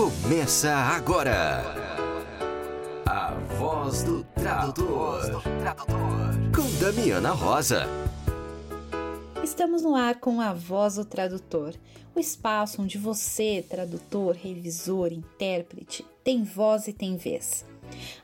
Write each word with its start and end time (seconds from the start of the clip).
Começa 0.00 0.74
agora. 0.74 1.62
A 3.04 3.34
voz 3.58 4.02
do 4.02 4.24
tradutor. 4.34 5.42
Com 6.56 6.82
Damiana 6.82 7.32
Rosa. 7.32 7.86
Estamos 9.44 9.82
no 9.82 9.94
ar 9.94 10.18
com 10.18 10.40
a 10.40 10.54
Voz 10.54 10.94
do 10.94 11.04
Tradutor, 11.04 11.74
o 12.14 12.18
espaço 12.18 12.80
onde 12.80 12.96
você, 12.96 13.62
tradutor, 13.68 14.34
revisor, 14.34 15.12
intérprete, 15.12 16.02
tem 16.24 16.44
voz 16.44 16.88
e 16.88 16.94
tem 16.94 17.18
vez. 17.18 17.66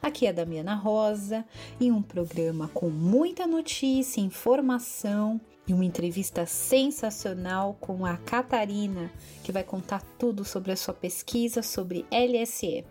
Aqui 0.00 0.24
é 0.24 0.30
a 0.30 0.32
Damiana 0.32 0.74
Rosa 0.74 1.45
em 1.79 1.93
um 1.93 2.00
programa 2.00 2.70
com 2.72 2.88
muita 2.88 3.46
notícia, 3.46 4.22
informação 4.22 5.38
e 5.67 5.75
uma 5.75 5.85
entrevista 5.85 6.46
sensacional 6.46 7.77
com 7.80 8.07
a 8.07 8.16
Catarina, 8.16 9.11
que 9.43 9.53
vai 9.53 9.65
contar 9.65 10.03
tudo 10.19 10.45
sobre 10.45 10.73
a 10.73 10.77
sua 10.77 10.95
pesquisa 10.95 11.62
sobre 11.62 12.07
LSE. 12.11 12.84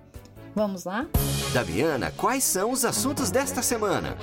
Vamos 0.53 0.83
lá? 0.83 1.07
Damiana, 1.53 2.11
quais 2.11 2.43
são 2.43 2.71
os 2.71 2.85
assuntos 2.85 3.31
desta 3.31 3.61
semana? 3.61 4.17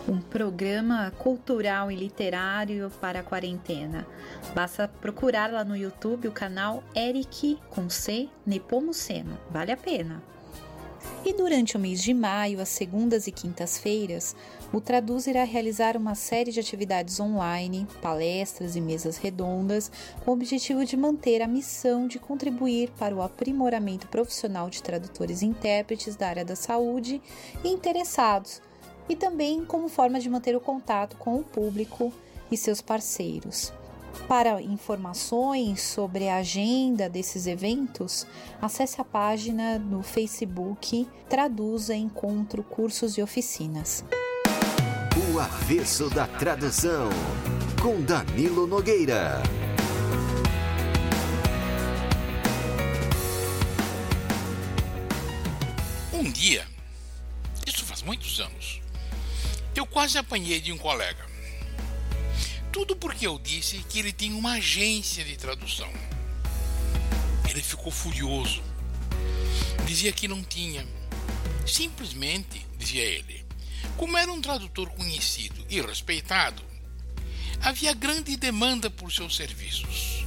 um 0.10 0.20
programa 0.20 1.12
cultural 1.20 1.92
e 1.92 1.96
literário 1.96 2.92
para 3.00 3.20
a 3.20 3.24
quarentena. 3.24 4.08
Basta 4.56 4.88
procurar 4.88 5.52
lá 5.52 5.64
no 5.64 5.78
YouTube 5.78 6.28
o 6.28 6.32
canal 6.32 6.84
Eric 6.96 7.60
com 7.70 7.90
C 7.90 8.28
Nepomuceno, 8.46 9.38
vale 9.52 9.72
a 9.72 9.78
pena. 9.78 10.22
E 11.24 11.34
durante 11.34 11.76
o 11.76 11.80
mês 11.80 12.02
de 12.02 12.14
maio, 12.14 12.62
às 12.62 12.70
segundas 12.70 13.28
e 13.28 13.32
quintas-feiras, 13.32 14.36
o 14.72 14.82
Traduz 14.82 15.28
irá 15.28 15.44
realizar 15.44 15.98
uma 15.98 16.16
série 16.16 16.52
de 16.52 16.60
atividades 16.60 17.20
online, 17.20 17.88
palestras 18.02 18.76
e 18.76 18.82
mesas 18.82 19.18
redondas, 19.18 19.92
com 20.24 20.32
o 20.32 20.34
objetivo 20.34 20.86
de 20.86 20.96
manter 20.96 21.42
a 21.42 21.48
missão 21.48 22.08
de 22.08 22.20
contribuir 22.20 22.90
para 22.98 23.16
o 23.16 23.22
aprimoramento 23.22 24.08
profissional 24.08 24.70
de 24.70 24.82
tradutores 24.82 25.42
e 25.42 25.46
intérpretes 25.46 26.16
da 26.16 26.30
área 26.30 26.46
da 26.46 26.56
saúde 26.56 27.22
e 27.64 27.68
interessados, 27.68 28.62
e 29.10 29.16
também 29.16 29.66
como 29.66 29.90
forma 29.90 30.20
de 30.20 30.30
manter 30.30 30.56
o 30.56 30.62
contato 30.62 31.18
com 31.18 31.40
o 31.40 31.44
público 31.44 32.14
e 32.52 32.56
seus 32.56 32.82
parceiros. 32.82 33.74
Para 34.28 34.62
informações 34.62 35.82
sobre 35.82 36.30
a 36.30 36.38
agenda 36.38 37.10
desses 37.10 37.48
eventos, 37.48 38.28
acesse 38.62 39.02
a 39.02 39.04
página 39.04 39.80
no 39.80 40.04
Facebook 40.04 41.08
Traduza 41.28 41.96
Encontro 41.96 42.62
Cursos 42.64 43.18
e 43.18 43.22
Oficinas. 43.22 44.04
O 45.34 45.40
avesso 45.40 46.10
da 46.10 46.28
tradução, 46.28 47.10
com 47.82 48.02
Danilo 48.02 48.68
Nogueira. 48.68 49.42
Um 56.14 56.24
dia, 56.32 56.66
isso 57.66 57.86
faz 57.86 58.04
muitos 58.04 58.40
anos, 58.40 58.79
eu 59.76 59.86
quase 59.86 60.18
apanhei 60.18 60.60
de 60.60 60.72
um 60.72 60.78
colega. 60.78 61.26
Tudo 62.72 62.96
porque 62.96 63.26
eu 63.26 63.40
disse 63.40 63.78
que 63.90 64.00
ele 64.00 64.14
tem 64.14 64.34
uma 64.34 64.54
agência 64.54 65.24
de 65.24 65.36
tradução. 65.36 65.92
Ele 67.50 67.62
ficou 67.62 67.92
furioso. 67.92 68.62
Dizia 69.86 70.12
que 70.12 70.28
não 70.28 70.44
tinha. 70.44 70.86
Simplesmente, 71.66 72.66
dizia 72.78 73.04
ele, 73.04 73.46
como 73.98 74.18
era 74.18 74.32
um 74.32 74.42
tradutor 74.42 74.90
conhecido 74.90 75.66
e 75.70 75.82
respeitado, 75.82 76.64
havia 77.62 77.94
grande 77.94 78.38
demanda 78.38 78.90
por 78.90 79.12
seus 79.12 79.36
serviços. 79.36 80.26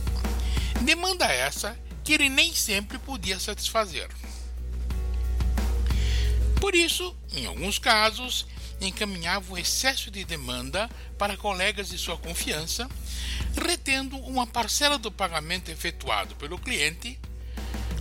Demanda 0.83 1.27
essa 1.27 1.79
que 2.03 2.13
ele 2.13 2.29
nem 2.29 2.55
sempre 2.55 2.99
podia 2.99 3.39
satisfazer. 3.39 4.09
Por 6.61 6.75
isso, 6.75 7.17
em 7.33 7.47
alguns 7.47 7.79
casos, 7.79 8.47
encaminhava 8.87 9.53
o 9.53 9.59
excesso 9.59 10.11
de 10.11 10.25
demanda 10.25 10.91
para 11.19 11.37
colegas 11.37 11.89
de 11.89 11.99
sua 11.99 12.17
confiança, 12.17 12.89
retendo 13.55 14.17
uma 14.19 14.47
parcela 14.47 14.99
do 14.99 15.11
pagamento 15.11 15.71
efetuado 15.71 16.35
pelo 16.37 16.59
cliente 16.59 17.19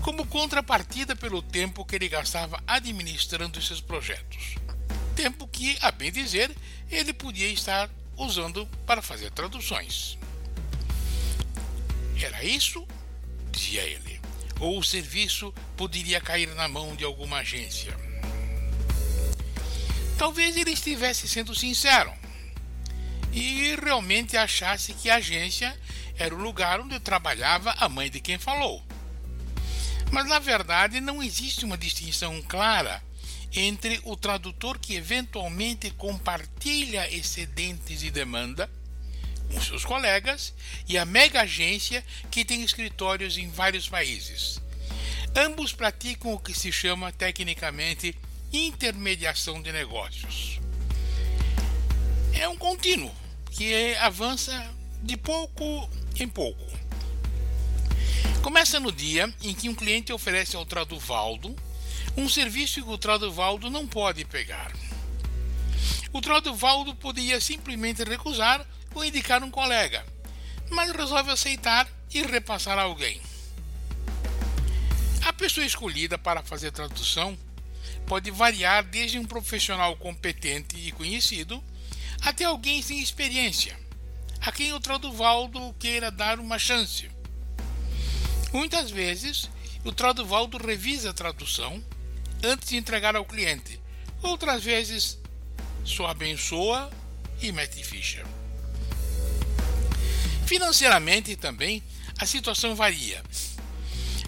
como 0.01 0.25
contrapartida 0.25 1.15
pelo 1.15 1.41
tempo 1.41 1.85
que 1.85 1.95
ele 1.95 2.09
gastava 2.09 2.61
administrando 2.65 3.59
esses 3.59 3.79
projetos. 3.79 4.55
Tempo 5.15 5.47
que, 5.47 5.77
a 5.81 5.91
bem 5.91 6.11
dizer, 6.11 6.55
ele 6.89 7.13
podia 7.13 7.47
estar 7.47 7.89
usando 8.17 8.67
para 8.85 9.01
fazer 9.01 9.31
traduções. 9.31 10.17
Era 12.19 12.43
isso? 12.43 12.87
dizia 13.51 13.81
ele. 13.81 14.19
Ou 14.59 14.77
o 14.79 14.83
serviço 14.83 15.53
poderia 15.75 16.21
cair 16.21 16.53
na 16.55 16.67
mão 16.67 16.95
de 16.95 17.03
alguma 17.03 17.37
agência. 17.37 17.95
Talvez 20.21 20.55
ele 20.55 20.69
estivesse 20.69 21.27
sendo 21.27 21.55
sincero 21.55 22.13
e 23.33 23.75
realmente 23.83 24.37
achasse 24.37 24.93
que 24.93 25.09
a 25.09 25.15
agência 25.15 25.75
era 26.15 26.35
o 26.35 26.37
lugar 26.37 26.79
onde 26.79 26.99
trabalhava 26.99 27.71
a 27.79 27.89
mãe 27.89 28.07
de 28.07 28.19
quem 28.19 28.37
falou. 28.37 28.85
Mas 30.11 30.27
na 30.27 30.37
verdade 30.37 31.01
não 31.01 31.23
existe 31.23 31.65
uma 31.65 31.75
distinção 31.75 32.39
clara 32.43 33.03
entre 33.51 33.99
o 34.03 34.15
tradutor 34.15 34.77
que 34.77 34.93
eventualmente 34.93 35.89
compartilha 35.89 37.11
excedentes 37.11 38.01
de 38.01 38.11
demanda 38.11 38.69
com 39.51 39.59
seus 39.59 39.83
colegas 39.83 40.53
e 40.87 40.99
a 40.99 41.03
mega 41.03 41.41
agência 41.41 42.05
que 42.29 42.45
tem 42.45 42.61
escritórios 42.61 43.39
em 43.39 43.49
vários 43.49 43.89
países. 43.89 44.61
Ambos 45.35 45.73
praticam 45.73 46.31
o 46.31 46.39
que 46.39 46.53
se 46.53 46.71
chama 46.71 47.11
tecnicamente 47.11 48.15
intermediação 48.51 49.61
de 49.61 49.71
negócios. 49.71 50.59
É 52.33 52.47
um 52.47 52.57
contínuo 52.57 53.11
que 53.51 53.95
avança 53.95 54.73
de 55.01 55.15
pouco 55.17 55.89
em 56.19 56.27
pouco. 56.27 56.63
Começa 58.41 58.79
no 58.79 58.91
dia 58.91 59.33
em 59.41 59.53
que 59.53 59.69
um 59.69 59.75
cliente 59.75 60.11
oferece 60.11 60.55
ao 60.55 60.65
Traduvaldo 60.65 61.55
um 62.17 62.27
serviço 62.27 62.83
que 62.83 62.89
o 62.89 62.97
Traduvaldo 62.97 63.69
não 63.69 63.87
pode 63.87 64.25
pegar. 64.25 64.71
O 66.11 66.19
Traduvaldo 66.19 66.93
poderia 66.95 67.39
simplesmente 67.39 68.03
recusar 68.03 68.65
ou 68.93 69.05
indicar 69.05 69.43
um 69.43 69.51
colega, 69.51 70.05
mas 70.69 70.91
resolve 70.91 71.31
aceitar 71.31 71.87
e 72.13 72.21
repassar 72.21 72.77
a 72.77 72.83
alguém. 72.83 73.21
A 75.23 75.31
pessoa 75.31 75.65
escolhida 75.65 76.17
para 76.17 76.41
fazer 76.41 76.71
tradução 76.71 77.37
pode 78.05 78.29
variar 78.31 78.83
desde 78.83 79.17
um 79.17 79.25
profissional 79.25 79.95
competente 79.95 80.77
e 80.77 80.91
conhecido 80.91 81.63
até 82.21 82.45
alguém 82.45 82.81
sem 82.81 82.99
experiência, 82.99 83.77
a 84.41 84.51
quem 84.51 84.73
o 84.73 84.79
Traduvaldo 84.79 85.73
queira 85.79 86.11
dar 86.11 86.39
uma 86.39 86.59
chance. 86.59 87.09
Muitas 88.53 88.91
vezes, 88.91 89.49
o 89.83 89.91
Traduvaldo 89.91 90.57
revisa 90.57 91.09
a 91.09 91.13
tradução 91.13 91.83
antes 92.43 92.69
de 92.69 92.77
entregar 92.77 93.15
ao 93.15 93.25
cliente, 93.25 93.79
outras 94.21 94.63
vezes 94.63 95.17
só 95.83 96.07
abençoa 96.07 96.91
e 97.41 97.51
mete 97.51 97.83
ficha. 97.83 98.23
Financeiramente 100.45 101.35
também 101.35 101.81
a 102.19 102.25
situação 102.25 102.75
varia. 102.75 103.23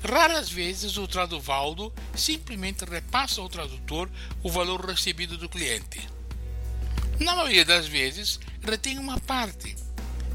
Raras 0.03 0.49
vezes 0.49 0.97
o 0.97 1.07
traduvaldo 1.07 1.93
simplesmente 2.13 2.83
repassa 2.83 3.39
ao 3.39 3.47
tradutor 3.47 4.11
o 4.43 4.51
valor 4.51 4.85
recebido 4.85 5.37
do 5.37 5.47
cliente. 5.47 6.05
Na 7.19 7.33
maioria 7.35 7.63
das 7.63 7.87
vezes, 7.87 8.37
retém 8.61 8.99
uma 8.99 9.17
parte, 9.21 9.77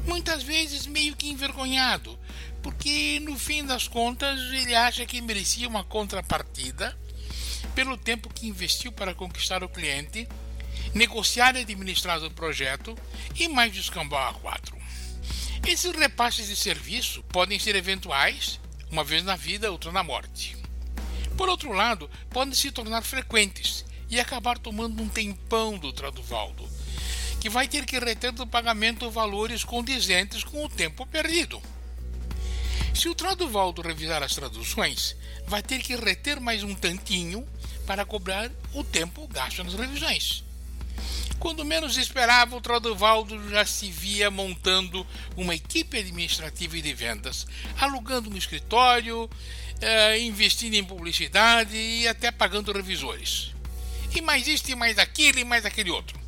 muitas 0.07 0.41
vezes 0.41 0.87
meio 0.87 1.15
que 1.15 1.29
envergonhado, 1.29 2.17
porque 2.63 3.19
no 3.19 3.37
fim 3.37 3.63
das 3.63 3.87
contas 3.87 4.39
ele 4.51 4.73
acha 4.73 5.05
que 5.05 5.21
merecia 5.21 5.67
uma 5.67 5.83
contrapartida 5.83 6.97
pelo 7.75 7.95
tempo 7.95 8.27
que 8.33 8.47
investiu 8.47 8.91
para 8.91 9.13
conquistar 9.13 9.63
o 9.63 9.69
cliente, 9.69 10.27
negociar 10.95 11.55
e 11.55 11.59
administrar 11.59 12.23
o 12.23 12.31
projeto 12.31 12.97
e 13.35 13.47
mais 13.47 13.71
descambar 13.71 14.29
a 14.29 14.33
quatro. 14.33 14.75
Esses 15.67 15.91
repasses 15.95 16.47
de 16.47 16.55
serviço 16.55 17.21
podem 17.25 17.59
ser 17.59 17.75
eventuais, 17.75 18.59
uma 18.91 19.03
vez 19.03 19.23
na 19.23 19.35
vida, 19.35 19.71
outra 19.71 19.91
na 19.91 20.03
morte. 20.03 20.57
Por 21.37 21.47
outro 21.47 21.71
lado, 21.71 22.09
podem 22.29 22.53
se 22.53 22.71
tornar 22.71 23.01
frequentes 23.01 23.85
e 24.09 24.19
acabar 24.19 24.57
tomando 24.57 25.01
um 25.01 25.07
tempão 25.07 25.77
do 25.77 25.93
Traduvaldo, 25.93 26.67
que 27.39 27.49
vai 27.49 27.67
ter 27.67 27.85
que 27.85 27.99
reter 27.99 28.31
do 28.31 28.45
pagamento 28.45 29.09
valores 29.09 29.63
condizentes 29.63 30.43
com 30.43 30.65
o 30.65 30.69
tempo 30.69 31.05
perdido. 31.05 31.61
Se 32.93 33.07
o 33.07 33.15
Traduvaldo 33.15 33.81
revisar 33.81 34.23
as 34.23 34.35
traduções, 34.35 35.15
vai 35.47 35.61
ter 35.61 35.79
que 35.79 35.95
reter 35.95 36.39
mais 36.41 36.63
um 36.63 36.75
tantinho 36.75 37.47
para 37.85 38.03
cobrar 38.03 38.51
o 38.73 38.83
tempo 38.83 39.27
gasto 39.27 39.63
nas 39.63 39.73
revisões. 39.73 40.43
Quando 41.39 41.63
menos 41.63 41.97
esperava, 41.97 42.57
o 42.57 42.61
Traduvaldo 42.61 43.49
já 43.49 43.65
se 43.65 43.89
via 43.89 44.29
montando 44.29 45.07
uma 45.37 45.55
equipe 45.55 45.97
administrativa 45.97 46.77
e 46.77 46.81
de 46.81 46.93
vendas, 46.93 47.47
alugando 47.79 48.29
um 48.29 48.35
escritório, 48.35 49.29
eh, 49.79 50.19
investindo 50.19 50.73
em 50.73 50.83
publicidade 50.83 51.77
e 51.77 52.07
até 52.09 52.29
pagando 52.29 52.73
revisores. 52.73 53.53
E 54.13 54.21
mais 54.21 54.47
isto, 54.47 54.69
e 54.69 54.75
mais 54.75 54.97
aquilo, 54.97 55.39
e 55.39 55.45
mais 55.45 55.65
aquele 55.65 55.89
outro. 55.89 56.19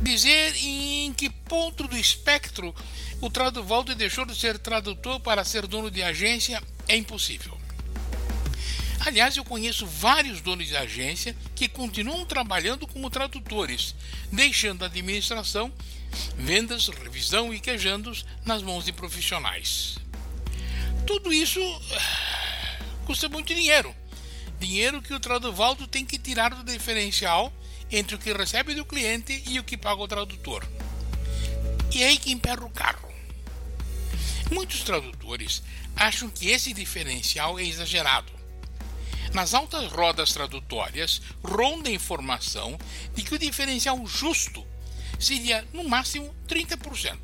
Dizer 0.00 0.56
em 0.56 1.12
que 1.12 1.28
ponto 1.28 1.86
do 1.86 1.98
espectro 1.98 2.74
o 3.20 3.28
Traduvaldo 3.28 3.94
deixou 3.94 4.24
de 4.24 4.34
ser 4.34 4.58
tradutor 4.58 5.20
para 5.20 5.44
ser 5.44 5.66
dono 5.66 5.90
de 5.90 6.02
agência 6.02 6.62
é 6.88 6.96
impossível. 6.96 7.59
Aliás, 9.00 9.34
eu 9.34 9.44
conheço 9.44 9.86
vários 9.86 10.42
donos 10.42 10.68
de 10.68 10.76
agência 10.76 11.34
que 11.54 11.66
continuam 11.66 12.26
trabalhando 12.26 12.86
como 12.86 13.08
tradutores, 13.08 13.94
deixando 14.30 14.82
a 14.82 14.86
administração, 14.86 15.72
vendas, 16.36 16.88
revisão 16.88 17.52
e 17.52 17.58
quejandos 17.58 18.26
nas 18.44 18.62
mãos 18.62 18.84
de 18.84 18.92
profissionais. 18.92 19.96
Tudo 21.06 21.32
isso 21.32 21.60
ah, 21.92 22.78
custa 23.06 23.26
muito 23.28 23.54
dinheiro. 23.54 23.94
Dinheiro 24.60 25.00
que 25.00 25.14
o 25.14 25.20
traduvaldo 25.20 25.86
tem 25.86 26.04
que 26.04 26.18
tirar 26.18 26.54
do 26.54 26.62
diferencial 26.62 27.50
entre 27.90 28.14
o 28.14 28.18
que 28.18 28.34
recebe 28.34 28.74
do 28.74 28.84
cliente 28.84 29.42
e 29.48 29.58
o 29.58 29.64
que 29.64 29.78
paga 29.78 30.02
o 30.02 30.08
tradutor. 30.08 30.68
E 31.94 32.02
é 32.02 32.08
aí 32.08 32.18
que 32.18 32.30
emperra 32.30 32.66
o 32.66 32.70
carro. 32.70 33.10
Muitos 34.52 34.82
tradutores 34.82 35.62
acham 35.96 36.28
que 36.28 36.50
esse 36.50 36.74
diferencial 36.74 37.58
é 37.58 37.64
exagerado 37.64 38.39
nas 39.32 39.54
altas 39.54 39.90
rodas 39.92 40.32
tradutórias, 40.32 41.22
ronda 41.42 41.88
a 41.88 41.92
informação 41.92 42.78
de 43.14 43.22
que 43.22 43.34
o 43.34 43.38
diferencial 43.38 44.04
justo 44.06 44.66
seria 45.18 45.64
no 45.72 45.88
máximo 45.88 46.34
30%. 46.48 47.18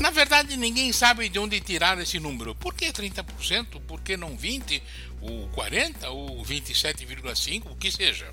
Na 0.00 0.10
verdade, 0.10 0.56
ninguém 0.56 0.92
sabe 0.92 1.28
de 1.28 1.38
onde 1.38 1.60
tirar 1.60 1.98
esse 1.98 2.18
número. 2.18 2.54
Por 2.54 2.74
que 2.74 2.92
30%? 2.92 3.80
Por 3.86 4.00
que 4.00 4.16
não 4.16 4.36
20%, 4.36 4.82
ou 5.20 5.48
40%, 5.50 6.10
ou 6.10 6.44
27,5%, 6.44 7.70
o 7.70 7.76
que 7.76 7.90
seja? 7.90 8.30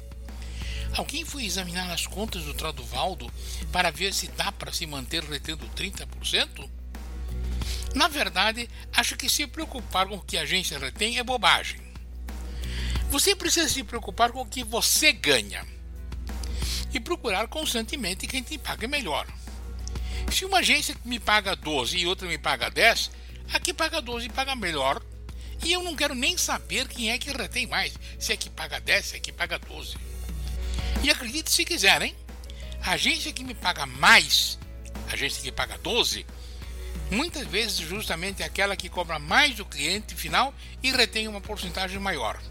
Alguém 0.94 1.24
foi 1.24 1.46
examinar 1.46 1.90
as 1.92 2.06
contas 2.06 2.44
do 2.44 2.54
Traduvaldo 2.54 3.32
para 3.72 3.92
ver 3.92 4.14
se 4.14 4.28
dá 4.28 4.52
para 4.52 4.74
se 4.74 4.86
manter 4.86 5.24
retendo 5.24 5.66
30%? 5.70 6.70
Na 7.96 8.08
verdade, 8.08 8.70
acho 8.94 9.16
que 9.16 9.30
se 9.30 9.48
preocupar 9.48 10.08
com 10.08 10.16
o 10.16 10.22
que 10.22 10.38
a 10.38 10.42
agência 10.42 10.80
retém 10.80 11.18
é 11.18 11.24
bobagem. 11.24 11.91
Você 13.12 13.36
precisa 13.36 13.68
se 13.68 13.84
preocupar 13.84 14.32
com 14.32 14.40
o 14.40 14.46
que 14.46 14.64
você 14.64 15.12
ganha 15.12 15.68
e 16.94 17.00
procurar 17.00 17.46
constantemente 17.50 18.26
quem 18.26 18.42
te 18.42 18.58
paga 18.58 18.88
melhor. 18.88 19.28
Se 20.32 20.46
uma 20.46 20.60
agência 20.60 20.96
me 21.04 21.20
paga 21.20 21.54
12 21.54 21.98
e 21.98 22.08
outra 22.08 22.26
me 22.26 22.38
paga 22.38 22.70
10, 22.70 23.12
a 23.54 23.60
que 23.60 23.74
paga 23.74 24.02
12 24.02 24.30
paga 24.30 24.56
melhor. 24.56 25.04
E 25.62 25.74
eu 25.74 25.84
não 25.84 25.94
quero 25.94 26.16
nem 26.16 26.38
saber 26.38 26.88
quem 26.88 27.12
é 27.12 27.18
que 27.18 27.30
retém 27.34 27.68
mais, 27.68 27.94
se 28.18 28.32
é 28.32 28.38
que 28.38 28.50
paga 28.50 28.80
10, 28.80 29.06
se 29.06 29.18
é 29.18 29.20
que 29.20 29.34
paga 29.34 29.60
12. 29.60 29.98
E 31.04 31.12
acredite 31.12 31.52
se 31.52 31.66
quiser, 31.66 32.02
hein? 32.02 32.16
A 32.82 32.92
agência 32.92 33.34
que 33.34 33.44
me 33.44 33.54
paga 33.54 33.86
mais, 33.86 34.58
a 35.10 35.14
agência 35.16 35.44
que 35.44 35.52
paga 35.52 35.78
12, 35.80 36.26
muitas 37.12 37.46
vezes 37.46 37.78
justamente 37.80 38.42
é 38.42 38.46
aquela 38.46 38.78
que 38.78 38.88
cobra 38.88 39.20
mais 39.20 39.58
do 39.58 39.66
cliente 39.66 40.16
final 40.16 40.54
e 40.82 40.94
retém 40.94 41.28
uma 41.28 41.42
porcentagem 41.42 42.00
maior. 42.00 42.42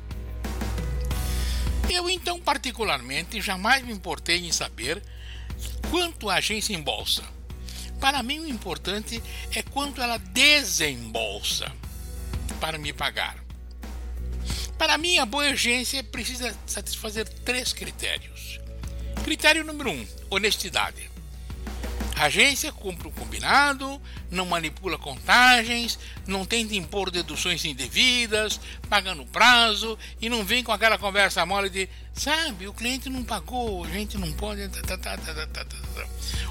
Eu, 1.91 2.09
então, 2.09 2.41
particularmente, 2.41 3.41
jamais 3.41 3.85
me 3.85 3.93
importei 3.93 4.47
em 4.47 4.53
saber 4.53 5.03
quanto 5.91 6.31
a 6.31 6.37
agência 6.37 6.73
embolsa. 6.73 7.25
Para 7.99 8.23
mim, 8.23 8.39
o 8.39 8.47
importante 8.47 9.21
é 9.55 9.63
quanto 9.63 10.01
ela 10.01 10.17
desembolsa 10.17 11.71
para 12.61 12.79
me 12.79 12.93
pagar. 12.93 13.37
Para 14.79 14.97
mim, 14.97 15.19
a 15.19 15.27
boa 15.27 15.45
agência 15.51 16.03
precisa 16.03 16.57
satisfazer 16.65 17.29
três 17.29 17.73
critérios. 17.73 18.61
Critério 19.25 19.65
número 19.65 19.91
um: 19.91 20.07
honestidade. 20.31 21.10
A 22.21 22.25
agência 22.25 22.71
cumpre 22.71 23.09
o 23.09 23.11
combinado, 23.11 23.99
não 24.31 24.45
manipula 24.45 24.99
contagens, 24.99 25.99
não 26.27 26.45
tenta 26.45 26.75
impor 26.75 27.11
deduções 27.11 27.65
indevidas, 27.65 28.61
paga 28.91 29.15
no 29.15 29.25
prazo 29.25 29.99
e 30.21 30.29
não 30.29 30.45
vem 30.45 30.63
com 30.63 30.71
aquela 30.71 30.99
conversa 30.99 31.47
mole 31.47 31.71
de, 31.71 31.89
sabe, 32.13 32.69
o 32.69 32.75
cliente 32.75 33.09
não 33.09 33.25
pagou, 33.25 33.87
a 33.87 33.89
gente 33.89 34.19
não 34.19 34.31
pode. 34.33 34.69
Tá, 34.69 34.99
tá, 34.99 35.17
tá, 35.17 35.67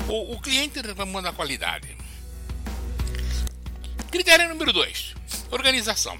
o, 0.07 0.33
o 0.33 0.41
cliente 0.41 0.81
reclamando 0.81 1.27
da 1.27 1.33
qualidade. 1.33 1.95
Critério 4.09 4.49
número 4.49 4.73
2: 4.73 5.13
organização. 5.51 6.19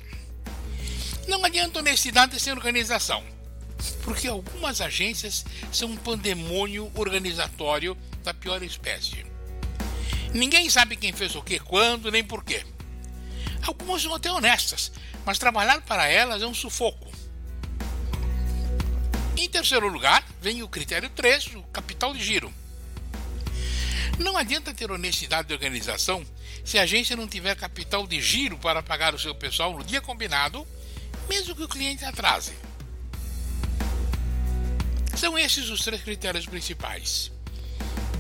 Não 1.28 1.44
adianta 1.44 1.80
honestidade 1.80 2.40
sem 2.40 2.54
organização, 2.54 3.24
porque 4.04 4.28
algumas 4.28 4.80
agências 4.80 5.44
são 5.72 5.90
um 5.90 5.98
pandemônio 5.98 6.92
organizatório 6.94 7.98
da 8.24 8.31
pior 8.31 8.62
espécie. 8.62 9.28
Ninguém 10.33 10.69
sabe 10.69 10.95
quem 10.95 11.11
fez 11.11 11.35
o 11.35 11.41
que, 11.41 11.59
quando, 11.59 12.11
nem 12.11 12.23
por 12.23 12.43
quê. 12.43 12.63
Algumas 13.65 14.01
são 14.01 14.13
até 14.13 14.31
honestas, 14.31 14.91
mas 15.25 15.39
trabalhar 15.39 15.81
para 15.81 16.07
elas 16.07 16.41
é 16.41 16.47
um 16.47 16.53
sufoco. 16.53 17.09
Em 19.35 19.50
terceiro 19.50 19.88
lugar, 19.88 20.24
vem 20.41 20.62
o 20.62 20.67
critério 20.67 21.09
3, 21.09 21.55
o 21.55 21.63
capital 21.63 22.13
de 22.13 22.24
giro. 22.24 22.53
Não 24.19 24.38
adianta 24.38 24.74
ter 24.74 24.91
honestidade 24.91 25.48
de 25.48 25.53
organização 25.53 26.25
se 26.63 26.77
a 26.77 26.83
agência 26.83 27.15
não 27.15 27.27
tiver 27.27 27.55
capital 27.55 28.05
de 28.05 28.21
giro 28.21 28.57
para 28.57 28.83
pagar 28.83 29.15
o 29.15 29.19
seu 29.19 29.33
pessoal 29.33 29.74
no 29.74 29.83
dia 29.83 30.01
combinado, 30.01 30.67
mesmo 31.27 31.55
que 31.55 31.63
o 31.63 31.69
cliente 31.69 32.03
atrase. 32.03 32.53
São 35.15 35.38
esses 35.38 35.69
os 35.69 35.83
três 35.83 36.01
critérios 36.01 36.45
principais. 36.45 37.31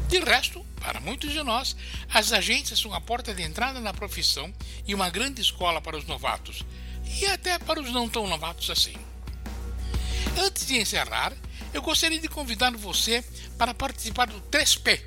De 0.07 0.19
resto, 0.19 0.65
para 0.79 0.99
muitos 0.99 1.31
de 1.31 1.43
nós, 1.43 1.75
as 2.11 2.31
agências 2.31 2.79
são 2.79 2.93
a 2.93 3.01
porta 3.01 3.33
de 3.33 3.43
entrada 3.43 3.79
na 3.79 3.93
profissão 3.93 4.53
e 4.87 4.95
uma 4.95 5.09
grande 5.09 5.41
escola 5.41 5.81
para 5.81 5.97
os 5.97 6.05
novatos, 6.05 6.63
e 7.19 7.25
até 7.25 7.59
para 7.59 7.81
os 7.81 7.91
não 7.91 8.09
tão 8.09 8.27
novatos 8.27 8.69
assim. 8.69 8.95
Antes 10.37 10.65
de 10.65 10.77
encerrar, 10.77 11.33
eu 11.73 11.81
gostaria 11.81 12.19
de 12.19 12.27
convidar 12.27 12.71
você 12.75 13.23
para 13.57 13.73
participar 13.73 14.27
do 14.27 14.41
3P 14.41 15.01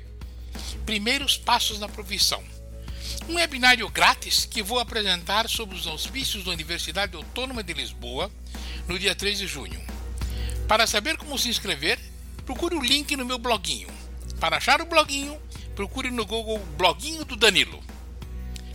Primeiros 0.85 1.37
Passos 1.37 1.79
na 1.79 1.89
Profissão 1.89 2.43
um 3.27 3.35
webinário 3.35 3.87
grátis 3.89 4.45
que 4.45 4.61
vou 4.61 4.79
apresentar 4.79 5.49
sobre 5.49 5.75
os 5.75 5.87
auspícios 5.87 6.43
da 6.43 6.51
Universidade 6.51 7.15
Autônoma 7.15 7.63
de 7.63 7.73
Lisboa 7.73 8.29
no 8.87 8.99
dia 8.99 9.15
3 9.15 9.37
de 9.37 9.47
junho. 9.47 9.81
Para 10.67 10.87
saber 10.87 11.17
como 11.17 11.37
se 11.37 11.49
inscrever, 11.49 11.99
procure 12.45 12.75
o 12.75 12.81
link 12.81 13.15
no 13.15 13.25
meu 13.25 13.37
bloguinho. 13.37 13.87
Para 14.39 14.57
achar 14.57 14.81
o 14.81 14.85
bloguinho, 14.85 15.39
procure 15.75 16.09
no 16.09 16.25
Google 16.25 16.59
Bloguinho 16.77 17.25
do 17.25 17.35
Danilo. 17.35 17.83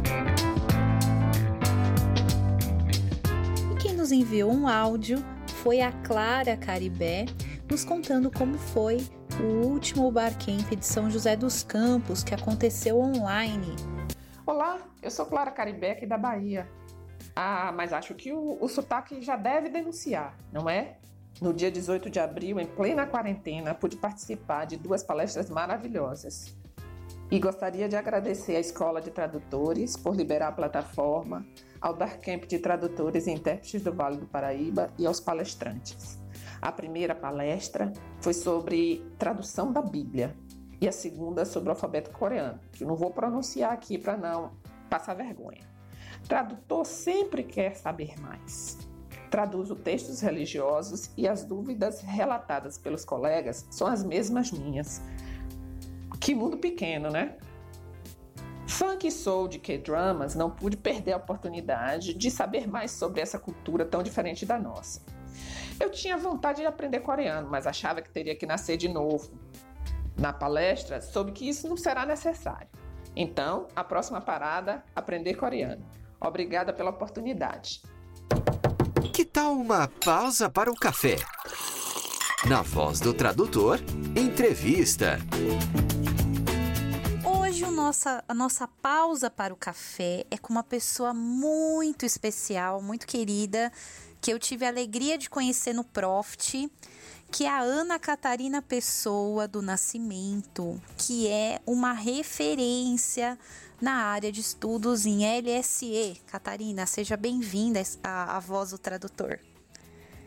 E 3.74 3.75
quem 3.75 3.94
nos 3.94 4.13
enviou 4.13 4.53
um 4.53 4.70
áudio 4.70 5.35
foi 5.65 5.81
a 5.81 5.91
Clara 6.03 6.55
Caribé, 6.55 7.25
nos 7.67 7.84
contando 7.84 8.29
como 8.29 8.55
foi 8.55 8.98
o 9.41 9.65
último 9.65 10.12
Barcamp 10.12 10.69
de 10.69 10.86
São 10.86 11.10
José 11.10 11.36
dos 11.36 11.63
Campos, 11.63 12.24
que 12.24 12.36
aconteceu 12.36 13.00
online. 13.00 13.75
Olá, 14.45 14.77
eu 15.01 15.10
sou 15.10 15.25
Clara 15.25 15.50
Caribé, 15.50 15.93
aqui 15.93 16.05
da 16.05 16.19
Bahia. 16.19 16.69
Ah, 17.36 17.74
mas 17.75 17.91
acho 17.93 18.13
que 18.13 18.31
o, 18.31 18.60
o 18.62 18.67
sotaque 18.67 19.24
já 19.24 19.36
deve 19.36 19.67
denunciar, 19.69 20.38
não 20.53 20.69
é? 20.69 20.98
No 21.41 21.51
dia 21.51 21.72
18 21.72 22.12
de 22.12 22.19
abril, 22.19 22.60
em 22.60 22.67
plena 22.67 23.07
quarentena, 23.07 23.74
pude 23.74 23.98
participar 23.98 24.65
de 24.65 24.77
duas 24.77 25.01
palestras 25.01 25.50
maravilhosas. 25.50 26.55
E 27.31 27.39
gostaria 27.39 27.89
de 27.89 27.95
agradecer 27.95 28.55
à 28.55 28.60
Escola 28.60 29.01
de 29.01 29.10
Tradutores 29.10 29.98
por 29.98 30.15
liberar 30.15 30.50
a 30.50 30.51
plataforma, 30.51 31.43
ao 31.86 31.94
Darcamp 31.94 32.46
de 32.48 32.58
Tradutores 32.58 33.27
e 33.27 33.32
Intérpretes 33.32 33.84
do 33.84 33.94
Vale 33.94 34.18
do 34.18 34.25
Paraíba 34.25 34.92
e 34.98 35.06
aos 35.06 35.20
palestrantes. 35.20 36.20
A 36.60 36.72
primeira 36.72 37.13
palestra 37.13 37.94
foi 38.20 38.34
sobre 38.34 39.06
tradução 39.20 39.72
da 39.72 39.84
Bíblia 39.84 40.36
e 40.82 40.88
a 40.88 40.92
segunda 40.92 41.46
sobre 41.46 41.70
o 41.70 41.74
alfabeto 41.74 42.10
coreano, 42.10 42.60
que 42.72 42.84
eu 42.84 42.88
não 42.88 42.96
vou 42.96 43.12
pronunciar 43.12 43.72
aqui 43.72 44.00
para 44.00 44.18
não 44.18 44.54
passar 44.89 45.13
vergonha. 45.13 45.62
Tradutor 46.27 46.88
sempre 46.88 47.44
quer 47.44 47.75
saber 47.75 48.20
mais. 48.20 48.80
Traduzo 49.30 49.75
textos 49.75 50.22
religiosos 50.22 51.12
e 51.15 51.27
as 51.27 51.44
dúvidas 51.44 52.01
relatadas 52.01 52.80
pelos 52.80 53.06
colegas 53.06 53.63
são 53.70 53.86
as 53.86 54.04
mesmas 54.04 54.51
minhas. 54.51 55.04
Que 56.20 56.34
mundo 56.34 56.58
pequeno, 56.58 57.12
né? 57.12 57.38
Funk 58.75 59.10
soul 59.10 59.48
de 59.48 59.58
K-dramas, 59.58 60.36
não 60.36 60.51
pude 60.51 60.75
perder 60.75 61.13
a 61.13 61.17
oportunidade 61.17 62.13
de 62.13 62.29
saber 62.29 62.67
mais 62.67 62.91
sobre 62.91 63.22
essa 63.22 63.39
cultura 63.39 63.86
tão 63.86 64.03
diferente 64.03 64.46
da 64.46 64.60
nossa. 64.60 65.01
Eu 65.79 65.89
tinha 65.89 66.17
vontade 66.17 66.60
de 66.60 66.67
aprender 66.67 67.00
coreano, 67.00 67.48
mas 67.50 67.65
achava 67.65 68.01
que 68.01 68.10
teria 68.10 68.36
que 68.36 68.46
nascer 68.46 68.75
de 68.75 68.89
novo. 68.89 69.32
Na 70.17 70.34
palestra, 70.34 71.00
soube 71.00 71.32
que 71.32 71.48
isso 71.48 71.70
não 71.70 71.77
será 71.77 72.05
necessário. 72.05 72.67
Então, 73.15 73.67
a 73.74 73.82
próxima 73.82 74.20
parada, 74.20 74.84
aprender 74.94 75.36
coreano. 75.36 75.86
Obrigada 76.20 76.74
pela 76.74 76.89
oportunidade. 76.89 77.82
Que 79.13 79.24
tal 79.24 79.53
uma 79.53 79.88
pausa 80.03 80.50
para 80.50 80.70
o 80.70 80.75
café? 80.75 81.15
Na 82.46 82.62
voz 82.62 83.00
do 83.00 83.13
tradutor, 83.13 83.79
entrevista 84.17 85.17
nossa, 87.63 88.24
a 88.27 88.33
nossa 88.33 88.67
pausa 88.67 89.29
para 89.29 89.53
o 89.53 89.57
café 89.57 90.25
é 90.29 90.38
com 90.38 90.51
uma 90.51 90.63
pessoa 90.63 91.13
muito 91.13 92.05
especial, 92.05 92.81
muito 92.81 93.07
querida, 93.07 93.71
que 94.21 94.31
eu 94.31 94.39
tive 94.39 94.65
a 94.65 94.69
alegria 94.69 95.17
de 95.17 95.29
conhecer 95.29 95.74
no 95.74 95.83
Profit, 95.83 96.69
que 97.31 97.45
é 97.45 97.50
a 97.50 97.59
Ana 97.59 97.97
Catarina 98.00 98.62
Pessoa 98.62 99.47
do 99.47 99.62
Nascimento, 99.62 100.79
que 100.97 101.27
é 101.27 101.59
uma 101.65 101.93
referência 101.93 103.38
na 103.81 104.05
área 104.05 104.31
de 104.31 104.41
estudos 104.41 105.05
em 105.05 105.19
LSE. 105.24 106.21
Catarina, 106.27 106.85
seja 106.85 107.15
bem-vinda 107.15 107.81
à, 108.03 108.38
à 108.38 108.39
voz 108.39 108.71
do 108.71 108.77
tradutor. 108.77 109.39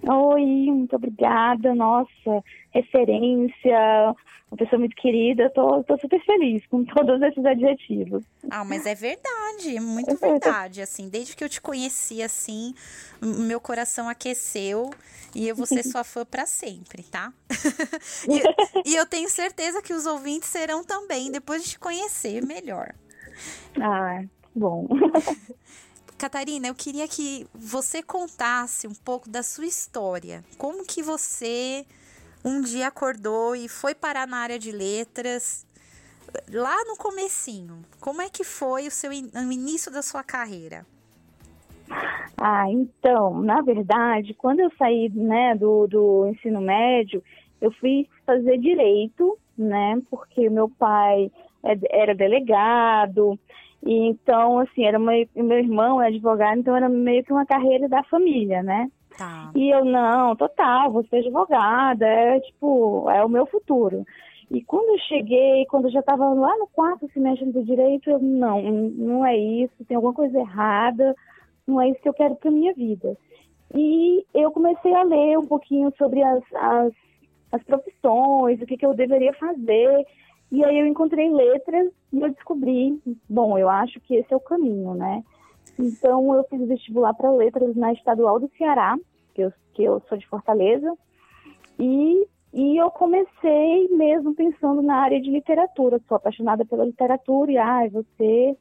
Oi, 0.06 0.44
muito 0.44 0.94
obrigada. 0.94 1.74
Nossa, 1.74 2.42
referência, 2.70 4.14
uma 4.50 4.56
pessoa 4.56 4.78
muito 4.78 4.96
querida. 4.96 5.50
Tô, 5.50 5.82
tô 5.84 5.98
super 5.98 6.22
feliz 6.24 6.66
com 6.66 6.84
todos 6.84 7.20
esses 7.22 7.44
adjetivos. 7.44 8.24
Ah, 8.50 8.64
mas 8.64 8.86
é 8.86 8.94
verdade, 8.94 9.76
é 9.76 9.80
muito 9.80 10.16
verdade. 10.16 10.80
Assim, 10.80 11.08
desde 11.08 11.36
que 11.36 11.44
eu 11.44 11.48
te 11.48 11.60
conheci, 11.60 12.22
assim, 12.22 12.74
meu 13.20 13.60
coração 13.60 14.08
aqueceu 14.08 14.90
e 15.34 15.46
eu 15.46 15.54
vou 15.54 15.66
ser 15.66 15.82
sua 15.82 16.02
fã 16.02 16.24
para 16.24 16.46
sempre, 16.46 17.02
tá? 17.02 17.32
e, 18.84 18.90
e 18.90 18.96
eu 18.96 19.06
tenho 19.06 19.28
certeza 19.28 19.82
que 19.82 19.92
os 19.92 20.06
ouvintes 20.06 20.48
serão 20.48 20.82
também, 20.82 21.30
depois 21.30 21.62
de 21.62 21.70
te 21.70 21.78
conhecer 21.78 22.44
melhor. 22.44 22.94
Ah, 23.80 24.22
bom. 24.54 24.88
Catarina, 26.16 26.66
eu 26.66 26.74
queria 26.74 27.06
que 27.06 27.46
você 27.54 28.02
contasse 28.02 28.88
um 28.88 28.94
pouco 28.94 29.28
da 29.28 29.42
sua 29.42 29.66
história. 29.66 30.44
Como 30.56 30.84
que 30.84 31.00
você 31.00 31.86
um 32.44 32.60
dia 32.60 32.88
acordou 32.88 33.54
e 33.54 33.68
foi 33.68 33.94
parar 33.94 34.26
na 34.26 34.38
área 34.38 34.58
de 34.58 34.72
letras 34.72 35.66
lá 36.50 36.76
no 36.84 36.96
comecinho? 36.96 37.82
Como 38.00 38.22
é 38.22 38.28
que 38.28 38.44
foi 38.44 38.86
o 38.86 38.90
seu 38.90 39.10
o 39.10 39.52
início 39.52 39.92
da 39.92 40.02
sua 40.02 40.22
carreira? 40.22 40.86
Ah, 42.36 42.70
então, 42.70 43.40
na 43.40 43.60
verdade, 43.62 44.34
quando 44.34 44.60
eu 44.60 44.70
saí 44.78 45.08
né, 45.08 45.54
do, 45.56 45.86
do 45.86 46.28
ensino 46.28 46.60
médio, 46.60 47.22
eu 47.60 47.72
fui 47.72 48.08
fazer 48.24 48.58
direito, 48.58 49.36
né? 49.56 50.00
Porque 50.10 50.48
meu 50.48 50.68
pai 50.68 51.32
é, 51.64 51.76
era 51.90 52.14
delegado, 52.14 53.38
e 53.82 54.08
então, 54.08 54.58
assim, 54.60 54.84
era 54.84 54.98
meu 54.98 55.58
irmão 55.58 56.00
é 56.00 56.08
advogado, 56.08 56.58
então 56.58 56.76
era 56.76 56.88
meio 56.88 57.24
que 57.24 57.32
uma 57.32 57.46
carreira 57.46 57.88
da 57.88 58.02
família, 58.04 58.62
né? 58.62 58.90
E 59.54 59.70
eu, 59.70 59.84
não, 59.84 60.36
total, 60.36 60.90
vou 60.90 61.04
ser 61.04 61.18
advogada, 61.18 62.06
é 62.06 62.40
tipo, 62.40 63.08
é 63.10 63.24
o 63.24 63.28
meu 63.28 63.46
futuro. 63.46 64.04
E 64.50 64.62
quando 64.62 64.88
eu 64.90 64.98
cheguei, 65.00 65.66
quando 65.66 65.86
eu 65.86 65.90
já 65.92 66.00
estava 66.00 66.28
lá 66.28 66.56
no 66.56 66.66
quarto 66.68 67.08
semestre 67.12 67.50
do 67.52 67.62
direito, 67.62 68.08
eu, 68.08 68.18
não, 68.18 68.62
não 68.62 69.26
é 69.26 69.36
isso, 69.36 69.84
tem 69.86 69.94
alguma 69.94 70.14
coisa 70.14 70.38
errada, 70.38 71.14
não 71.66 71.80
é 71.80 71.90
isso 71.90 72.00
que 72.00 72.08
eu 72.08 72.14
quero 72.14 72.34
para 72.36 72.50
minha 72.50 72.72
vida. 72.72 73.16
E 73.74 74.24
eu 74.32 74.50
comecei 74.50 74.94
a 74.94 75.02
ler 75.02 75.38
um 75.38 75.46
pouquinho 75.46 75.92
sobre 75.98 76.22
as, 76.22 76.42
as, 76.54 76.92
as 77.52 77.62
profissões, 77.64 78.60
o 78.60 78.66
que, 78.66 78.78
que 78.78 78.86
eu 78.86 78.94
deveria 78.94 79.34
fazer. 79.34 80.06
E 80.50 80.64
aí 80.64 80.78
eu 80.78 80.86
encontrei 80.86 81.30
letras 81.30 81.92
e 82.10 82.20
eu 82.20 82.30
descobri, 82.30 82.98
bom, 83.28 83.58
eu 83.58 83.68
acho 83.68 84.00
que 84.00 84.14
esse 84.14 84.32
é 84.32 84.36
o 84.36 84.40
caminho, 84.40 84.94
né? 84.94 85.22
Então 85.78 86.34
eu 86.34 86.44
fiz 86.44 86.66
vestibular 86.66 87.12
para 87.12 87.30
letras 87.30 87.76
na 87.76 87.92
Estadual 87.92 88.40
do 88.40 88.50
Ceará, 88.56 88.96
que 89.38 89.42
eu, 89.42 89.52
que 89.74 89.84
eu 89.84 90.02
sou 90.08 90.18
de 90.18 90.26
Fortaleza, 90.26 90.92
e, 91.78 92.26
e 92.52 92.76
eu 92.76 92.90
comecei 92.90 93.88
mesmo 93.90 94.34
pensando 94.34 94.82
na 94.82 94.96
área 94.96 95.20
de 95.20 95.30
literatura, 95.30 96.00
sou 96.08 96.16
apaixonada 96.16 96.64
pela 96.64 96.84
literatura 96.84 97.52
e, 97.52 97.56
ai, 97.56 97.86
ah, 97.86 97.90
você, 97.90 98.56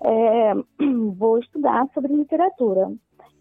é, 0.00 0.54
vou 1.14 1.38
estudar 1.38 1.86
sobre 1.92 2.14
literatura. 2.14 2.90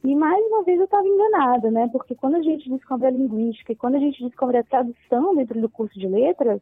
E 0.03 0.15
mais 0.15 0.45
uma 0.47 0.63
vez 0.63 0.77
eu 0.77 0.85
estava 0.85 1.07
enganada, 1.07 1.71
né? 1.71 1.89
Porque 1.91 2.15
quando 2.15 2.35
a 2.35 2.41
gente 2.41 2.69
descobre 2.69 3.07
a 3.07 3.11
linguística 3.11 3.71
e 3.71 3.75
quando 3.75 3.95
a 3.95 3.99
gente 3.99 4.23
descobre 4.23 4.57
a 4.57 4.63
tradução 4.63 5.35
dentro 5.35 5.59
do 5.59 5.69
curso 5.69 5.97
de 5.97 6.07
letras, 6.07 6.61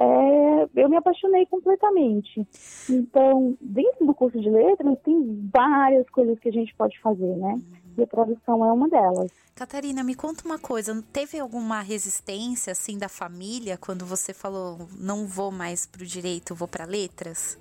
é, 0.00 0.68
eu 0.76 0.88
me 0.88 0.96
apaixonei 0.96 1.46
completamente. 1.46 2.46
Então, 2.90 3.56
dentro 3.60 4.06
do 4.06 4.14
curso 4.14 4.38
de 4.40 4.50
letras, 4.50 4.98
tem 5.00 5.48
várias 5.52 6.08
coisas 6.10 6.38
que 6.38 6.48
a 6.48 6.52
gente 6.52 6.74
pode 6.74 6.98
fazer, 7.00 7.36
né? 7.36 7.58
E 7.98 8.02
a 8.04 8.06
tradução 8.06 8.64
é 8.64 8.72
uma 8.72 8.88
delas. 8.88 9.32
Catarina, 9.56 10.04
me 10.04 10.14
conta 10.14 10.44
uma 10.46 10.58
coisa, 10.58 11.02
teve 11.12 11.36
alguma 11.36 11.80
resistência 11.80 12.70
assim 12.70 12.96
da 12.96 13.08
família 13.08 13.76
quando 13.76 14.06
você 14.06 14.32
falou 14.32 14.86
não 14.96 15.26
vou 15.26 15.50
mais 15.50 15.84
para 15.84 16.02
o 16.02 16.06
direito, 16.06 16.54
vou 16.54 16.68
para 16.68 16.84
letras? 16.84 17.60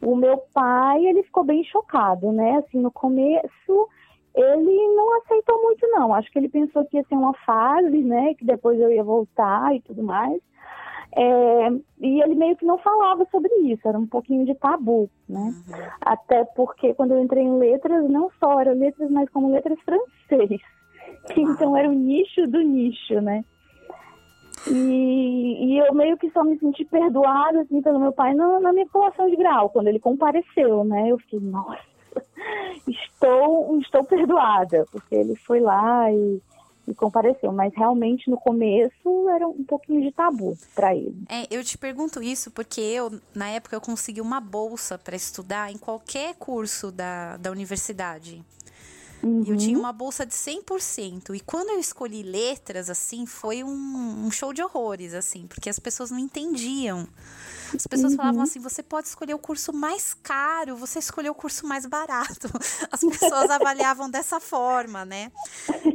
O 0.00 0.16
meu 0.16 0.38
pai, 0.52 1.06
ele 1.06 1.22
ficou 1.22 1.44
bem 1.44 1.62
chocado, 1.62 2.32
né? 2.32 2.56
Assim, 2.56 2.80
no 2.80 2.90
começo, 2.90 3.88
ele 4.34 4.94
não 4.96 5.16
aceitou 5.18 5.62
muito 5.62 5.86
não. 5.86 6.12
Acho 6.12 6.28
que 6.32 6.38
ele 6.40 6.48
pensou 6.48 6.84
que 6.86 6.96
ia 6.96 7.04
ser 7.04 7.14
uma 7.14 7.34
fase, 7.46 8.02
né? 8.02 8.34
Que 8.34 8.44
depois 8.44 8.80
eu 8.80 8.90
ia 8.90 9.04
voltar 9.04 9.72
e 9.76 9.80
tudo 9.82 10.02
mais. 10.02 10.42
É, 11.14 11.68
e 12.00 12.22
ele 12.22 12.34
meio 12.34 12.56
que 12.56 12.64
não 12.64 12.78
falava 12.78 13.26
sobre 13.30 13.52
isso, 13.70 13.86
era 13.86 13.98
um 13.98 14.06
pouquinho 14.06 14.46
de 14.46 14.54
tabu, 14.54 15.10
né? 15.28 15.40
Uhum. 15.40 15.82
Até 16.00 16.44
porque 16.44 16.94
quando 16.94 17.12
eu 17.12 17.22
entrei 17.22 17.44
em 17.44 17.58
letras, 17.58 18.08
não 18.08 18.30
só 18.40 18.60
eram 18.60 18.72
letras, 18.72 19.10
mas 19.10 19.28
como 19.30 19.52
letras 19.52 19.78
francês. 19.80 20.60
Então 21.36 21.76
era 21.76 21.88
o 21.88 21.92
nicho 21.92 22.48
do 22.48 22.60
nicho, 22.60 23.20
né? 23.20 23.44
E, 24.66 25.74
e, 25.74 25.78
eu 25.78 25.94
meio 25.94 26.16
que 26.16 26.30
só 26.30 26.42
me 26.42 26.58
senti 26.58 26.84
perdoada 26.84 27.60
assim, 27.60 27.82
pelo 27.82 28.00
meu 28.00 28.12
pai 28.12 28.34
na, 28.34 28.60
na 28.60 28.72
minha 28.72 28.88
colação 28.88 29.28
de 29.28 29.36
grau, 29.36 29.68
quando 29.70 29.88
ele 29.88 30.00
compareceu, 30.00 30.84
né? 30.84 31.08
Eu 31.08 31.18
fiquei, 31.18 31.38
nossa, 31.40 31.82
estou, 32.88 33.78
estou 33.78 34.04
perdoada, 34.04 34.84
porque 34.90 35.14
ele 35.14 35.36
foi 35.36 35.60
lá 35.60 36.10
e 36.12 36.40
e 36.86 36.94
compareceu, 36.94 37.52
mas 37.52 37.72
realmente 37.74 38.30
no 38.30 38.36
começo 38.36 39.28
era 39.28 39.46
um 39.46 39.64
pouquinho 39.64 40.02
de 40.02 40.12
tabu 40.12 40.56
para 40.74 40.94
ele. 40.94 41.24
É, 41.28 41.46
eu 41.50 41.62
te 41.62 41.78
pergunto 41.78 42.22
isso 42.22 42.50
porque 42.50 42.80
eu, 42.80 43.20
na 43.34 43.48
época, 43.48 43.76
eu 43.76 43.80
consegui 43.80 44.20
uma 44.20 44.40
bolsa 44.40 44.98
para 44.98 45.16
estudar 45.16 45.70
em 45.70 45.78
qualquer 45.78 46.34
curso 46.34 46.90
da, 46.90 47.36
da 47.36 47.50
universidade. 47.50 48.42
Uhum. 49.22 49.44
Eu 49.46 49.56
tinha 49.56 49.78
uma 49.78 49.92
bolsa 49.92 50.26
de 50.26 50.34
100%. 50.34 51.34
E 51.34 51.40
quando 51.40 51.70
eu 51.70 51.78
escolhi 51.78 52.22
letras, 52.22 52.90
assim, 52.90 53.24
foi 53.24 53.62
um, 53.62 54.26
um 54.26 54.30
show 54.30 54.52
de 54.52 54.62
horrores, 54.62 55.14
assim, 55.14 55.46
porque 55.46 55.70
as 55.70 55.78
pessoas 55.78 56.10
não 56.10 56.18
entendiam. 56.18 57.06
As 57.74 57.86
pessoas 57.86 58.12
uhum. 58.12 58.18
falavam 58.18 58.42
assim: 58.42 58.58
você 58.60 58.82
pode 58.82 59.08
escolher 59.08 59.34
o 59.34 59.38
curso 59.38 59.72
mais 59.72 60.14
caro, 60.22 60.76
você 60.76 60.98
escolheu 60.98 61.32
o 61.32 61.34
curso 61.34 61.66
mais 61.66 61.86
barato. 61.86 62.48
As 62.90 63.00
pessoas 63.00 63.48
avaliavam 63.50 64.10
dessa 64.10 64.40
forma, 64.40 65.04
né? 65.04 65.30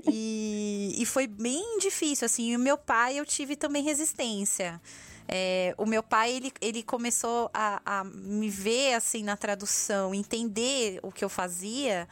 E, 0.09 0.95
e 0.97 1.05
foi 1.05 1.27
bem 1.27 1.77
difícil, 1.79 2.25
assim. 2.25 2.51
E 2.51 2.55
o 2.55 2.59
meu 2.59 2.77
pai, 2.77 3.19
eu 3.19 3.25
tive 3.25 3.55
também 3.55 3.83
resistência. 3.83 4.81
É, 5.27 5.75
o 5.77 5.85
meu 5.85 6.01
pai, 6.01 6.31
ele, 6.31 6.53
ele 6.61 6.81
começou 6.81 7.49
a, 7.53 7.81
a 7.85 8.03
me 8.05 8.49
ver, 8.49 8.93
assim, 8.93 9.23
na 9.23 9.35
tradução, 9.35 10.15
entender 10.15 10.99
o 11.03 11.11
que 11.11 11.23
eu 11.23 11.29
fazia, 11.29 12.07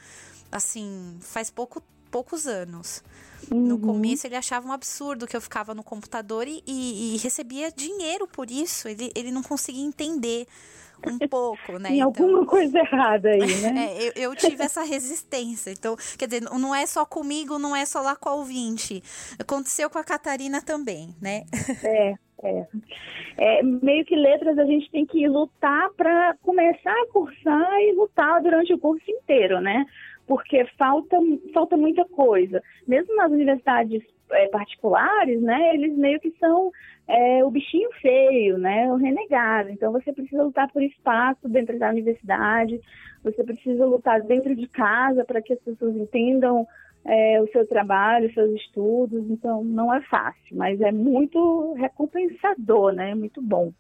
assim, 0.55 1.17
faz 1.21 1.50
pouco, 1.50 1.83
poucos 2.09 2.47
anos. 2.47 3.03
Uhum. 3.51 3.67
No 3.67 3.79
começo 3.79 4.25
ele 4.25 4.35
achava 4.35 4.67
um 4.67 4.71
absurdo 4.71 5.27
que 5.27 5.35
eu 5.35 5.41
ficava 5.41 5.74
no 5.75 5.83
computador 5.83 6.47
e, 6.47 6.63
e, 6.65 7.15
e 7.15 7.17
recebia 7.17 7.71
dinheiro 7.71 8.27
por 8.27 8.50
isso. 8.50 8.88
Ele, 8.88 9.12
ele 9.15 9.31
não 9.31 9.43
conseguia 9.43 9.85
entender 9.85 10.47
um 11.05 11.19
pouco, 11.27 11.74
né? 11.74 11.89
Tem 11.89 12.00
então, 12.00 12.07
alguma 12.07 12.45
coisa 12.45 12.79
errada 12.79 13.29
aí, 13.29 13.39
né? 13.39 13.75
É, 13.95 14.07
eu, 14.07 14.29
eu, 14.29 14.35
tive 14.35 14.63
essa 14.63 14.83
resistência. 14.83 15.71
Então, 15.71 15.95
quer 16.17 16.27
dizer, 16.27 16.41
não 16.41 16.74
é 16.74 16.85
só 16.85 17.05
comigo, 17.05 17.59
não 17.59 17.75
é 17.75 17.85
só 17.85 18.01
lá 18.01 18.15
com 18.15 18.29
a 18.29 18.35
ouvinte. 18.35 19.01
Aconteceu 19.38 19.89
com 19.89 20.00
a 20.00 20.03
Catarina 20.03 20.62
também, 20.62 21.13
né? 21.21 21.43
É, 21.83 22.15
é. 22.43 22.67
é 23.38 23.63
meio 23.63 24.05
que 24.05 24.15
letras 24.15 24.57
a 24.57 24.65
gente 24.65 24.89
tem 24.91 25.05
que 25.05 25.27
lutar 25.27 25.89
para 25.95 26.35
começar 26.41 26.91
a 26.91 27.07
cursar 27.12 27.79
e 27.79 27.93
lutar 27.93 28.41
durante 28.41 28.74
o 28.74 28.79
curso 28.79 29.09
inteiro, 29.09 29.59
né? 29.62 29.85
Porque 30.27 30.65
falta, 30.77 31.17
falta 31.53 31.77
muita 31.77 32.05
coisa. 32.05 32.62
Mesmo 32.88 33.15
nas 33.15 33.32
universidades 33.32 34.03
é, 34.32 34.48
particulares, 34.48 35.42
né, 35.42 35.75
eles 35.75 35.96
meio 35.98 36.20
que 36.20 36.33
são 36.40 36.72
é, 37.07 37.44
o 37.44 37.51
bichinho 37.51 37.90
feio, 38.01 38.57
né, 38.57 38.92
o 38.92 38.96
renegado. 38.96 39.70
Então 39.70 39.92
você 39.92 40.11
precisa 40.11 40.44
lutar 40.44 40.72
por 40.72 40.81
espaço 40.81 41.48
dentro 41.48 41.77
da 41.77 41.90
universidade, 41.90 42.81
você 43.24 43.44
precisa 43.44 43.85
lutar 43.85 44.22
dentro 44.22 44.55
de 44.55 44.68
casa 44.68 45.24
para 45.24 45.42
que 45.42 45.53
as 45.53 45.59
pessoas 45.59 45.96
entendam 45.96 46.68
é, 47.05 47.40
o 47.42 47.48
seu 47.51 47.68
trabalho, 47.68 48.27
os 48.27 48.33
seus 48.33 48.51
estudos. 48.61 49.29
Então 49.29 49.64
não 49.64 49.94
é 49.94 50.01
fácil, 50.01 50.55
mas 50.55 50.81
é 50.81 50.92
muito 50.92 51.74
recompensador, 51.74 52.94
né, 52.94 53.14
muito 53.14 53.42
bom. 53.42 53.72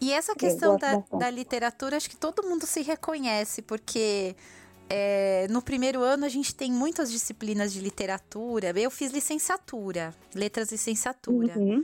E 0.00 0.12
essa 0.12 0.34
questão 0.34 0.76
da, 0.76 1.02
da 1.18 1.28
literatura, 1.28 1.96
acho 1.96 2.08
que 2.08 2.16
todo 2.16 2.48
mundo 2.48 2.64
se 2.66 2.82
reconhece, 2.82 3.62
porque 3.62 4.36
é, 4.88 5.46
no 5.50 5.60
primeiro 5.60 6.02
ano 6.02 6.24
a 6.24 6.28
gente 6.28 6.54
tem 6.54 6.72
muitas 6.72 7.10
disciplinas 7.10 7.72
de 7.72 7.80
literatura. 7.80 8.72
Eu 8.78 8.90
fiz 8.90 9.12
licenciatura, 9.12 10.14
letras 10.34 10.72
licenciatura. 10.72 11.58
Uhum. 11.58 11.82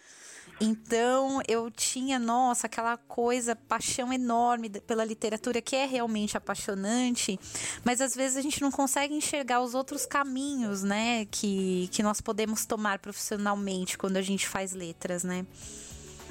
Então 0.61 1.41
eu 1.49 1.71
tinha, 1.71 2.19
nossa, 2.19 2.67
aquela 2.67 2.97
coisa, 2.97 3.57
paixão 3.57 4.13
enorme 4.13 4.71
pela 4.71 5.05
literatura 5.05 5.61
que 5.61 5.75
é 5.75 5.85
realmente 5.85 6.37
apaixonante, 6.37 7.39
mas 7.85 8.01
às 8.01 8.15
vezes 8.15 8.37
a 8.37 8.41
gente 8.41 8.63
não 8.63 8.71
consegue 8.71 9.15
enxergar 9.15 9.61
os 9.61 9.75
outros 9.75 10.07
caminhos, 10.07 10.85
né, 10.85 11.25
que, 11.27 11.89
que 11.91 12.03
nós 12.03 12.21
podemos 12.21 12.65
tomar 12.65 13.01
profissionalmente 13.01 13.99
quando 13.99 14.17
a 14.17 14.23
gente 14.23 14.47
faz 14.47 14.73
letras, 14.73 15.25
né? 15.25 15.45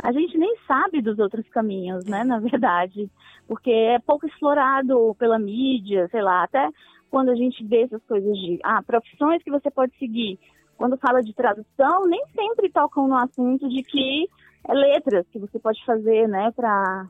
A 0.01 0.11
gente 0.11 0.37
nem 0.37 0.55
sabe 0.65 1.01
dos 1.01 1.19
outros 1.19 1.47
caminhos, 1.49 2.05
né, 2.05 2.23
na 2.23 2.39
verdade 2.39 3.11
porque 3.53 3.69
é 3.69 3.99
pouco 3.99 4.25
explorado 4.25 5.15
pela 5.19 5.37
mídia, 5.37 6.07
sei 6.09 6.23
lá, 6.23 6.43
até 6.43 6.67
quando 7.11 7.29
a 7.29 7.35
gente 7.35 7.63
vê 7.63 7.83
essas 7.83 8.03
coisas 8.05 8.35
de 8.35 8.59
ah, 8.63 8.81
profissões 8.81 9.43
que 9.43 9.51
você 9.51 9.69
pode 9.69 9.95
seguir. 9.99 10.39
Quando 10.75 10.97
fala 10.97 11.21
de 11.21 11.35
tradução, 11.35 12.07
nem 12.07 12.25
sempre 12.35 12.71
tocam 12.71 13.07
no 13.07 13.15
assunto 13.15 13.69
de 13.69 13.83
que 13.83 14.27
é 14.67 14.73
letras 14.73 15.27
que 15.31 15.37
você 15.37 15.59
pode 15.59 15.85
fazer, 15.85 16.27
né, 16.27 16.51
para 16.55 17.05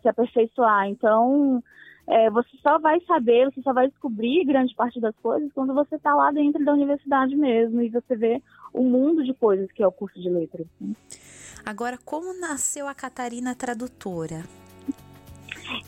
se 0.00 0.08
aperfeiçoar. 0.08 0.86
Então, 0.86 1.60
é, 2.06 2.30
você 2.30 2.56
só 2.62 2.78
vai 2.78 3.00
saber, 3.00 3.50
você 3.50 3.60
só 3.60 3.72
vai 3.72 3.88
descobrir 3.88 4.44
grande 4.44 4.72
parte 4.76 5.00
das 5.00 5.16
coisas 5.16 5.50
quando 5.52 5.74
você 5.74 5.96
está 5.96 6.14
lá 6.14 6.30
dentro 6.30 6.64
da 6.64 6.72
universidade 6.72 7.34
mesmo 7.34 7.82
e 7.82 7.88
você 7.88 8.14
vê 8.14 8.40
o 8.72 8.84
mundo 8.84 9.24
de 9.24 9.34
coisas 9.34 9.72
que 9.72 9.82
é 9.82 9.86
o 9.88 9.90
curso 9.90 10.20
de 10.20 10.30
letras. 10.30 10.68
Agora, 11.66 11.98
como 12.04 12.32
nasceu 12.38 12.86
a 12.86 12.94
Catarina 12.94 13.56
Tradutora? 13.56 14.44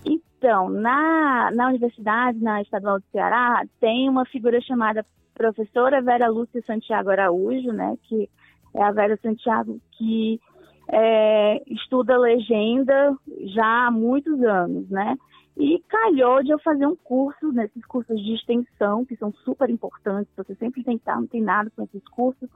Então, 0.05 0.69
na, 0.69 1.51
na 1.53 1.69
universidade, 1.69 2.39
na 2.39 2.63
Estadual 2.63 2.99
do 2.99 3.05
Ceará, 3.11 3.65
tem 3.81 4.09
uma 4.09 4.25
figura 4.27 4.61
chamada 4.61 5.05
professora 5.35 6.03
Vera 6.03 6.29
Lúcia 6.29 6.63
Santiago 6.67 7.11
Araújo, 7.11 7.73
né, 7.73 7.97
que 8.05 8.29
é 8.75 8.83
a 8.83 8.93
Vera 8.93 9.19
Santiago 9.23 9.81
que 9.93 10.41
é, 10.89 11.63
estuda 11.67 12.17
legenda 12.17 13.17
já 13.47 13.87
há 13.87 13.91
muitos 13.91 14.41
anos, 14.43 14.89
né? 14.89 15.17
E 15.57 15.83
calhou 15.89 16.43
de 16.43 16.51
eu 16.51 16.59
fazer 16.59 16.87
um 16.87 16.95
curso, 16.95 17.51
nesses 17.51 17.85
cursos 17.87 18.23
de 18.23 18.35
extensão, 18.35 19.05
que 19.05 19.17
são 19.17 19.33
super 19.33 19.71
importantes, 19.71 20.31
você 20.37 20.55
sempre 20.57 20.85
tem 20.85 20.97
que 20.99 21.03
estar 21.03 21.17
antenado 21.17 21.71
com 21.75 21.83
esses 21.83 22.07
cursos, 22.09 22.49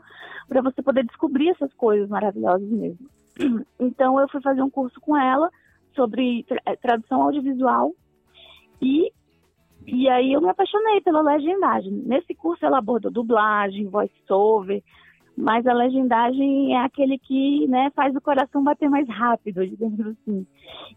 para 0.46 0.60
você 0.60 0.82
poder 0.82 1.04
descobrir 1.06 1.48
essas 1.48 1.72
coisas 1.74 2.08
maravilhosas 2.08 2.68
mesmo. 2.68 3.08
Então, 3.78 4.20
eu 4.20 4.28
fui 4.28 4.42
fazer 4.42 4.60
um 4.60 4.68
curso 4.68 5.00
com 5.00 5.16
ela, 5.16 5.50
sobre 5.94 6.44
eh, 6.66 6.76
tradução 6.76 7.22
audiovisual 7.22 7.92
e 8.80 9.12
e 9.86 10.08
aí 10.08 10.32
eu 10.34 10.40
me 10.40 10.48
apaixonei 10.48 11.00
pela 11.00 11.22
legendagem. 11.22 11.90
Nesse 11.90 12.34
curso 12.34 12.64
ela 12.64 12.78
abordou 12.78 13.10
dublagem, 13.10 13.88
voice-over, 13.88 14.82
mas 15.36 15.66
a 15.66 15.72
legendagem 15.72 16.74
é 16.74 16.84
aquele 16.84 17.18
que 17.18 17.66
né, 17.66 17.90
faz 17.96 18.14
o 18.14 18.20
coração 18.20 18.62
bater 18.62 18.88
mais 18.90 19.08
rápido, 19.08 19.66
digamos 19.66 19.98
assim. 20.06 20.46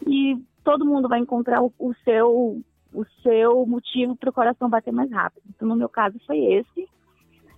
E 0.05 0.37
todo 0.63 0.85
mundo 0.85 1.07
vai 1.07 1.19
encontrar 1.19 1.63
o, 1.63 1.73
o 1.79 1.93
seu 2.03 2.61
o 2.93 3.05
seu 3.23 3.65
motivo 3.65 4.15
para 4.15 4.29
o 4.29 4.33
coração 4.33 4.69
bater 4.69 4.93
mais 4.93 5.11
rápido. 5.11 5.43
Então, 5.49 5.67
no 5.67 5.75
meu 5.75 5.89
caso, 5.89 6.19
foi 6.27 6.37
esse. 6.37 6.87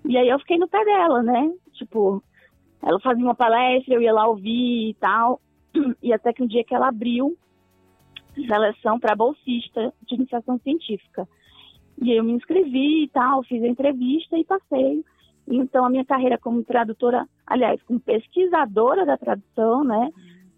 E 0.05 0.17
aí 0.17 0.29
eu 0.29 0.39
fiquei 0.39 0.57
no 0.57 0.67
pé 0.67 0.83
dela, 0.85 1.21
né? 1.21 1.51
Tipo, 1.73 2.23
ela 2.81 2.99
fazia 3.01 3.23
uma 3.23 3.35
palestra, 3.35 3.93
eu 3.93 4.01
ia 4.01 4.13
lá 4.13 4.27
ouvir 4.27 4.91
e 4.91 4.93
tal. 4.93 5.41
E 6.01 6.13
até 6.13 6.33
que 6.33 6.43
um 6.43 6.47
dia 6.47 6.63
que 6.63 6.73
ela 6.73 6.87
abriu 6.89 7.37
seleção 8.35 8.99
para 8.99 9.15
bolsista 9.15 9.93
de 10.05 10.15
iniciação 10.15 10.59
científica. 10.59 11.27
E 12.01 12.11
eu 12.11 12.23
me 12.23 12.33
inscrevi 12.33 13.03
e 13.03 13.07
tal, 13.07 13.43
fiz 13.43 13.63
a 13.63 13.67
entrevista 13.67 14.37
e 14.37 14.43
passei. 14.43 15.03
Então, 15.47 15.85
a 15.85 15.89
minha 15.89 16.03
carreira 16.03 16.37
como 16.37 16.63
tradutora, 16.63 17.27
aliás, 17.45 17.81
como 17.83 17.99
pesquisadora 17.99 19.05
da 19.05 19.17
tradução, 19.17 19.83
né, 19.83 20.11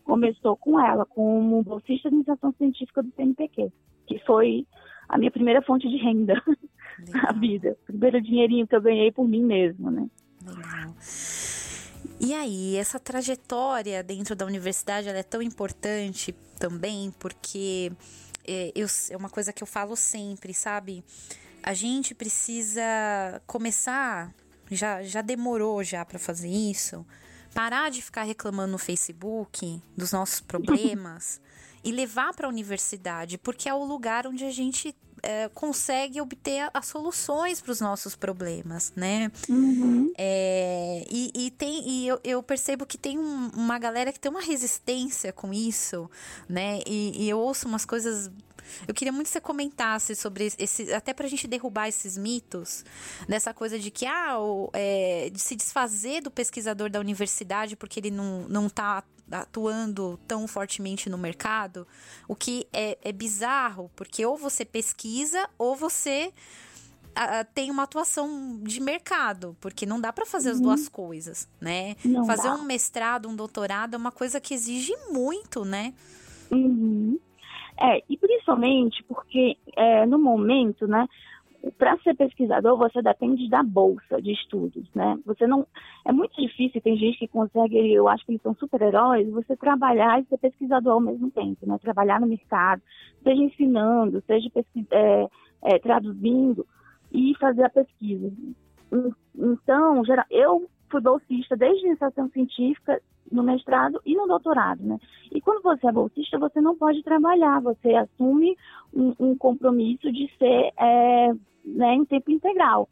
começou 0.03 0.55
com 0.55 0.79
ela, 0.79 1.05
como 1.05 1.61
bolsista 1.63 2.09
de 2.09 2.15
iniciação 2.15 2.53
científica 2.53 3.03
do 3.03 3.11
CNPq, 3.11 3.71
que 4.07 4.19
foi 4.19 4.65
a 5.09 5.17
minha 5.17 5.31
primeira 5.31 5.61
fonte 5.61 5.87
de 5.87 5.97
renda 5.97 6.41
na 7.13 7.31
vida. 7.33 7.77
Primeiro 7.85 8.21
dinheirinho 8.21 8.65
que 8.65 8.75
eu 8.75 8.81
ganhei 8.81 9.11
por 9.11 9.27
mim 9.27 9.43
mesma, 9.43 9.91
né? 9.91 10.09
Legal. 10.43 10.93
E 12.19 12.33
aí, 12.33 12.75
essa 12.75 12.99
trajetória 12.99 14.03
dentro 14.03 14.35
da 14.35 14.45
universidade 14.45 15.07
é 15.07 15.23
tão 15.23 15.41
importante 15.41 16.35
também 16.57 17.13
porque 17.19 17.91
é, 18.45 18.71
eu, 18.73 18.87
é 19.09 19.17
uma 19.17 19.29
coisa 19.29 19.53
que 19.53 19.61
eu 19.61 19.67
falo 19.67 19.95
sempre, 19.95 20.53
sabe? 20.53 21.03
A 21.61 21.73
gente 21.73 22.15
precisa 22.15 22.81
começar, 23.45 24.33
já, 24.71 25.03
já 25.03 25.21
demorou 25.21 25.83
já 25.83 26.03
para 26.05 26.17
fazer 26.17 26.49
isso, 26.49 27.05
parar 27.53 27.91
de 27.91 28.01
ficar 28.01 28.23
reclamando 28.23 28.71
no 28.71 28.77
Facebook 28.77 29.81
dos 29.95 30.11
nossos 30.11 30.39
problemas 30.41 31.41
e 31.83 31.91
levar 31.91 32.33
para 32.33 32.47
a 32.47 32.49
universidade, 32.49 33.37
porque 33.37 33.69
é 33.69 33.73
o 33.73 33.83
lugar 33.83 34.25
onde 34.25 34.43
a 34.43 34.51
gente 34.51 34.95
é, 35.23 35.49
consegue 35.49 36.21
obter 36.21 36.69
as 36.73 36.87
soluções 36.87 37.61
para 37.61 37.71
os 37.71 37.81
nossos 37.81 38.15
problemas, 38.15 38.93
né? 38.95 39.31
Uhum. 39.49 40.11
É, 40.17 41.05
e, 41.09 41.31
e, 41.33 41.51
tem, 41.51 41.87
e 41.87 42.07
eu, 42.07 42.19
eu, 42.23 42.43
percebo 42.43 42.85
que 42.85 42.97
tem 42.97 43.17
um, 43.17 43.49
uma 43.53 43.77
galera 43.79 44.11
que 44.11 44.19
tem 44.19 44.31
uma 44.31 44.41
resistência 44.41 45.33
com 45.33 45.53
isso, 45.53 46.09
né? 46.47 46.79
E, 46.85 47.23
e 47.23 47.29
eu 47.29 47.39
ouço 47.39 47.67
umas 47.67 47.85
coisas 47.85 48.31
eu 48.87 48.93
queria 48.93 49.11
muito 49.11 49.27
que 49.27 49.33
você 49.33 49.41
comentasse 49.41 50.15
sobre 50.15 50.51
esse, 50.57 50.93
até 50.93 51.13
para 51.13 51.25
a 51.25 51.29
gente 51.29 51.47
derrubar 51.47 51.87
esses 51.87 52.17
mitos, 52.17 52.83
dessa 53.27 53.53
coisa 53.53 53.79
de 53.79 53.89
que, 53.89 54.05
ah, 54.05 54.39
o, 54.39 54.69
é, 54.73 55.29
de 55.31 55.39
se 55.39 55.55
desfazer 55.55 56.21
do 56.21 56.29
pesquisador 56.29 56.89
da 56.89 56.99
universidade 56.99 57.75
porque 57.75 57.99
ele 57.99 58.11
não, 58.11 58.45
não 58.49 58.69
tá 58.69 59.03
atuando 59.31 60.19
tão 60.27 60.47
fortemente 60.47 61.09
no 61.09 61.17
mercado, 61.17 61.87
o 62.27 62.35
que 62.35 62.67
é, 62.71 62.97
é 63.01 63.11
bizarro, 63.11 63.91
porque 63.95 64.25
ou 64.25 64.37
você 64.37 64.63
pesquisa 64.63 65.49
ou 65.57 65.75
você 65.75 66.33
tem 67.53 67.71
uma 67.71 67.83
atuação 67.83 68.59
de 68.61 68.79
mercado, 68.79 69.55
porque 69.59 69.85
não 69.85 69.99
dá 69.99 70.13
para 70.13 70.25
fazer 70.25 70.49
uhum. 70.49 70.55
as 70.55 70.61
duas 70.61 70.89
coisas, 70.89 71.49
né? 71.59 71.95
Não 72.05 72.25
fazer 72.25 72.49
dá. 72.49 72.55
um 72.55 72.63
mestrado, 72.63 73.27
um 73.27 73.35
doutorado 73.35 73.95
é 73.95 73.97
uma 73.97 74.11
coisa 74.11 74.39
que 74.39 74.53
exige 74.53 74.93
muito, 75.09 75.65
né? 75.65 75.93
Uhum. 76.51 77.19
É, 77.79 78.03
e 78.09 78.17
principalmente 78.17 79.03
porque 79.03 79.57
é, 79.75 80.05
no 80.05 80.17
momento, 80.17 80.87
né, 80.87 81.07
para 81.77 81.97
ser 81.99 82.15
pesquisador 82.15 82.77
você 82.77 83.01
depende 83.01 83.49
da 83.49 83.63
bolsa 83.63 84.21
de 84.21 84.31
estudos, 84.31 84.87
né? 84.93 85.17
Você 85.25 85.45
não 85.45 85.65
é 86.05 86.11
muito 86.11 86.39
difícil, 86.39 86.81
tem 86.81 86.97
gente 86.97 87.19
que 87.19 87.27
consegue, 87.27 87.93
eu 87.93 88.07
acho 88.07 88.25
que 88.25 88.31
eles 88.31 88.41
são 88.41 88.55
super-heróis, 88.55 89.29
você 89.29 89.55
trabalhar 89.55 90.21
e 90.21 90.25
ser 90.25 90.37
pesquisador 90.37 90.93
ao 90.93 91.01
mesmo 91.01 91.29
tempo, 91.31 91.65
né? 91.67 91.77
Trabalhar 91.79 92.19
no 92.19 92.27
mercado, 92.27 92.81
seja 93.23 93.41
ensinando, 93.41 94.23
seja 94.25 94.49
é, 94.91 95.27
é, 95.63 95.79
traduzindo 95.79 96.65
e 97.11 97.35
fazer 97.39 97.63
a 97.63 97.69
pesquisa. 97.69 98.31
Então, 99.35 100.03
eu 100.29 100.69
fui 100.89 101.01
bolsista 101.01 101.55
desde 101.55 101.85
iniciação 101.85 102.29
científica 102.29 103.01
no 103.31 103.43
mestrado 103.43 104.01
e 104.05 104.15
no 104.15 104.27
doutorado, 104.27 104.83
né? 104.83 104.97
E 105.31 105.41
quando 105.41 105.61
você 105.61 105.87
é 105.87 105.91
bolsista, 105.91 106.37
você 106.37 106.61
não 106.61 106.75
pode 106.75 107.03
trabalhar, 107.03 107.61
você 107.61 107.93
assume 107.93 108.57
um, 108.93 109.13
um 109.19 109.37
compromisso 109.37 110.11
de 110.11 110.31
ser 110.37 110.71
é, 110.77 111.33
né, 111.65 111.95
em 111.95 112.05
tempo 112.05 112.31
integral. 112.31 112.89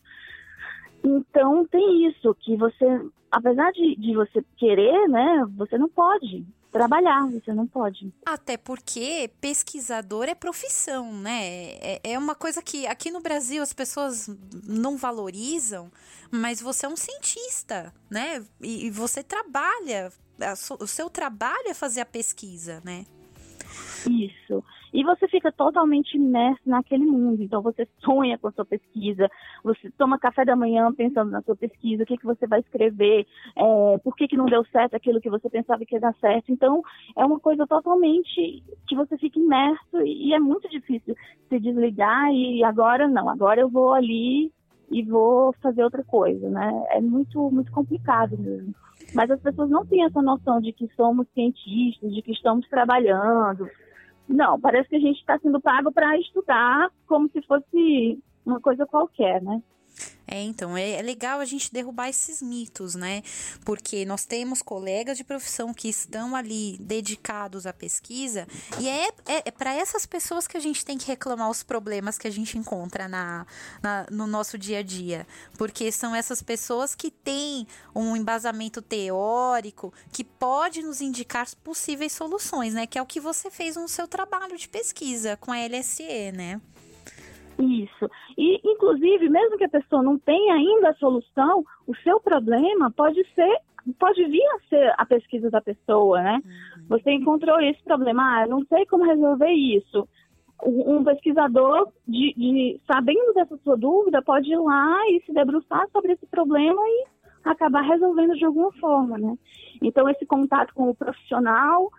Então 1.04 1.65
tem 1.67 2.08
isso, 2.08 2.36
que 2.39 2.56
você, 2.56 2.86
apesar 3.32 3.71
de, 3.71 3.95
de 3.95 4.15
você 4.15 4.43
querer, 4.58 5.08
né, 5.08 5.45
você 5.56 5.78
não 5.78 5.88
pode 5.88 6.45
trabalhar, 6.76 7.26
você 7.28 7.54
não 7.54 7.65
pode. 7.65 8.12
Até 8.26 8.58
porque 8.58 9.30
pesquisador 9.39 10.26
é 10.26 10.36
profissão, 10.36 11.13
né? 11.13 11.78
É, 11.80 12.02
é 12.04 12.19
uma 12.19 12.36
coisa 12.36 12.62
que 12.62 12.86
aqui 12.86 13.10
no 13.10 13.21
Brasil 13.21 13.63
as 13.63 13.71
pessoas 13.71 14.30
não 14.67 14.98
valorizam, 14.98 15.89
mas 16.30 16.62
você 16.62 16.86
é 16.86 16.89
um 16.89 16.98
cientista, 16.98 17.93
né? 18.10 18.43
E, 18.62 18.88
e 18.88 18.89
você 18.89 19.24
trabalha, 19.24 20.12
o 20.80 20.88
seu 20.88 21.10
trabalho 21.10 21.67
é 21.67 21.74
fazer 21.74 22.02
a 22.02 22.06
pesquisa, 22.06 22.82
né? 22.84 23.06
Isso. 24.10 24.63
E 24.93 25.04
você 25.04 25.28
fica 25.28 25.52
totalmente 25.52 26.15
imerso 26.15 26.62
naquele 26.65 27.06
mundo. 27.06 27.43
Então 27.43 27.62
você 27.62 27.88
sonha 28.00 28.38
com 28.38 28.48
a 28.48 28.52
sua 28.52 28.63
pesquisa, 28.63 29.30
você 29.63 29.91
toma 29.98 30.17
café 30.17 30.45
da 30.45 30.56
manhã 30.56 30.89
pensando 30.93 31.32
na 31.32 31.41
sua 31.41 31.56
pesquisa, 31.56 32.04
o 32.04 32.06
que, 32.06 32.17
que 32.17 32.26
você 32.26 32.48
vai 32.48 32.62
escrever, 32.62 33.28
é, 33.58 33.98
por 33.98 34.15
que, 34.15 34.28
que 34.28 34.38
não 34.38 34.45
deu 34.45 34.63
certo 34.67 34.95
aquilo 34.95 35.19
que 35.19 35.30
você 35.30 35.50
pensava 35.50 35.84
que 35.84 35.95
ia 35.95 36.00
dar 36.00 36.15
certo. 36.15 36.52
Então 36.52 36.82
é 37.17 37.26
uma 37.26 37.39
coisa 37.39 37.67
totalmente 37.67 38.63
que 38.88 38.95
você 38.95 39.17
fica 39.17 39.39
imerso 39.39 40.02
e, 40.02 40.30
e 40.30 40.34
é 40.34 40.39
muito 40.39 40.69
difícil 40.69 41.15
se 41.50 41.60
desligar 41.60 42.32
e 42.32 42.63
agora 42.63 43.08
não, 43.08 43.30
agora 43.30 43.60
eu 43.60 43.69
vou 43.69 43.93
ali 43.93 44.52
e 44.89 45.04
vou 45.04 45.54
fazer 45.62 45.84
outra 45.84 46.04
coisa, 46.04 46.50
né? 46.50 46.86
É 46.89 47.02
muito, 47.02 47.50
muito 47.52 47.71
complicado 47.71 48.38
mesmo. 48.38 48.74
Mas 49.13 49.30
as 49.30 49.39
pessoas 49.39 49.69
não 49.69 49.86
têm 49.86 50.04
essa 50.04 50.21
noção 50.21 50.60
de 50.62 50.71
que 50.71 50.88
somos 50.95 51.28
cientistas, 51.34 52.13
de 52.13 52.21
que 52.21 52.32
estamos 52.32 52.67
trabalhando, 52.69 53.67
não, 54.28 54.60
parece 54.60 54.89
que 54.89 54.95
a 54.95 55.00
gente 55.00 55.19
está 55.19 55.38
sendo 55.39 55.62
pago 55.62 55.91
para 55.91 56.17
estudar 56.17 56.89
como 57.08 57.30
se 57.30 57.41
fosse 57.43 58.19
uma 58.45 58.60
coisa 58.60 58.86
qualquer, 58.86 59.41
né? 59.41 59.62
É, 60.28 60.42
então, 60.42 60.76
é, 60.76 60.92
é, 60.92 61.02
legal 61.02 61.40
a 61.40 61.46
gente 61.46 61.72
derrubar 61.72 62.10
esses 62.10 62.42
mitos, 62.42 62.96
né? 62.96 63.22
Porque 63.64 64.06
nós 64.06 64.26
temos 64.26 64.62
colegas 64.62 65.18
de 65.18 65.24
profissão 65.24 65.74
que 65.74 65.88
estão 65.88 66.36
ali 66.36 66.78
dedicados 66.80 67.68
à 67.68 67.74
pesquisa, 67.74 68.48
e 68.80 68.90
é, 68.90 69.08
é, 69.28 69.44
é 69.46 69.52
para 69.52 69.74
essas 69.74 70.06
pessoas 70.06 70.48
que 70.48 70.58
a 70.58 70.60
gente 70.60 70.84
tem 70.84 70.98
que 70.98 71.06
reclamar 71.06 71.50
os 71.50 71.62
problemas 71.62 72.18
que 72.18 72.28
a 72.28 72.32
gente 72.32 72.58
encontra 72.58 73.08
na, 73.08 73.46
na, 73.82 74.08
no 74.10 74.26
nosso 74.26 74.58
dia 74.58 74.80
a 74.80 74.84
dia. 74.84 75.28
Porque 75.58 75.92
são 75.92 76.16
essas 76.16 76.42
pessoas 76.42 76.96
que 76.96 77.12
têm 77.12 77.68
um 77.94 78.16
embasamento 78.16 78.82
teórico 78.82 79.94
que 80.12 80.24
pode 80.24 80.82
nos 80.82 81.02
indicar 81.02 81.48
possíveis 81.64 82.12
soluções, 82.12 82.74
né? 82.74 82.88
Que 82.88 82.98
é 82.98 83.02
o 83.02 83.06
que 83.06 83.20
você 83.20 83.52
fez 83.52 83.76
no 83.76 83.88
seu 83.88 84.08
trabalho 84.08 84.58
de 84.58 84.68
pesquisa 84.68 85.38
com 85.38 85.52
a 85.52 85.58
LSE, 85.58 86.32
né? 86.34 86.60
Isso. 87.60 88.10
E, 88.38 88.60
inclusive, 88.63 89.30
mesmo 89.30 89.58
que 89.58 89.63
a 89.63 89.70
pessoa 89.70 90.04
não 90.04 90.18
tenha 90.18 90.56
ainda 90.56 90.89
a 90.89 90.96
solução, 90.96 91.63
o 91.88 91.96
seu 91.98 92.20
problema 92.20 92.91
pode 92.91 93.26
ser, 93.34 93.58
pode 93.98 94.26
vir 94.26 94.46
a 94.56 94.60
ser 94.68 94.94
a 94.98 95.06
pesquisa 95.06 95.50
da 95.50 95.62
pessoa, 95.62 96.22
né? 96.22 96.41
Uhum. 96.44 96.88
Você 96.89 97.12
encontrou 97.12 97.60
esse 97.62 97.82
problema, 97.84 98.41
ah, 98.41 98.48
não 98.48 98.65
sei 98.65 98.86
como 98.86 99.06
resolver 99.06 99.52
isso. 99.52 100.08
Um 100.63 101.04
pesquisador, 101.04 101.89
de, 102.08 102.34
de, 102.34 102.82
sabendo 102.88 103.34
dessa 103.34 103.58
sua 103.58 103.76
dúvida, 103.76 104.22
pode 104.22 104.52
ir 104.52 104.58
lá 104.58 104.98
e 105.10 105.22
se 105.26 105.34
debruçar 105.34 105.88
sobre 105.91 106.13
esse 106.13 106.26
problema 106.28 106.82
e 106.82 107.06
acabar 107.44 107.82
resolvendo 107.82 108.36
de 108.36 108.46
alguma 108.46 108.72
forma, 108.74 109.18
né? 109.18 109.38
Então, 109.82 110.10
esse 110.10 110.26
contato 110.26 110.74
com 110.74 110.89
o 110.89 110.96
profissional 110.96 111.89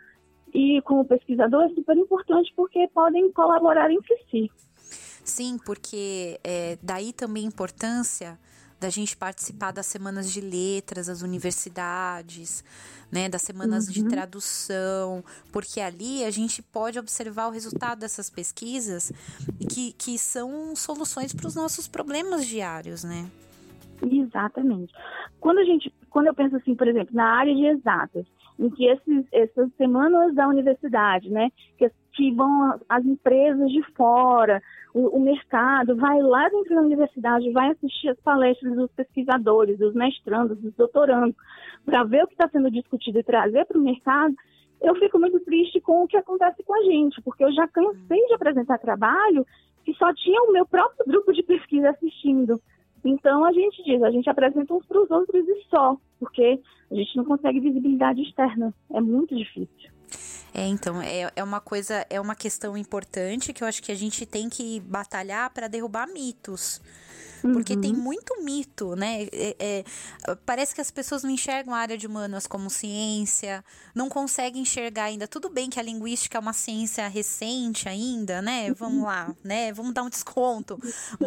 e 0.55 0.81
com 0.83 1.01
o 1.01 1.05
pesquisador 1.05 1.65
é 1.65 1.69
super 1.71 1.97
importante 1.97 2.53
porque 2.57 2.89
podem 2.89 3.31
colaborar 3.33 3.91
entre 3.91 4.17
si. 4.31 4.51
Sim, 5.27 5.59
porque 5.59 6.39
é, 6.45 6.79
daí 6.81 7.13
também 7.13 7.45
a 7.45 7.49
importância 7.49 8.39
da 8.79 8.89
gente 8.89 9.17
participar 9.17 9.73
das 9.73 9.87
semanas 9.87 10.31
de 10.31 10.41
letras, 10.41 11.09
das 11.09 11.21
universidades, 11.21 12.63
né, 13.11 13.29
das 13.29 13.43
semanas 13.43 13.89
uhum. 13.89 13.93
de 13.93 14.05
tradução, 14.05 15.25
porque 15.53 15.81
ali 15.81 16.25
a 16.25 16.31
gente 16.31 16.63
pode 16.63 16.97
observar 16.97 17.49
o 17.49 17.51
resultado 17.51 17.99
dessas 17.99 18.31
pesquisas 18.31 19.11
que, 19.69 19.93
que 19.95 20.17
são 20.17 20.77
soluções 20.77 21.33
para 21.35 21.49
os 21.49 21.57
nossos 21.57 21.89
problemas 21.89 22.47
diários, 22.47 23.03
né? 23.03 23.29
Exatamente. 24.03 24.95
Quando 25.41 25.59
a 25.59 25.65
gente, 25.65 25.93
quando 26.09 26.29
eu 26.29 26.35
penso 26.35 26.55
assim, 26.55 26.75
por 26.77 26.87
exemplo, 26.87 27.15
na 27.17 27.25
área 27.25 27.55
de 27.55 27.65
exatas, 27.65 28.27
em 28.59 28.71
que 28.71 28.87
esses, 28.87 29.27
essas 29.33 29.71
semanas 29.77 30.35
da 30.35 30.49
universidade, 30.49 31.31
né, 31.31 31.51
que, 31.79 31.91
que 32.13 32.33
vão 32.33 32.79
as 32.89 33.05
empresas 33.05 33.71
de 33.71 33.83
fora, 33.95 34.63
o, 34.95 35.17
o, 35.17 35.21
mercado, 35.21 35.95
vai 35.97 36.21
lá 36.23 36.49
dentro 36.49 36.75
da 36.75 36.81
universidade, 36.81 37.53
vai 37.53 37.71
assistir 37.71 38.09
as 38.09 38.21
palestras 38.21 38.75
dos 38.75 38.91
pesquisadores, 38.93 39.79
dos 39.79 39.95
mestrandos, 39.95 40.59
dos 40.59 40.75
doutorandos, 40.75 41.37
para 41.85 42.03
ver 42.05 42.25
o 42.25 42.27
que 42.27 42.35
está 42.35 42.49
sendo 42.49 42.71
discutido 42.71 43.19
e 43.19 43.23
trazer 43.23 43.67
para 43.67 43.79
o 43.79 43.83
mercado, 43.83 44.35
eu 44.81 44.95
fico 44.97 45.19
muito 45.19 45.41
triste 45.41 45.81
com 45.81 46.03
o 46.03 46.09
que 46.09 46.17
acontece 46.17 46.63
com 46.63 46.75
a 46.75 46.83
gente, 46.85 47.21
porque 47.23 47.45
eu 47.45 47.53
já 47.53 47.67
cansei 47.69 48.27
de 48.27 48.35
apresentar 48.35 48.79
trabalho 48.79 49.47
que 49.85 49.95
só 49.95 50.13
tinha 50.13 50.43
o 50.43 50.53
meu 50.53 50.67
próprio 50.67 51.07
grupo 51.07 51.33
de 51.33 51.43
pesquisa 51.43 51.91
assistindo. 51.91 52.61
Então 53.07 53.45
a 53.45 53.53
gente 53.53 53.83
diz, 53.85 54.03
a 54.03 54.11
gente 54.11 54.29
apresenta 54.29 54.75
uns 54.75 54.85
para 54.85 55.01
os 55.01 55.11
outros 55.11 55.47
e 55.47 55.65
só, 55.71 55.97
porque 56.19 56.61
a 56.91 56.95
gente 56.95 57.17
não 57.17 57.25
consegue 57.25 57.61
visibilidade 57.61 58.21
externa. 58.23 58.75
É 58.93 59.01
muito 59.01 59.35
difícil. 59.37 59.91
É, 60.53 60.67
então, 60.67 61.03
é, 61.03 61.31
é 61.37 61.45
uma 61.45 61.61
coisa, 61.61 62.07
é 62.09 62.19
uma 62.21 62.35
questão 62.35 62.77
importante 62.79 63.53
que 63.53 63.63
eu 63.63 63.69
acho 63.69 63.83
que 63.83 63.93
a 63.93 63.95
gente 63.95 64.25
tem 64.25 64.49
que 64.49 64.81
batalhar 64.81 65.51
para 65.53 65.69
derrubar 65.69 66.07
mitos. 66.07 66.81
Porque 67.53 67.75
uhum. 67.75 67.81
tem 67.81 67.93
muito 67.93 68.43
mito, 68.43 68.95
né? 68.97 69.25
É, 69.33 69.57
é, 69.59 69.85
parece 70.45 70.75
que 70.75 70.81
as 70.81 70.91
pessoas 70.91 71.23
não 71.23 71.31
enxergam 71.31 71.75
a 71.75 71.79
área 71.79 71.97
de 71.97 72.07
humanas 72.07 72.47
como 72.47 72.71
ciência, 72.71 73.65
não 73.95 74.09
conseguem 74.09 74.63
enxergar 74.63 75.05
ainda. 75.05 75.27
Tudo 75.27 75.49
bem 75.49 75.71
que 75.71 75.81
a 75.81 75.83
linguística 75.83 76.39
é 76.39 76.41
uma 76.41 76.53
ciência 76.53 77.07
recente 77.09 77.89
ainda, 77.89 78.43
né? 78.43 78.73
Vamos 78.75 79.05
lá, 79.05 79.35
né? 79.43 79.73
Vamos 79.73 79.95
dar 79.95 80.03
um 80.03 80.11
desconto. 80.11 80.79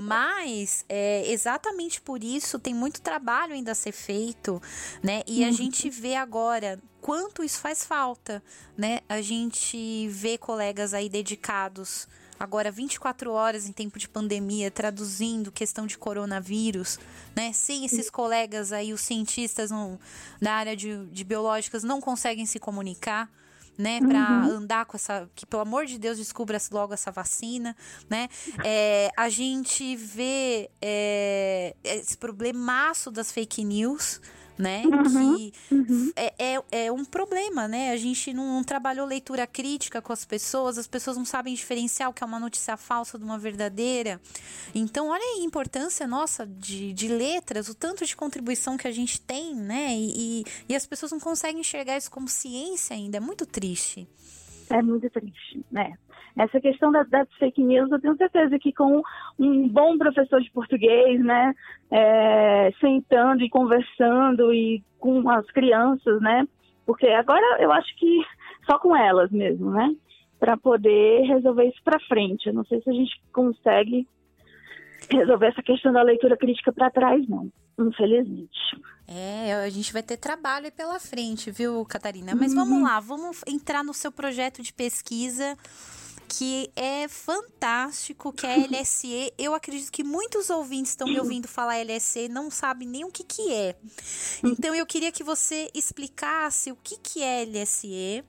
Mas 0.02 0.86
é, 0.88 1.30
exatamente 1.32 2.02
por 2.02 2.24
isso 2.24 2.60
tem 2.60 2.74
muito 2.74 3.02
trabalho 3.02 3.54
ainda 3.54 3.72
a 3.72 3.76
ser 3.76 3.92
feito, 3.92 4.62
né? 5.04 5.22
E 5.28 5.44
a 5.44 5.48
uhum. 5.48 5.54
gente 5.54 5.90
vê 5.90 6.16
agora 6.16 6.80
quanto 7.02 7.44
isso 7.44 7.60
faz 7.60 7.86
falta, 7.86 8.44
né? 8.78 9.00
A 9.08 9.22
gente 9.22 10.08
vê 10.10 10.38
colegas 10.38 10.94
aí 10.94 11.10
dedicados 11.10 12.08
agora 12.40 12.72
24 12.72 13.32
horas 13.32 13.68
em 13.68 13.72
tempo 13.72 14.00
de 14.00 14.08
pandemia, 14.08 14.72
traduzindo 14.72 15.52
questão 15.52 15.86
de 15.86 15.98
coronavírus, 15.98 16.98
né? 17.36 17.52
Sem 17.52 17.86
esses 17.86 18.10
colegas 18.10 18.72
aí, 18.72 18.94
os 18.94 19.02
cientistas 19.02 19.70
na 20.40 20.54
área 20.54 20.76
de, 20.76 21.06
de 21.08 21.24
biológicas 21.24 21.84
não 21.84 22.00
conseguem 22.00 22.46
se 22.46 22.60
comunicar 22.60 23.30
né, 23.80 24.02
para 24.02 24.46
uhum. 24.46 24.58
andar 24.58 24.86
com 24.86 24.98
essa, 24.98 25.30
que 25.34 25.46
pelo 25.46 25.62
amor 25.62 25.86
de 25.86 25.98
Deus 25.98 26.18
descubra 26.18 26.58
logo 26.70 26.94
essa 26.94 27.12
vacina, 27.12 27.74
né? 28.10 28.28
É, 28.62 29.10
a 29.16 29.30
gente 29.30 29.96
vê 29.96 30.70
é, 30.82 31.74
esse 31.82 32.18
problemaço 32.18 33.10
das 33.10 33.32
fake 33.32 33.64
news, 33.64 34.20
né? 34.60 34.84
Uhum, 34.86 35.38
que 35.38 35.54
uhum. 35.72 36.12
É, 36.18 36.34
é, 36.38 36.64
é, 36.86 36.92
um 36.92 37.06
problema, 37.06 37.66
né? 37.66 37.92
A 37.92 37.98
gente 37.98 38.34
não, 38.34 38.56
não, 38.56 38.64
trabalhou 38.64 39.08
leitura 39.08 39.48
crítica 39.48 40.02
com 40.02 40.12
as 40.12 40.26
pessoas, 40.26 40.78
as 40.78 40.86
pessoas 40.86 41.16
não 41.16 41.24
sabem 41.24 41.54
diferenciar 41.54 42.10
o 42.10 42.14
que 42.14 42.22
é 42.22 42.28
uma 42.28 42.40
notícia 42.40 42.76
falsa 42.76 43.18
de 43.18 43.24
uma 43.24 43.38
verdadeira. 43.38 44.20
Então, 44.76 45.08
olha 45.08 45.24
aí 45.24 45.42
a 45.42 45.46
importância 45.46 46.06
nossa 46.06 46.46
de, 46.46 46.92
de 46.92 47.08
letras, 47.08 47.70
o 47.70 47.74
tanto 47.74 48.06
de 48.06 48.16
contribuição 48.18 48.76
que 48.76 48.88
a 48.88 48.92
gente 48.92 49.22
tem, 49.22 49.56
né? 49.56 49.96
E, 49.96 50.42
e, 50.42 50.46
e 50.68 50.76
as 50.76 50.86
pessoas 50.86 51.14
não 51.14 51.20
conseguem 51.22 51.62
enxergar 51.62 51.96
isso 51.96 52.12
como 52.12 52.28
ciência 52.28 52.94
ainda. 52.94 53.16
É 53.16 53.22
muito 53.22 53.46
triste. 53.46 54.06
É 54.70 54.82
muito 54.82 55.10
triste, 55.10 55.66
né? 55.72 55.98
Essa 56.40 56.62
questão 56.62 56.90
da, 56.90 57.04
das 57.04 57.28
fake 57.38 57.62
news, 57.62 57.92
eu 57.92 58.00
tenho 58.00 58.16
certeza 58.16 58.58
que 58.58 58.72
com 58.72 59.02
um 59.38 59.68
bom 59.68 59.98
professor 59.98 60.40
de 60.40 60.50
português, 60.52 61.22
né, 61.22 61.54
é, 61.92 62.72
sentando 62.80 63.44
e 63.44 63.50
conversando 63.50 64.54
e 64.54 64.82
com 64.98 65.30
as 65.30 65.46
crianças, 65.48 66.22
né, 66.22 66.48
porque 66.86 67.08
agora 67.08 67.62
eu 67.62 67.74
acho 67.74 67.94
que 67.98 68.22
só 68.66 68.80
com 68.80 68.96
elas 68.96 69.30
mesmo, 69.32 69.72
né, 69.72 69.94
para 70.40 70.56
poder 70.56 71.24
resolver 71.24 71.66
isso 71.66 71.84
para 71.84 72.00
frente. 72.08 72.48
Eu 72.48 72.54
não 72.54 72.64
sei 72.64 72.82
se 72.82 72.90
a 72.90 72.94
gente 72.94 73.22
consegue 73.34 74.08
resolver 75.12 75.48
essa 75.48 75.62
questão 75.62 75.92
da 75.92 76.02
leitura 76.02 76.38
crítica 76.38 76.72
para 76.72 76.90
trás, 76.90 77.28
não, 77.28 77.52
infelizmente. 77.78 78.58
É, 79.06 79.56
a 79.56 79.70
gente 79.70 79.92
vai 79.92 80.04
ter 80.04 80.16
trabalho 80.16 80.72
pela 80.72 81.00
frente, 81.02 81.52
viu, 81.52 81.84
Catarina? 81.84 82.34
Mas 82.34 82.54
uhum. 82.54 82.60
vamos 82.60 82.84
lá, 82.84 83.00
vamos 83.02 83.44
entrar 83.46 83.84
no 83.84 83.94
seu 83.94 84.12
projeto 84.12 84.62
de 84.62 84.72
pesquisa 84.72 85.58
que 86.30 86.70
é 86.76 87.08
fantástico, 87.08 88.32
que 88.32 88.46
é 88.46 88.68
LSE. 88.68 89.34
Eu 89.38 89.56
acredito 89.56 89.92
que 89.92 90.04
muitos 90.04 90.50
ouvintes 90.52 90.92
estão 90.92 91.08
me 91.08 91.20
ouvindo 91.20 91.48
falar 91.48 91.84
LSE 91.84 92.30
não 92.30 92.52
sabem 92.52 92.88
nem 92.88 93.04
o 93.04 93.12
que, 93.12 93.24
que 93.24 93.52
é. 93.52 93.76
Então 94.44 94.76
eu 94.76 94.86
queria 94.86 95.12
que 95.12 95.24
você 95.24 95.70
explicasse 95.74 96.72
o 96.72 96.78
que, 96.84 96.98
que 97.00 97.24
é 97.24 97.44
LSE 97.44 98.24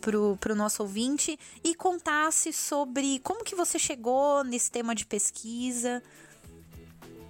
para 0.00 0.52
o 0.52 0.56
nosso 0.56 0.82
ouvinte 0.82 1.38
e 1.64 1.74
contasse 1.74 2.52
sobre 2.52 3.18
como 3.20 3.42
que 3.42 3.54
você 3.54 3.78
chegou 3.78 4.44
nesse 4.44 4.70
tema 4.70 4.94
de 4.94 5.06
pesquisa. 5.06 6.02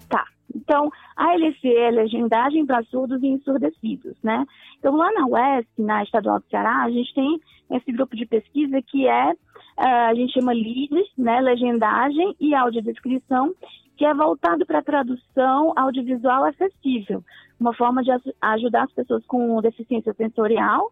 Tá. 0.08 0.26
Então, 0.54 0.90
a 1.16 1.34
LSE 1.36 1.68
é 1.68 1.90
Legendagem 1.90 2.66
para 2.66 2.82
Surdos 2.84 3.22
e 3.22 3.26
Ensurdecidos, 3.26 4.16
né? 4.22 4.44
Então, 4.78 4.96
lá 4.96 5.10
na 5.12 5.26
UESC, 5.26 5.68
na 5.78 6.02
Estadual 6.02 6.40
do 6.40 6.48
Ceará, 6.48 6.82
a 6.82 6.90
gente 6.90 7.14
tem 7.14 7.40
esse 7.70 7.92
grupo 7.92 8.16
de 8.16 8.26
pesquisa 8.26 8.80
que 8.82 9.06
é 9.06 9.32
a 9.76 10.14
gente 10.14 10.32
chama 10.32 10.52
LIDES, 10.52 11.06
né, 11.16 11.40
legendagem 11.40 12.34
e 12.40 12.54
audiodescrição, 12.54 13.54
que 13.96 14.04
é 14.04 14.12
voltado 14.12 14.66
para 14.66 14.78
a 14.78 14.82
tradução 14.82 15.72
audiovisual 15.76 16.44
acessível, 16.44 17.22
uma 17.60 17.74
forma 17.74 18.02
de 18.02 18.10
ajudar 18.40 18.84
as 18.84 18.92
pessoas 18.92 19.24
com 19.26 19.60
deficiência 19.60 20.12
sensorial 20.14 20.90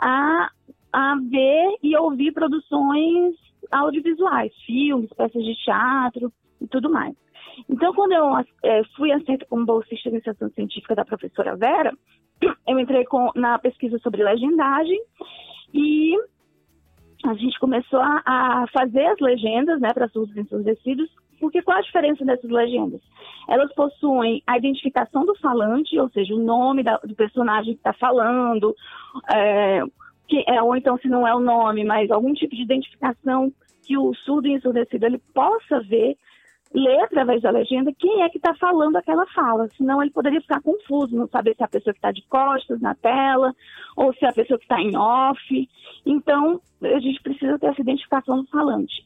a, 0.00 0.50
a 0.92 1.16
ver 1.28 1.78
e 1.82 1.96
ouvir 1.96 2.32
produções 2.32 3.34
audiovisuais, 3.70 4.52
filmes, 4.66 5.12
peças 5.14 5.44
de 5.44 5.54
teatro 5.64 6.32
e 6.60 6.66
tudo 6.66 6.90
mais. 6.90 7.14
Então, 7.68 7.92
quando 7.92 8.12
eu 8.12 8.36
é, 8.62 8.82
fui 8.96 9.10
aceita 9.10 9.46
como 9.46 9.66
bolsista 9.66 10.08
de 10.08 10.16
iniciação 10.16 10.48
científica 10.50 10.94
da 10.94 11.04
professora 11.04 11.56
Vera, 11.56 11.92
eu 12.66 12.78
entrei 12.78 13.04
com, 13.04 13.30
na 13.34 13.58
pesquisa 13.58 13.98
sobre 13.98 14.22
legendagem 14.22 15.00
e 15.72 16.14
a 17.24 17.34
gente 17.34 17.58
começou 17.58 18.00
a, 18.00 18.22
a 18.24 18.66
fazer 18.72 19.06
as 19.06 19.18
legendas 19.20 19.80
né, 19.80 19.92
para 19.92 20.08
surdos 20.08 20.36
e 20.36 20.40
ensurdecidos, 20.40 21.10
porque 21.40 21.62
qual 21.62 21.78
a 21.78 21.82
diferença 21.82 22.24
dessas 22.24 22.50
legendas? 22.50 23.00
Elas 23.48 23.72
possuem 23.74 24.42
a 24.46 24.56
identificação 24.56 25.24
do 25.24 25.34
falante, 25.36 25.98
ou 25.98 26.08
seja, 26.10 26.34
o 26.34 26.38
nome 26.38 26.82
da, 26.82 26.96
do 26.98 27.14
personagem 27.14 27.74
que 27.74 27.80
está 27.80 27.92
falando, 27.92 28.74
é, 29.32 29.82
que 30.26 30.44
é, 30.46 30.62
ou 30.62 30.76
então 30.76 30.98
se 30.98 31.08
não 31.08 31.26
é 31.26 31.34
o 31.34 31.40
nome, 31.40 31.84
mas 31.84 32.10
algum 32.10 32.32
tipo 32.34 32.54
de 32.54 32.62
identificação 32.62 33.52
que 33.82 33.96
o 33.96 34.12
surdo 34.14 34.48
e 34.48 34.52
ensurdecido 34.52 35.06
ele 35.06 35.18
possa 35.32 35.80
ver 35.80 36.16
ler 36.74 37.00
através 37.00 37.42
da 37.42 37.50
legenda 37.50 37.92
quem 37.98 38.22
é 38.22 38.28
que 38.28 38.38
está 38.38 38.54
falando 38.54 38.96
aquela 38.96 39.26
fala, 39.28 39.68
senão 39.76 40.02
ele 40.02 40.10
poderia 40.10 40.40
ficar 40.40 40.60
confuso, 40.60 41.16
não 41.16 41.28
saber 41.28 41.54
se 41.56 41.62
é 41.62 41.64
a 41.64 41.68
pessoa 41.68 41.92
que 41.92 41.98
está 41.98 42.12
de 42.12 42.22
costas 42.28 42.80
na 42.80 42.94
tela 42.94 43.54
ou 43.96 44.12
se 44.14 44.24
é 44.24 44.28
a 44.28 44.32
pessoa 44.32 44.58
que 44.58 44.64
está 44.64 44.80
em 44.80 44.96
off. 44.96 45.68
Então, 46.04 46.60
a 46.82 47.00
gente 47.00 47.22
precisa 47.22 47.58
ter 47.58 47.66
essa 47.66 47.80
identificação 47.80 48.42
do 48.42 48.48
falante. 48.48 49.04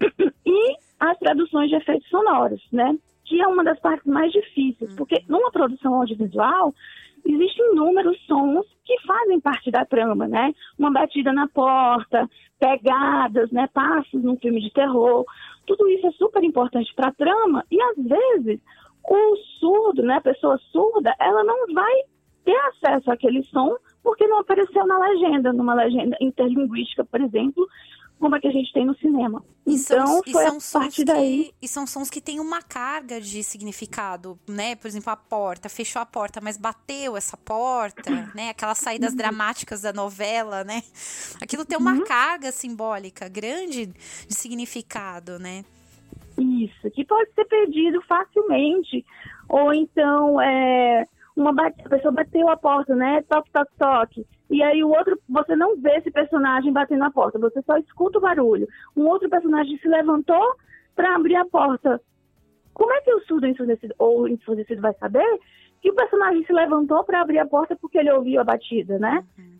E 0.46 0.76
as 1.00 1.18
traduções 1.18 1.70
de 1.70 1.76
efeitos 1.76 2.08
sonoros, 2.08 2.62
né? 2.70 2.96
Que 3.24 3.40
é 3.40 3.46
uma 3.46 3.64
das 3.64 3.78
partes 3.80 4.06
mais 4.06 4.32
difíceis, 4.32 4.92
hum. 4.92 4.96
porque 4.96 5.22
numa 5.28 5.50
produção 5.50 5.94
audiovisual 5.94 6.74
existem 7.24 7.72
inúmeros 7.72 8.18
sons 8.26 8.66
que 8.84 9.00
fazem 9.06 9.40
parte 9.40 9.70
da 9.70 9.84
trama, 9.84 10.28
né? 10.28 10.52
Uma 10.78 10.92
batida 10.92 11.32
na 11.32 11.48
porta, 11.48 12.28
pegadas, 12.58 13.50
né? 13.50 13.68
Passos 13.72 14.22
num 14.22 14.36
filme 14.36 14.60
de 14.60 14.70
terror. 14.72 15.24
Tudo 15.66 15.88
isso 15.88 16.06
é 16.06 16.12
super 16.12 16.44
importante 16.44 16.92
para 16.94 17.08
a 17.08 17.14
trama 17.14 17.64
e 17.70 17.80
às 17.80 17.96
vezes 17.96 18.60
o 19.08 19.36
surdo, 19.58 20.02
né? 20.02 20.16
A 20.16 20.20
pessoa 20.20 20.58
surda, 20.70 21.14
ela 21.18 21.42
não 21.44 21.72
vai 21.72 21.92
ter 22.44 22.56
acesso 22.56 23.10
àquele 23.10 23.42
som 23.44 23.74
porque 24.02 24.26
não 24.26 24.40
apareceu 24.40 24.86
na 24.86 24.98
legenda, 24.98 25.52
numa 25.52 25.74
legenda 25.74 26.16
interlinguística, 26.20 27.04
por 27.04 27.20
exemplo, 27.22 27.66
como 28.24 28.36
é 28.36 28.40
que 28.40 28.48
a 28.48 28.50
gente 28.50 28.72
tem 28.72 28.86
no 28.86 28.96
cinema. 28.96 29.44
E 29.66 29.74
então, 29.74 30.06
são, 30.06 30.22
foi 30.32 30.46
a 30.46 30.80
partir 30.80 31.04
daí... 31.04 31.52
e 31.60 31.68
são 31.68 31.86
sons 31.86 32.08
que 32.08 32.22
têm 32.22 32.40
uma 32.40 32.62
carga 32.62 33.20
de 33.20 33.42
significado, 33.42 34.38
né? 34.48 34.74
Por 34.76 34.88
exemplo, 34.88 35.12
a 35.12 35.16
porta, 35.16 35.68
fechou 35.68 36.00
a 36.00 36.06
porta, 36.06 36.40
mas 36.42 36.56
bateu 36.56 37.18
essa 37.18 37.36
porta, 37.36 38.10
né? 38.34 38.48
Aquelas 38.48 38.78
saídas 38.78 39.10
uhum. 39.10 39.18
dramáticas 39.18 39.82
da 39.82 39.92
novela, 39.92 40.64
né? 40.64 40.82
Aquilo 41.38 41.66
tem 41.66 41.76
uma 41.76 41.92
uhum. 41.92 42.04
carga 42.04 42.50
simbólica 42.50 43.28
grande 43.28 43.88
de 44.26 44.34
significado, 44.34 45.38
né? 45.38 45.62
Isso, 46.38 46.90
que 46.92 47.04
pode 47.04 47.30
ser 47.34 47.44
perdido 47.44 48.00
facilmente. 48.08 49.04
Ou 49.50 49.74
então, 49.74 50.40
é, 50.40 51.06
uma 51.36 51.50
a 51.50 51.88
pessoa 51.90 52.10
bateu 52.10 52.48
a 52.48 52.56
porta, 52.56 52.96
né? 52.96 53.22
Toque, 53.28 53.50
toque, 53.52 53.72
toque. 53.78 54.26
E 54.54 54.62
aí 54.62 54.84
o 54.84 54.88
outro, 54.88 55.20
você 55.28 55.56
não 55.56 55.76
vê 55.76 55.96
esse 55.96 56.12
personagem 56.12 56.72
batendo 56.72 57.00
na 57.00 57.10
porta, 57.10 57.40
você 57.40 57.60
só 57.62 57.76
escuta 57.76 58.18
o 58.18 58.20
barulho. 58.20 58.68
Um 58.96 59.08
outro 59.08 59.28
personagem 59.28 59.76
se 59.78 59.88
levantou 59.88 60.54
para 60.94 61.16
abrir 61.16 61.34
a 61.34 61.44
porta. 61.44 62.00
Como 62.72 62.92
é 62.92 63.00
que 63.00 63.12
o 63.12 63.20
surdo 63.22 63.48
ensurdecido 63.48 63.92
ou 63.98 64.28
ensurdecido 64.28 64.80
vai 64.80 64.94
saber 64.94 65.26
que 65.82 65.90
o 65.90 65.94
personagem 65.96 66.44
se 66.44 66.52
levantou 66.52 67.02
para 67.02 67.20
abrir 67.20 67.40
a 67.40 67.46
porta 67.46 67.74
porque 67.74 67.98
ele 67.98 68.12
ouviu 68.12 68.40
a 68.40 68.44
batida, 68.44 68.96
né? 68.96 69.24
Uhum. 69.36 69.58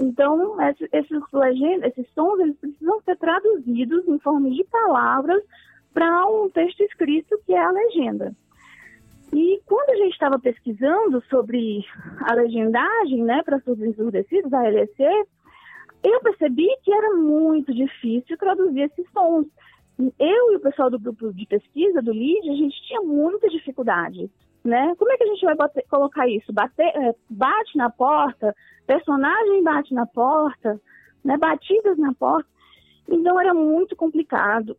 Então, 0.00 0.56
esses, 0.60 1.32
legendas, 1.32 1.92
esses 1.96 2.12
sons, 2.12 2.40
eles 2.40 2.56
precisam 2.56 3.00
ser 3.02 3.16
traduzidos 3.18 4.08
em 4.08 4.18
forma 4.18 4.50
de 4.50 4.64
palavras 4.64 5.40
para 5.94 6.26
um 6.26 6.50
texto 6.50 6.80
escrito 6.80 7.38
que 7.46 7.54
é 7.54 7.62
a 7.62 7.70
legenda. 7.70 8.34
E 9.32 9.60
quando 9.66 9.90
a 9.90 9.96
gente 9.96 10.12
estava 10.12 10.38
pesquisando 10.38 11.22
sobre 11.28 11.84
a 12.20 12.34
legendagem, 12.34 13.22
né, 13.24 13.42
para 13.42 13.60
surdos 13.60 13.84
ensurdecidos, 13.84 14.52
a 14.52 14.62
LSE, 14.62 15.26
eu 16.02 16.20
percebi 16.20 16.68
que 16.82 16.92
era 16.92 17.14
muito 17.14 17.74
difícil 17.74 18.36
traduzir 18.38 18.82
esses 18.82 19.10
sons. 19.12 19.46
Eu 20.18 20.52
e 20.52 20.56
o 20.56 20.60
pessoal 20.60 20.90
do 20.90 20.98
grupo 20.98 21.32
de 21.32 21.46
pesquisa, 21.46 22.02
do 22.02 22.12
LID, 22.12 22.50
a 22.50 22.54
gente 22.54 22.80
tinha 22.86 23.00
muita 23.00 23.48
dificuldade. 23.48 24.30
Né? 24.62 24.94
Como 24.96 25.10
é 25.10 25.16
que 25.16 25.24
a 25.24 25.26
gente 25.26 25.44
vai 25.44 25.54
bater, 25.54 25.84
colocar 25.88 26.28
isso? 26.28 26.52
Bater, 26.52 26.86
é, 26.86 27.14
bate 27.30 27.76
na 27.76 27.88
porta, 27.88 28.54
personagem 28.86 29.62
bate 29.62 29.94
na 29.94 30.06
porta, 30.06 30.80
né? 31.24 31.36
batidas 31.36 31.96
na 31.98 32.12
porta. 32.14 32.48
Então 33.08 33.40
era 33.40 33.54
muito 33.54 33.96
complicado. 33.96 34.76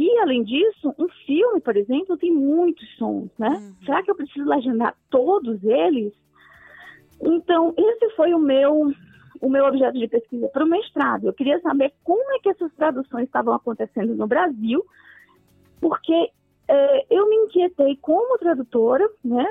E, 0.00 0.18
além 0.20 0.42
disso, 0.44 0.94
um 0.98 1.08
filme, 1.26 1.60
por 1.60 1.76
exemplo, 1.76 2.16
tem 2.16 2.32
muitos 2.32 2.88
sons, 2.96 3.30
né? 3.38 3.50
Uhum. 3.50 3.74
Será 3.84 4.02
que 4.02 4.10
eu 4.10 4.14
preciso 4.14 4.48
legendar 4.48 4.96
todos 5.10 5.62
eles? 5.62 6.14
Então, 7.20 7.74
esse 7.76 8.08
foi 8.16 8.32
o 8.32 8.38
meu 8.38 8.90
o 9.42 9.48
meu 9.48 9.64
objeto 9.66 9.98
de 9.98 10.08
pesquisa 10.08 10.48
para 10.48 10.64
o 10.64 10.68
mestrado. 10.68 11.26
Eu 11.26 11.32
queria 11.34 11.60
saber 11.60 11.92
como 12.02 12.34
é 12.34 12.38
que 12.40 12.48
essas 12.48 12.72
traduções 12.74 13.24
estavam 13.24 13.54
acontecendo 13.54 14.14
no 14.14 14.26
Brasil, 14.26 14.84
porque 15.80 16.30
é, 16.68 17.06
eu 17.10 17.28
me 17.28 17.36
inquietei 17.36 17.96
como 18.00 18.38
tradutora, 18.38 19.06
né? 19.22 19.46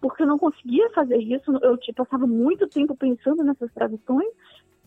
Porque 0.00 0.22
eu 0.22 0.26
não 0.26 0.38
conseguia 0.38 0.90
fazer 0.90 1.18
isso, 1.18 1.58
eu 1.62 1.76
tipo, 1.76 2.04
passava 2.04 2.26
muito 2.26 2.68
tempo 2.68 2.94
pensando 2.94 3.42
nessas 3.44 3.72
traduções, 3.72 4.28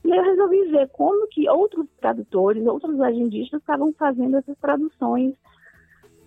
e 0.03 0.09
eu 0.09 0.23
resolvi 0.23 0.71
ver 0.71 0.87
como 0.89 1.27
que 1.27 1.49
outros 1.49 1.85
tradutores, 1.99 2.65
outros 2.65 2.97
legendistas 2.97 3.59
estavam 3.59 3.93
fazendo 3.93 4.37
essas 4.37 4.57
traduções 4.59 5.33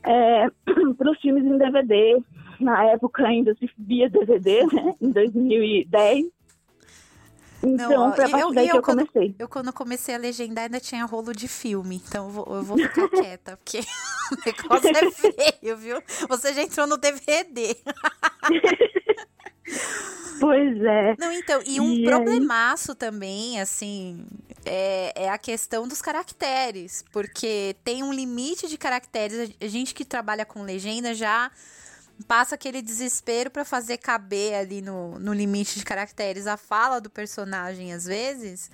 é, 0.03 0.49
para 0.97 1.11
os 1.11 1.21
filmes 1.21 1.45
em 1.45 1.59
DVD. 1.59 2.23
Na 2.59 2.85
época 2.85 3.27
ainda 3.27 3.55
se 3.55 3.71
via 3.79 4.11
DVD, 4.11 4.67
né? 4.67 4.95
Em 5.01 5.11
2010. 5.11 6.27
Então, 7.63 8.15
foi 8.15 8.25
a 8.25 8.29
eu, 8.29 8.39
eu, 8.39 8.53
que 8.53 8.61
eu 8.61 8.83
quando, 8.83 9.07
comecei. 9.07 9.35
Eu, 9.39 9.49
quando 9.49 9.73
comecei 9.73 10.15
a 10.15 10.19
legendar, 10.19 10.65
ainda 10.65 10.81
tinha 10.81 11.05
rolo 11.05 11.33
de 11.33 11.47
filme. 11.47 12.03
Então, 12.07 12.27
eu 12.27 12.31
vou, 12.31 12.57
eu 12.57 12.63
vou 12.63 12.79
ficar 12.79 13.09
quieta, 13.11 13.57
porque 13.57 13.81
o 14.33 14.37
negócio 14.47 14.89
é 14.89 15.11
feio, 15.11 15.77
viu? 15.77 16.03
Você 16.29 16.55
já 16.55 16.63
entrou 16.63 16.87
no 16.87 16.97
DVD. 16.97 17.77
pois 20.41 20.83
é. 20.83 21.15
Não, 21.19 21.33
então, 21.33 21.63
e 21.67 21.81
um 21.81 21.93
e 21.93 22.05
problemaço 22.05 22.93
aí? 22.93 22.97
também, 22.97 23.61
assim, 23.61 24.27
é, 24.65 25.25
é 25.25 25.29
a 25.29 25.39
questão 25.39 25.87
dos 25.87 26.03
caracteres. 26.03 27.05
Porque 27.13 27.77
tem 27.85 28.03
um 28.03 28.13
limite 28.13 28.69
de 28.69 28.79
caracteres. 28.79 29.55
A 29.61 29.67
gente 29.67 29.95
que 29.95 30.05
trabalha 30.05 30.45
com 30.45 30.63
legenda 30.63 31.15
já 31.15 31.51
passa 32.27 32.55
aquele 32.55 32.83
desespero 32.83 33.51
para 33.51 33.65
fazer 33.65 33.99
caber 33.99 34.55
ali 34.55 34.83
no, 34.83 35.19
no 35.19 35.33
limite 35.33 35.79
de 35.79 35.85
caracteres 35.85 36.47
a 36.47 36.57
fala 36.57 37.01
do 37.01 37.09
personagem 37.09 37.93
às 37.93 38.05
vezes. 38.05 38.71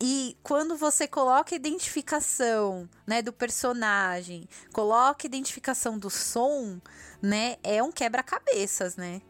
E 0.00 0.36
quando 0.42 0.76
você 0.76 1.06
coloca 1.06 1.54
a 1.54 1.56
identificação, 1.56 2.88
né, 3.06 3.22
do 3.22 3.32
personagem, 3.32 4.48
coloca 4.72 5.24
a 5.24 5.28
identificação 5.28 5.96
do 5.96 6.10
som, 6.10 6.80
né, 7.20 7.56
é 7.62 7.80
um 7.80 7.92
quebra-cabeças, 7.92 8.96
né? 8.96 9.22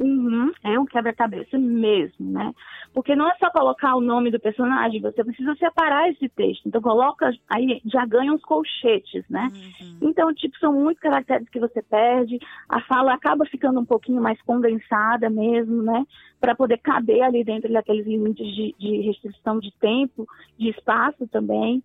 Uhum, 0.00 0.52
é 0.62 0.78
um 0.78 0.86
quebra-cabeça 0.86 1.58
mesmo, 1.58 2.30
né? 2.30 2.54
Porque 2.94 3.16
não 3.16 3.28
é 3.28 3.34
só 3.36 3.50
colocar 3.50 3.96
o 3.96 4.00
nome 4.00 4.30
do 4.30 4.38
personagem, 4.38 5.00
você 5.00 5.24
precisa 5.24 5.54
separar 5.56 6.08
esse 6.08 6.28
texto. 6.28 6.66
Então 6.66 6.80
coloca, 6.80 7.30
aí 7.48 7.80
já 7.84 8.06
ganha 8.06 8.32
uns 8.32 8.42
colchetes, 8.42 9.24
né? 9.28 9.50
Uhum. 9.52 10.08
Então, 10.08 10.32
tipo, 10.32 10.56
são 10.58 10.72
muitos 10.72 11.02
caracteres 11.02 11.48
que 11.48 11.58
você 11.58 11.82
perde, 11.82 12.38
a 12.68 12.80
fala 12.82 13.12
acaba 13.12 13.44
ficando 13.46 13.80
um 13.80 13.84
pouquinho 13.84 14.22
mais 14.22 14.40
condensada 14.42 15.28
mesmo, 15.28 15.82
né? 15.82 16.06
Para 16.40 16.54
poder 16.54 16.78
caber 16.78 17.22
ali 17.22 17.42
dentro 17.42 17.72
daqueles 17.72 18.06
limites 18.06 18.46
de, 18.54 18.74
de 18.78 19.00
restrição 19.00 19.58
de 19.58 19.72
tempo, 19.80 20.26
de 20.56 20.70
espaço 20.70 21.26
também. 21.26 21.82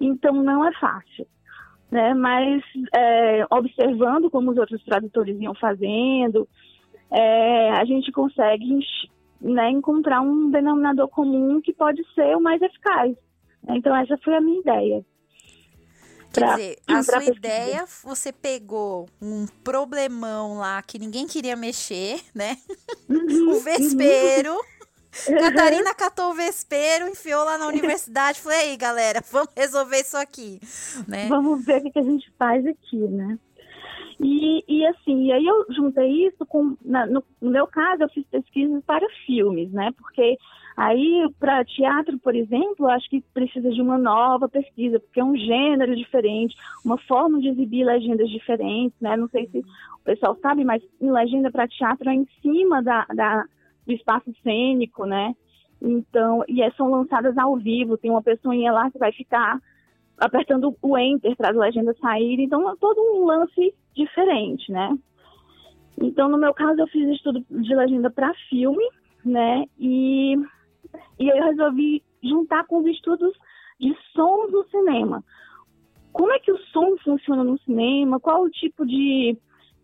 Então 0.00 0.34
não 0.34 0.64
é 0.64 0.72
fácil. 0.74 1.26
Né? 1.90 2.14
Mas 2.14 2.62
é, 2.94 3.46
observando 3.50 4.30
como 4.30 4.50
os 4.50 4.56
outros 4.56 4.82
tradutores 4.84 5.40
iam 5.40 5.54
fazendo, 5.54 6.48
é, 7.10 7.70
a 7.70 7.84
gente 7.84 8.10
consegue 8.12 8.80
né, 9.40 9.70
encontrar 9.70 10.20
um 10.20 10.50
denominador 10.50 11.08
comum 11.08 11.60
que 11.60 11.72
pode 11.72 12.02
ser 12.14 12.36
o 12.36 12.40
mais 12.40 12.60
eficaz. 12.60 13.14
Então, 13.68 13.94
essa 13.96 14.16
foi 14.18 14.34
a 14.34 14.40
minha 14.40 14.60
ideia. 14.60 15.04
Quer 16.32 16.40
pra, 16.40 16.54
dizer, 16.56 16.78
a 16.86 17.02
sua 17.02 17.18
pesquisa. 17.18 17.38
ideia, 17.38 17.84
você 18.04 18.32
pegou 18.32 19.08
um 19.20 19.46
problemão 19.64 20.58
lá 20.58 20.82
que 20.82 20.98
ninguém 20.98 21.26
queria 21.26 21.56
mexer, 21.56 22.20
né? 22.34 22.56
Uhum, 23.08 23.50
o 23.50 23.60
vespeiro. 23.60 24.52
Uhum. 24.52 25.38
Catarina 25.38 25.94
catou 25.94 26.30
o 26.30 26.34
vespeiro, 26.34 27.08
enfiou 27.08 27.42
lá 27.42 27.56
na 27.56 27.66
universidade. 27.66 28.40
Falei, 28.40 28.70
aí, 28.70 28.76
galera, 28.76 29.22
vamos 29.32 29.48
resolver 29.56 30.00
isso 30.00 30.16
aqui. 30.16 30.60
Né? 31.08 31.26
Vamos 31.28 31.64
ver 31.64 31.80
o 31.80 31.90
que 31.90 31.98
a 31.98 32.02
gente 32.02 32.30
faz 32.38 32.66
aqui, 32.66 32.98
né? 32.98 33.38
E, 34.18 34.64
e 34.66 34.86
assim, 34.86 35.26
e 35.26 35.32
aí 35.32 35.44
eu 35.44 35.66
juntei 35.70 36.26
isso 36.26 36.46
com, 36.46 36.74
na, 36.82 37.04
no, 37.06 37.22
no, 37.40 37.50
meu 37.50 37.66
caso, 37.66 38.02
eu 38.02 38.08
fiz 38.08 38.24
pesquisas 38.26 38.82
para 38.84 39.06
filmes, 39.26 39.70
né? 39.72 39.92
Porque 39.96 40.38
aí, 40.74 41.28
para 41.38 41.64
teatro, 41.66 42.18
por 42.18 42.34
exemplo, 42.34 42.88
acho 42.88 43.08
que 43.10 43.20
precisa 43.34 43.70
de 43.70 43.80
uma 43.80 43.98
nova 43.98 44.48
pesquisa, 44.48 44.98
porque 44.98 45.20
é 45.20 45.24
um 45.24 45.36
gênero 45.36 45.94
diferente, 45.94 46.56
uma 46.82 46.96
forma 46.96 47.40
de 47.40 47.48
exibir 47.48 47.84
legendas 47.84 48.30
diferentes, 48.30 48.98
né? 49.00 49.18
Não 49.18 49.28
sei 49.28 49.48
se 49.48 49.58
o 49.58 50.04
pessoal 50.04 50.34
sabe, 50.40 50.64
mas 50.64 50.82
legenda 50.98 51.50
para 51.50 51.68
teatro 51.68 52.08
é 52.08 52.14
em 52.14 52.26
cima 52.40 52.82
da, 52.82 53.04
da, 53.14 53.44
do 53.86 53.92
espaço 53.92 54.32
cênico, 54.42 55.04
né? 55.04 55.34
Então, 55.80 56.42
e 56.48 56.62
é, 56.62 56.70
são 56.70 56.90
lançadas 56.90 57.36
ao 57.36 57.54
vivo, 57.56 57.98
tem 57.98 58.10
uma 58.10 58.22
pessoinha 58.22 58.72
lá 58.72 58.90
que 58.90 58.98
vai 58.98 59.12
ficar 59.12 59.60
apertando 60.16 60.74
o 60.80 60.96
enter 60.96 61.36
para 61.36 61.50
as 61.50 61.56
legendas 61.56 61.98
saírem, 61.98 62.46
então 62.46 62.70
é 62.70 62.74
todo 62.80 62.98
um 62.98 63.26
lance 63.26 63.74
diferente, 63.96 64.70
né? 64.70 64.96
Então, 65.98 66.28
no 66.28 66.38
meu 66.38 66.52
caso, 66.52 66.80
eu 66.80 66.86
fiz 66.88 67.08
estudo 67.08 67.44
de 67.50 67.74
legenda 67.74 68.10
para 68.10 68.34
filme, 68.48 68.84
né? 69.24 69.64
E, 69.78 70.36
e 71.18 71.28
eu 71.28 71.44
resolvi 71.44 72.02
juntar 72.22 72.64
com 72.66 72.78
os 72.78 72.86
estudos 72.86 73.32
de 73.80 73.96
sons 74.12 74.52
no 74.52 74.64
cinema. 74.68 75.24
Como 76.12 76.32
é 76.32 76.38
que 76.38 76.52
o 76.52 76.58
som 76.72 76.96
funciona 77.02 77.42
no 77.42 77.58
cinema? 77.60 78.20
Qual 78.20 78.42
o 78.42 78.50
tipo 78.50 78.86
de, 78.86 79.36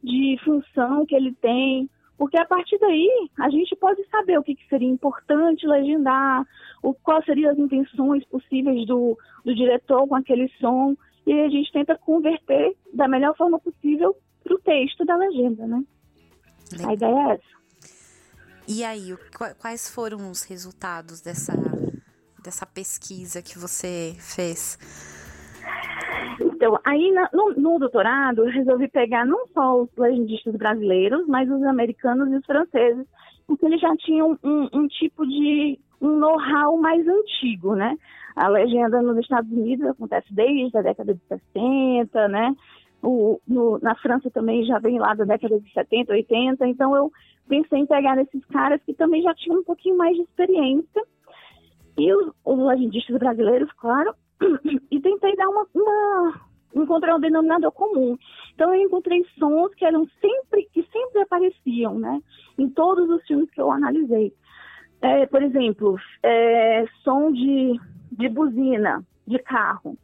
de 0.02 0.38
função 0.44 1.04
que 1.06 1.14
ele 1.14 1.34
tem? 1.34 1.88
Porque 2.16 2.38
a 2.38 2.44
partir 2.44 2.78
daí 2.78 3.28
a 3.38 3.50
gente 3.50 3.74
pode 3.76 4.02
saber 4.08 4.38
o 4.38 4.42
que, 4.42 4.54
que 4.54 4.68
seria 4.68 4.88
importante 4.88 5.66
legendar, 5.66 6.46
o, 6.82 6.94
quais 6.94 7.24
seriam 7.24 7.50
as 7.50 7.58
intenções 7.58 8.24
possíveis 8.26 8.86
do, 8.86 9.18
do 9.44 9.54
diretor 9.54 10.06
com 10.06 10.14
aquele 10.14 10.48
som, 10.60 10.94
e 11.26 11.40
a 11.40 11.48
gente 11.48 11.72
tenta 11.72 11.96
converter 11.98 12.76
da 12.92 13.06
melhor 13.06 13.36
forma 13.36 13.58
possível 13.58 14.16
para 14.42 14.54
o 14.54 14.58
texto 14.60 15.04
da 15.04 15.16
legenda, 15.16 15.66
né? 15.66 15.82
Legal. 16.72 16.90
A 16.90 16.94
ideia 16.94 17.14
é 17.14 17.34
essa. 17.34 17.62
E 18.68 18.84
aí, 18.84 19.16
quais 19.60 19.90
foram 19.90 20.30
os 20.30 20.44
resultados 20.44 21.20
dessa, 21.20 21.52
dessa 22.42 22.64
pesquisa 22.64 23.42
que 23.42 23.58
você 23.58 24.14
fez? 24.18 24.78
Então, 26.40 26.78
aí 26.84 27.12
no, 27.32 27.54
no, 27.54 27.78
doutorado, 27.78 28.46
eu 28.46 28.52
resolvi 28.52 28.88
pegar 28.88 29.26
não 29.26 29.46
só 29.48 29.82
os 29.82 29.88
legendistas 29.96 30.54
brasileiros, 30.54 31.26
mas 31.26 31.50
os 31.50 31.62
americanos 31.64 32.32
e 32.32 32.36
os 32.36 32.46
franceses, 32.46 33.06
porque 33.46 33.66
eles 33.66 33.80
já 33.80 33.94
tinham 33.96 34.38
um, 34.42 34.68
um 34.72 34.86
tipo 34.86 35.26
de 35.26 35.78
um 36.02 36.18
know-how 36.18 36.76
mais 36.76 37.06
antigo, 37.06 37.74
né? 37.74 37.96
A 38.34 38.48
legenda 38.48 39.00
nos 39.00 39.16
Estados 39.18 39.50
Unidos 39.50 39.86
acontece 39.86 40.26
desde 40.34 40.76
a 40.76 40.82
década 40.82 41.14
de 41.14 41.20
60, 41.28 42.28
né? 42.28 42.54
O, 43.02 43.40
no, 43.46 43.78
na 43.78 43.94
França 43.96 44.30
também 44.30 44.64
já 44.64 44.78
vem 44.78 44.98
lá 44.98 45.14
da 45.14 45.24
década 45.24 45.58
de 45.58 45.72
70, 45.72 46.12
80, 46.12 46.66
então 46.66 46.94
eu 46.96 47.10
pensei 47.48 47.80
em 47.80 47.86
pegar 47.86 48.18
esses 48.18 48.44
caras 48.46 48.80
que 48.84 48.94
também 48.94 49.22
já 49.22 49.34
tinham 49.34 49.60
um 49.60 49.64
pouquinho 49.64 49.96
mais 49.96 50.16
de 50.16 50.22
experiência, 50.22 51.02
e 51.98 52.12
os, 52.14 52.32
os 52.44 52.58
legendistas 52.58 53.16
brasileiros, 53.18 53.70
claro, 53.72 54.14
e 54.90 55.00
tentei 55.00 55.36
dar 55.36 55.48
uma, 55.48 55.66
uma 55.74 56.40
encontrar 56.74 57.16
um 57.16 57.20
denominador 57.20 57.72
comum. 57.72 58.16
Então 58.54 58.74
eu 58.74 58.82
encontrei 58.82 59.24
sons 59.38 59.74
que 59.74 59.84
eram 59.84 60.06
sempre 60.20 60.68
que 60.72 60.82
sempre 60.84 61.22
apareciam, 61.22 61.98
né, 61.98 62.20
em 62.58 62.68
todos 62.68 63.08
os 63.10 63.22
filmes 63.26 63.50
que 63.50 63.60
eu 63.60 63.70
analisei. 63.70 64.32
É, 65.02 65.26
por 65.26 65.42
exemplo, 65.42 65.96
é, 66.22 66.84
som 67.02 67.32
de, 67.32 67.78
de 68.12 68.28
buzina 68.28 69.04
de 69.26 69.38
carro. 69.40 69.98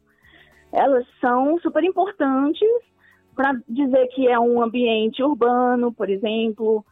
Elas 0.73 1.07
são 1.21 1.57
super 1.59 1.83
importantes 1.83 2.67
para 3.33 3.53
dizer 3.67 4.07
que 4.07 4.27
é 4.27 4.37
um 4.37 4.61
ambiente 4.61 5.23
urbano, 5.23 5.93
por 5.93 6.09
exemplo, 6.09 6.85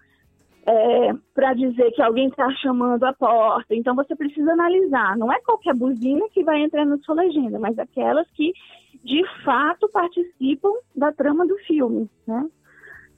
é, 0.66 1.14
para 1.36 1.54
dizer 1.54 1.92
que 1.92 2.02
alguém 2.02 2.30
está 2.30 2.50
chamando 2.56 3.04
a 3.04 3.14
porta. 3.14 3.76
Então 3.76 3.94
você 3.94 4.16
precisa 4.16 4.54
analisar. 4.54 5.18
Não 5.18 5.32
é 5.32 5.42
qualquer 5.42 5.74
buzina 5.74 6.28
que 6.32 6.46
vai 6.46 6.62
entrar 6.62 6.86
na 6.86 6.98
sua 7.00 7.16
legenda, 7.16 7.60
mas 7.60 7.78
aquelas 7.78 8.26
que 8.32 8.54
de 9.04 9.22
fato 9.44 9.90
participam 9.90 10.72
da 10.96 11.12
trama 11.12 11.46
do 11.46 11.58
filme, 11.60 12.10
né? 12.26 12.46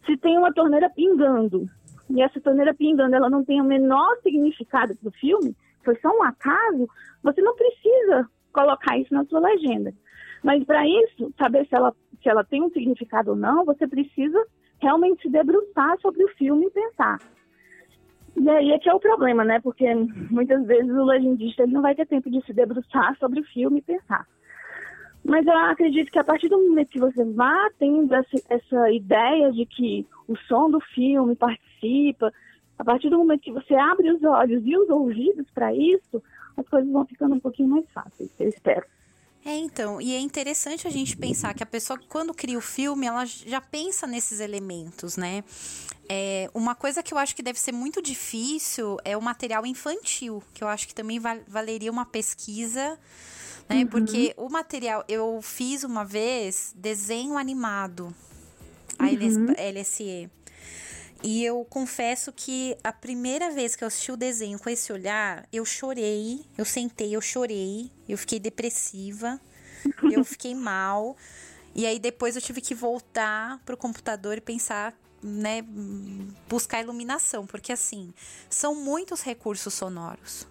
Se 0.05 0.17
tem 0.17 0.37
uma 0.37 0.51
torneira 0.51 0.89
pingando 0.89 1.69
e 2.09 2.21
essa 2.21 2.41
torneira 2.41 2.73
pingando 2.73 3.15
ela 3.15 3.29
não 3.29 3.43
tem 3.43 3.61
o 3.61 3.65
menor 3.65 4.17
significado 4.23 4.95
para 4.95 5.09
o 5.09 5.13
filme, 5.13 5.55
foi 5.83 5.95
só 5.97 6.09
um 6.09 6.23
acaso, 6.23 6.87
você 7.23 7.41
não 7.41 7.55
precisa 7.55 8.27
colocar 8.53 8.97
isso 8.97 9.13
na 9.13 9.25
sua 9.25 9.39
legenda. 9.39 9.93
Mas 10.43 10.63
para 10.63 10.87
isso, 10.87 11.33
saber 11.37 11.67
se 11.67 11.75
ela, 11.75 11.93
se 12.21 12.29
ela 12.29 12.43
tem 12.43 12.63
um 12.63 12.69
significado 12.69 13.31
ou 13.31 13.35
não, 13.35 13.65
você 13.65 13.87
precisa 13.87 14.45
realmente 14.81 15.21
se 15.21 15.29
debruçar 15.29 15.99
sobre 15.99 16.23
o 16.23 16.29
filme 16.29 16.67
e 16.67 16.71
pensar. 16.71 17.19
E 18.37 18.49
aí 18.49 18.71
é 18.71 18.79
que 18.79 18.89
é 18.89 18.93
o 18.93 18.99
problema, 18.99 19.43
né? 19.43 19.59
Porque 19.59 19.85
muitas 20.29 20.65
vezes 20.65 20.91
o 20.91 21.03
legendista 21.03 21.67
não 21.67 21.81
vai 21.81 21.93
ter 21.93 22.07
tempo 22.07 22.29
de 22.29 22.41
se 22.45 22.53
debruçar 22.53 23.17
sobre 23.17 23.41
o 23.41 23.45
filme 23.45 23.79
e 23.79 23.81
pensar. 23.81 24.25
Mas 25.23 25.45
eu 25.45 25.57
acredito 25.57 26.11
que 26.11 26.19
a 26.19 26.23
partir 26.23 26.49
do 26.49 26.57
momento 26.57 26.89
que 26.89 26.99
você 26.99 27.23
vá 27.25 27.69
tendo 27.77 28.13
essa, 28.13 28.37
essa 28.49 28.91
ideia 28.91 29.51
de 29.51 29.65
que 29.65 30.05
o 30.27 30.35
som 30.47 30.69
do 30.69 30.79
filme 30.79 31.35
participa, 31.35 32.31
a 32.77 32.83
partir 32.83 33.09
do 33.09 33.17
momento 33.17 33.41
que 33.41 33.51
você 33.51 33.75
abre 33.75 34.11
os 34.11 34.23
olhos 34.23 34.63
e 34.65 34.77
os 34.77 34.89
ouvidos 34.89 35.45
para 35.53 35.73
isso, 35.73 36.23
as 36.55 36.67
coisas 36.67 36.91
vão 36.91 37.05
ficando 37.05 37.35
um 37.35 37.39
pouquinho 37.39 37.69
mais 37.69 37.85
fáceis, 37.91 38.31
eu 38.39 38.49
espero. 38.49 38.85
É, 39.45 39.55
então, 39.55 40.01
e 40.01 40.13
é 40.13 40.19
interessante 40.19 40.87
a 40.87 40.91
gente 40.91 41.15
pensar 41.15 41.53
que 41.53 41.63
a 41.63 41.65
pessoa, 41.65 41.99
quando 42.09 42.33
cria 42.33 42.57
o 42.57 42.61
filme, 42.61 43.05
ela 43.05 43.25
já 43.25 43.61
pensa 43.61 44.05
nesses 44.05 44.41
elementos, 44.41 45.15
né? 45.15 45.43
É, 46.09 46.49
uma 46.53 46.75
coisa 46.75 47.01
que 47.01 47.13
eu 47.13 47.17
acho 47.17 47.35
que 47.35 47.41
deve 47.41 47.59
ser 47.59 47.71
muito 47.71 48.01
difícil 48.01 48.97
é 49.05 49.15
o 49.15 49.21
material 49.21 49.65
infantil, 49.65 50.43
que 50.53 50.63
eu 50.63 50.67
acho 50.67 50.87
que 50.87 50.93
também 50.93 51.19
val 51.19 51.37
valeria 51.47 51.91
uma 51.91 52.05
pesquisa, 52.05 52.99
né? 53.69 53.81
Uhum. 53.81 53.87
Porque 53.87 54.33
o 54.35 54.49
material, 54.49 55.05
eu 55.07 55.39
fiz 55.41 55.83
uma 55.83 56.03
vez 56.03 56.73
desenho 56.75 57.37
animado, 57.37 58.13
a 58.97 59.05
uhum. 59.05 59.53
LSE. 59.57 60.29
E 61.21 61.43
eu 61.43 61.65
confesso 61.65 62.31
que 62.31 62.77
a 62.83 62.93
primeira 62.93 63.51
vez 63.51 63.75
que 63.75 63.83
eu 63.83 63.87
assisti 63.87 64.11
o 64.11 64.17
desenho 64.17 64.57
com 64.57 64.69
esse 64.69 64.91
olhar, 64.91 65.47
eu 65.51 65.65
chorei, 65.65 66.45
eu 66.57 66.63
sentei, 66.63 67.13
eu 67.13 67.21
chorei, 67.21 67.91
eu 68.07 68.17
fiquei 68.17 68.39
depressiva, 68.39 69.39
eu 70.11 70.23
fiquei 70.23 70.55
mal. 70.55 71.17
E 71.75 71.85
aí 71.85 71.99
depois 71.99 72.35
eu 72.35 72.41
tive 72.41 72.61
que 72.61 72.73
voltar 72.73 73.59
pro 73.65 73.75
computador 73.75 74.37
e 74.37 74.41
pensar, 74.41 74.97
né, 75.21 75.61
buscar 76.47 76.81
iluminação, 76.81 77.45
porque 77.45 77.73
assim, 77.73 78.13
são 78.49 78.73
muitos 78.73 79.21
recursos 79.21 79.73
sonoros. 79.73 80.47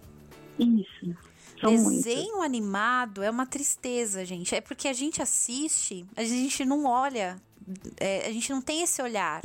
Isso. 0.59 1.28
São 1.59 1.71
Desenho 1.71 2.23
muitos. 2.23 2.43
animado 2.43 3.23
é 3.23 3.29
uma 3.29 3.45
tristeza, 3.45 4.23
gente. 4.25 4.55
É 4.55 4.61
porque 4.61 4.87
a 4.87 4.93
gente 4.93 5.21
assiste, 5.21 6.05
a 6.15 6.23
gente 6.23 6.63
não 6.65 6.85
olha, 6.85 7.41
é, 7.97 8.27
a 8.27 8.31
gente 8.31 8.51
não 8.51 8.61
tem 8.61 8.81
esse 8.81 9.01
olhar 9.01 9.43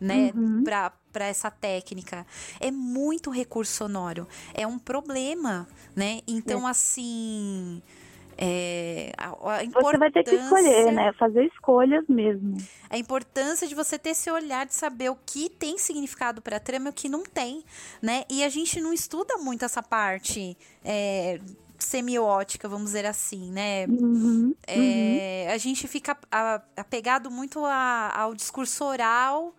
né, 0.00 0.32
uhum. 0.34 0.64
para 0.64 1.26
essa 1.26 1.50
técnica. 1.50 2.26
É 2.58 2.70
muito 2.70 3.30
recurso 3.30 3.72
sonoro. 3.72 4.26
É 4.52 4.66
um 4.66 4.78
problema, 4.78 5.68
né? 5.94 6.20
Então, 6.26 6.66
é. 6.66 6.70
assim. 6.70 7.80
É, 8.36 9.12
a, 9.16 9.28
a 9.28 9.64
você 9.64 9.98
vai 9.98 10.10
ter 10.10 10.24
que 10.24 10.34
escolher, 10.34 10.92
né? 10.92 11.12
Fazer 11.18 11.44
escolhas 11.44 12.04
mesmo. 12.08 12.56
A 12.88 12.96
importância 12.96 13.66
de 13.68 13.74
você 13.74 13.98
ter 13.98 14.10
esse 14.10 14.30
olhar 14.30 14.66
de 14.66 14.74
saber 14.74 15.10
o 15.10 15.16
que 15.26 15.48
tem 15.48 15.78
significado 15.78 16.40
para 16.40 16.56
a 16.56 16.60
trama 16.60 16.88
e 16.88 16.90
o 16.90 16.92
que 16.92 17.08
não 17.08 17.22
tem, 17.22 17.62
né? 18.00 18.24
E 18.30 18.42
a 18.42 18.48
gente 18.48 18.80
não 18.80 18.92
estuda 18.92 19.36
muito 19.38 19.64
essa 19.64 19.82
parte 19.82 20.56
é, 20.84 21.40
semiótica, 21.78 22.68
vamos 22.68 22.86
dizer 22.86 23.06
assim, 23.06 23.50
né? 23.50 23.86
Uhum, 23.86 24.54
é, 24.66 25.46
uhum. 25.48 25.54
A 25.54 25.58
gente 25.58 25.86
fica 25.86 26.16
apegado 26.76 27.30
muito 27.30 27.64
a, 27.64 28.12
ao 28.14 28.34
discurso 28.34 28.84
oral 28.84 29.54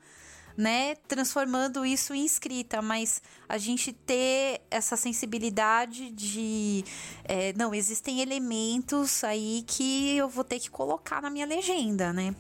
né, 0.58 0.96
transformando 1.08 1.86
isso 1.86 2.14
em 2.14 2.26
escrita, 2.26 2.82
mas 2.82 3.22
a 3.48 3.58
gente 3.58 3.92
ter 3.92 4.62
essa 4.70 4.96
sensibilidade 4.96 6.12
de 6.12 6.84
é, 7.28 7.54
não 7.54 7.74
existem 7.74 8.22
elementos 8.22 9.24
aí 9.24 9.64
que 9.68 10.18
eu 10.18 10.28
vou 10.28 10.44
ter 10.44 10.60
que 10.60 10.70
colocar 10.70 11.22
na 11.22 11.30
minha 11.30 11.46
legenda, 11.46 12.14
né? 12.14 12.36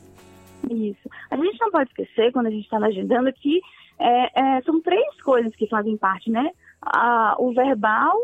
Isso. 0.70 1.10
A 1.30 1.36
gente 1.36 1.60
não 1.60 1.72
pode 1.72 1.90
esquecer 1.90 2.32
quando 2.32 2.48
a 2.48 2.52
gente 2.52 2.64
está 2.64 2.78
legendando 2.78 3.32
que 3.34 3.60
é, 4.00 4.58
é, 4.58 4.62
são 4.64 4.82
três 4.82 5.22
coisas 5.22 5.54
que 5.56 5.68
fazem 5.68 5.98
parte, 5.98 6.30
né? 6.30 6.52
A, 6.82 7.36
o 7.40 7.54
verbal, 7.54 8.18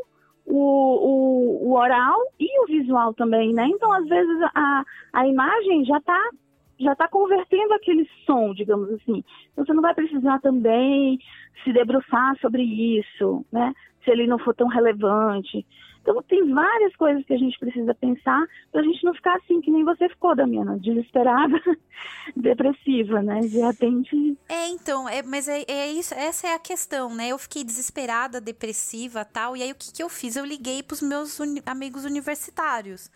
o, 0.46 0.56
o, 0.56 1.70
o, 1.70 1.74
oral 1.74 2.18
e 2.40 2.64
o 2.64 2.68
visual 2.68 3.14
também, 3.14 3.54
né? 3.54 3.68
Então, 3.68 3.92
às 3.92 4.08
vezes, 4.08 4.42
a, 4.56 4.84
a 5.14 5.28
imagem 5.28 5.86
já 5.86 5.98
está 5.98 6.30
já 6.80 6.94
está 6.94 7.08
convertendo 7.08 7.74
aquele 7.74 8.10
som, 8.26 8.54
digamos 8.54 8.90
assim. 8.92 9.24
Então 9.52 9.66
você 9.66 9.74
não 9.74 9.82
vai 9.82 9.94
precisar 9.94 10.40
também 10.40 11.20
se 11.64 11.74
debruçar 11.74 12.38
sobre 12.40 12.64
isso, 12.64 13.46
né? 13.52 13.74
Se 14.04 14.12
ele 14.12 14.28
não 14.28 14.40
for 14.40 14.56
tão 14.56 14.68
relevante. 14.68 15.66
Então 16.02 16.24
tem 16.24 16.52
várias 16.54 16.96
coisas 16.96 17.24
que 17.26 17.34
a 17.34 17.38
gente 17.38 17.60
precisa 17.60 17.94
pensar 17.94 18.46
para 18.72 18.82
a 18.82 18.84
gente 18.84 19.04
não 19.04 19.14
ficar 19.14 19.36
assim 19.36 19.60
que 19.62 19.70
nem 19.70 19.84
você 19.84 20.08
ficou, 20.10 20.36
Damiana, 20.36 20.80
desesperada, 20.80 21.62
depressiva, 22.36 23.22
né? 23.22 23.42
De 23.42 23.60
repente. 23.60 24.38
É, 24.48 24.70
então, 24.70 25.08
é, 25.08 25.22
mas 25.22 25.48
é, 25.48 25.64
é, 25.68 25.92
isso, 25.92 26.14
essa 26.14 26.48
é 26.48 26.54
a 26.56 26.60
questão, 26.60 27.14
né? 27.14 27.30
Eu 27.30 27.38
fiquei 27.38 27.64
desesperada, 27.64 28.40
depressiva, 28.40 29.26
tal. 29.26 29.56
E 29.58 29.62
aí 29.62 29.72
o 29.72 29.76
que, 29.76 29.94
que 29.94 30.02
eu 30.02 30.10
fiz? 30.10 30.36
Eu 30.36 30.46
liguei 30.46 30.82
para 30.82 30.96
os 30.96 31.02
meus 31.02 31.40
uni 31.40 31.62
amigos 31.66 32.06
universitários 32.06 33.12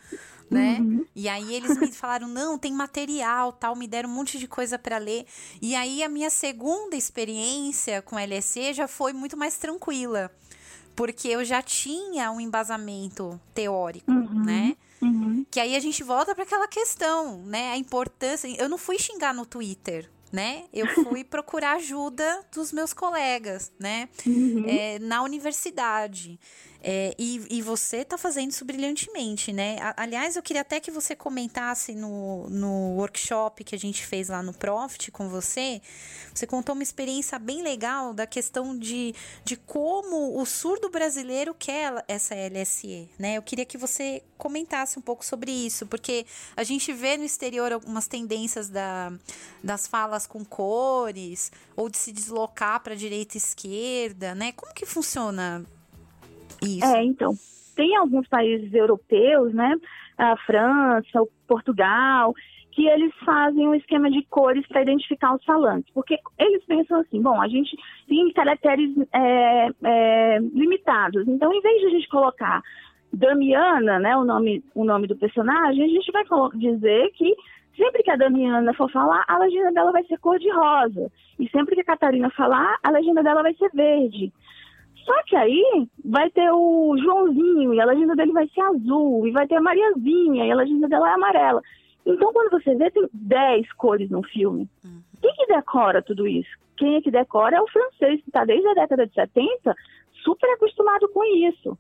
né? 0.54 0.78
Uhum. 0.80 1.06
E 1.16 1.28
aí 1.28 1.54
eles 1.54 1.78
me 1.78 1.92
falaram: 1.92 2.28
"Não, 2.28 2.58
tem 2.58 2.72
material, 2.72 3.52
tal", 3.52 3.76
me 3.76 3.88
deram 3.88 4.10
um 4.10 4.14
monte 4.14 4.38
de 4.38 4.48
coisa 4.48 4.78
para 4.78 4.98
ler. 4.98 5.26
E 5.62 5.76
aí 5.76 6.04
a 6.04 6.10
minha 6.10 6.30
segunda 6.30 6.96
experiência 6.96 8.02
com 8.02 8.18
LSE 8.18 8.74
já 8.74 8.88
foi 8.88 9.14
muito 9.14 9.36
mais 9.36 9.58
tranquila, 9.58 10.32
porque 10.96 11.28
eu 11.28 11.44
já 11.44 11.62
tinha 11.62 12.32
um 12.32 12.40
embasamento 12.40 13.40
teórico, 13.54 14.12
uhum. 14.12 14.44
né? 14.44 14.76
Uhum. 15.02 15.46
Que 15.52 15.60
aí 15.60 15.76
a 15.76 15.80
gente 15.80 16.02
volta 16.04 16.34
para 16.34 16.44
aquela 16.44 16.68
questão, 16.68 17.44
né? 17.46 17.72
A 17.72 17.78
importância. 17.78 18.48
Eu 18.58 18.70
não 18.70 18.78
fui 18.78 18.98
xingar 18.98 19.34
no 19.34 19.46
Twitter, 19.46 20.10
né? 20.32 20.64
Eu 20.74 20.88
fui 20.88 21.24
procurar 21.26 21.76
ajuda 21.76 22.44
dos 22.54 22.72
meus 22.72 22.94
colegas, 22.94 23.72
né? 23.78 24.08
Uhum. 24.26 24.66
É, 24.68 24.98
na 25.00 25.22
universidade. 25.22 26.40
É, 26.86 27.16
e, 27.18 27.42
e 27.50 27.62
você 27.62 27.98
está 27.98 28.18
fazendo 28.18 28.52
isso 28.52 28.66
brilhantemente, 28.66 29.54
né? 29.54 29.78
Aliás, 29.96 30.36
eu 30.36 30.44
queria 30.44 30.64
até 30.64 30.82
que 30.82 30.92
você 30.92 31.16
comentasse 31.16 31.96
no, 31.96 32.50
no 32.50 32.98
workshop 32.98 33.64
que 33.64 33.74
a 33.74 33.80
gente 33.80 34.06
fez 34.06 34.28
lá 34.28 34.44
no 34.44 34.54
Profit 34.54 35.10
com 35.10 35.30
você. 35.30 35.82
Você 36.34 36.46
contou 36.46 36.76
uma 36.76 36.84
experiência 36.84 37.40
bem 37.40 37.62
legal 37.62 38.14
da 38.14 38.28
questão 38.28 38.78
de, 38.78 39.16
de 39.46 39.56
como 39.56 40.38
o 40.38 40.46
surdo 40.46 40.90
brasileiro 40.90 41.56
quer 41.58 42.04
essa 42.06 42.36
LSE, 42.36 43.10
né? 43.18 43.38
Eu 43.38 43.42
queria 43.42 43.66
que 43.66 43.78
você 43.78 44.22
comentasse 44.38 45.00
um 45.00 45.02
pouco 45.02 45.24
sobre 45.24 45.52
isso, 45.52 45.86
porque 45.86 46.26
a 46.54 46.66
gente 46.66 46.92
vê 46.92 47.16
no 47.16 47.24
exterior 47.24 47.72
algumas 47.72 48.08
tendências 48.08 48.68
da, 48.68 49.14
das 49.64 49.88
falas 49.88 50.28
com 50.28 50.44
cores, 50.44 51.50
ou 51.78 51.88
de 51.88 51.98
se 51.98 52.12
deslocar 52.12 52.82
para 52.82 52.94
direita 52.94 53.38
e 53.38 53.40
esquerda, 53.40 54.36
né? 54.36 54.52
Como 54.52 54.74
que 54.74 54.86
funciona 54.86 55.66
isso. 56.66 56.86
É, 56.86 57.04
então, 57.04 57.34
tem 57.76 57.96
alguns 57.96 58.28
países 58.28 58.74
europeus, 58.74 59.54
né? 59.54 59.76
A 60.18 60.38
França, 60.38 61.22
o 61.22 61.30
Portugal, 61.48 62.34
que 62.72 62.88
eles 62.88 63.14
fazem 63.24 63.68
um 63.68 63.76
esquema 63.76 64.10
de 64.10 64.24
cores 64.24 64.66
para 64.68 64.82
identificar 64.82 65.36
os 65.36 65.44
falantes. 65.44 65.92
Porque 65.94 66.18
eles 66.38 66.64
pensam 66.66 67.00
assim, 67.00 67.22
bom, 67.22 67.42
a 67.42 67.48
gente 67.48 67.76
tem 68.08 68.32
caracteres 68.34 68.90
é, 69.14 69.70
é, 69.84 70.40
limitados. 70.40 71.28
Então, 71.28 71.54
em 71.54 71.62
vez 71.62 71.82
de 71.82 71.88
a 71.88 71.90
gente 71.92 72.10
colocar 72.10 72.62
Damiana, 73.12 74.00
né, 74.00 74.18
o 74.18 74.24
nome, 74.24 74.64
o 74.74 74.84
nome 74.84 75.08
do 75.08 75.16
personagem, 75.16 75.84
a 75.84 75.88
gente 75.88 76.12
vai 76.12 76.24
dizer 76.56 77.12
que 77.12 77.36
sempre 77.78 78.02
que 78.02 78.12
a 78.12 78.16
Damiana 78.16 78.74
for 78.74 78.92
falar, 78.92 79.24
a 79.28 79.38
legenda 79.38 79.72
dela 79.72 79.92
vai 79.92 80.04
ser 80.06 80.18
cor 80.18 80.40
de 80.40 80.50
rosa. 80.50 81.12
E 81.40 81.48
sempre 81.50 81.76
que 81.76 81.82
a 81.82 81.86
Catarina 81.86 82.30
falar, 82.32 82.78
a 82.82 82.90
legenda 82.90 83.22
dela 83.22 83.44
vai 83.44 83.54
ser 83.54 83.70
verde. 83.72 84.32
Só 85.06 85.24
que 85.24 85.36
aí 85.36 85.88
vai 86.04 86.30
ter 86.30 86.50
o 86.52 86.98
Joãozinho 86.98 87.74
e 87.74 87.82
a 87.82 87.86
legenda 87.86 88.16
dele 88.16 88.32
vai 88.32 88.48
ser 88.50 88.62
azul, 88.62 89.28
e 89.28 89.32
vai 89.32 89.48
ter 89.48 89.56
a 89.56 89.62
Mariazinha 89.62 90.46
e 90.46 90.52
a 90.52 90.56
legenda 90.56 90.88
dela 90.88 91.10
é 91.10 91.14
amarela. 91.14 91.62
Então, 92.06 92.34
quando 92.34 92.52
você 92.52 92.76
vê, 92.76 92.92
tem 92.92 93.08
10 93.14 93.72
cores 93.74 94.10
no 94.10 94.24
filme. 94.24 94.70
Uhum. 94.84 95.02
Quem 95.22 95.34
que 95.36 95.46
decora 95.48 96.02
tudo 96.02 96.28
isso? 96.28 96.50
Quem 96.78 96.96
é 96.96 97.02
que 97.02 97.12
decora 97.12 97.58
é 97.58 97.62
o 97.62 97.68
francês, 97.68 98.22
que 98.22 98.30
está 98.30 98.44
desde 98.44 98.68
a 98.68 98.74
década 98.74 99.08
de 99.08 99.14
70 99.14 99.76
super 100.24 100.50
acostumado 100.52 101.08
com 101.10 101.24
isso. 101.24 101.78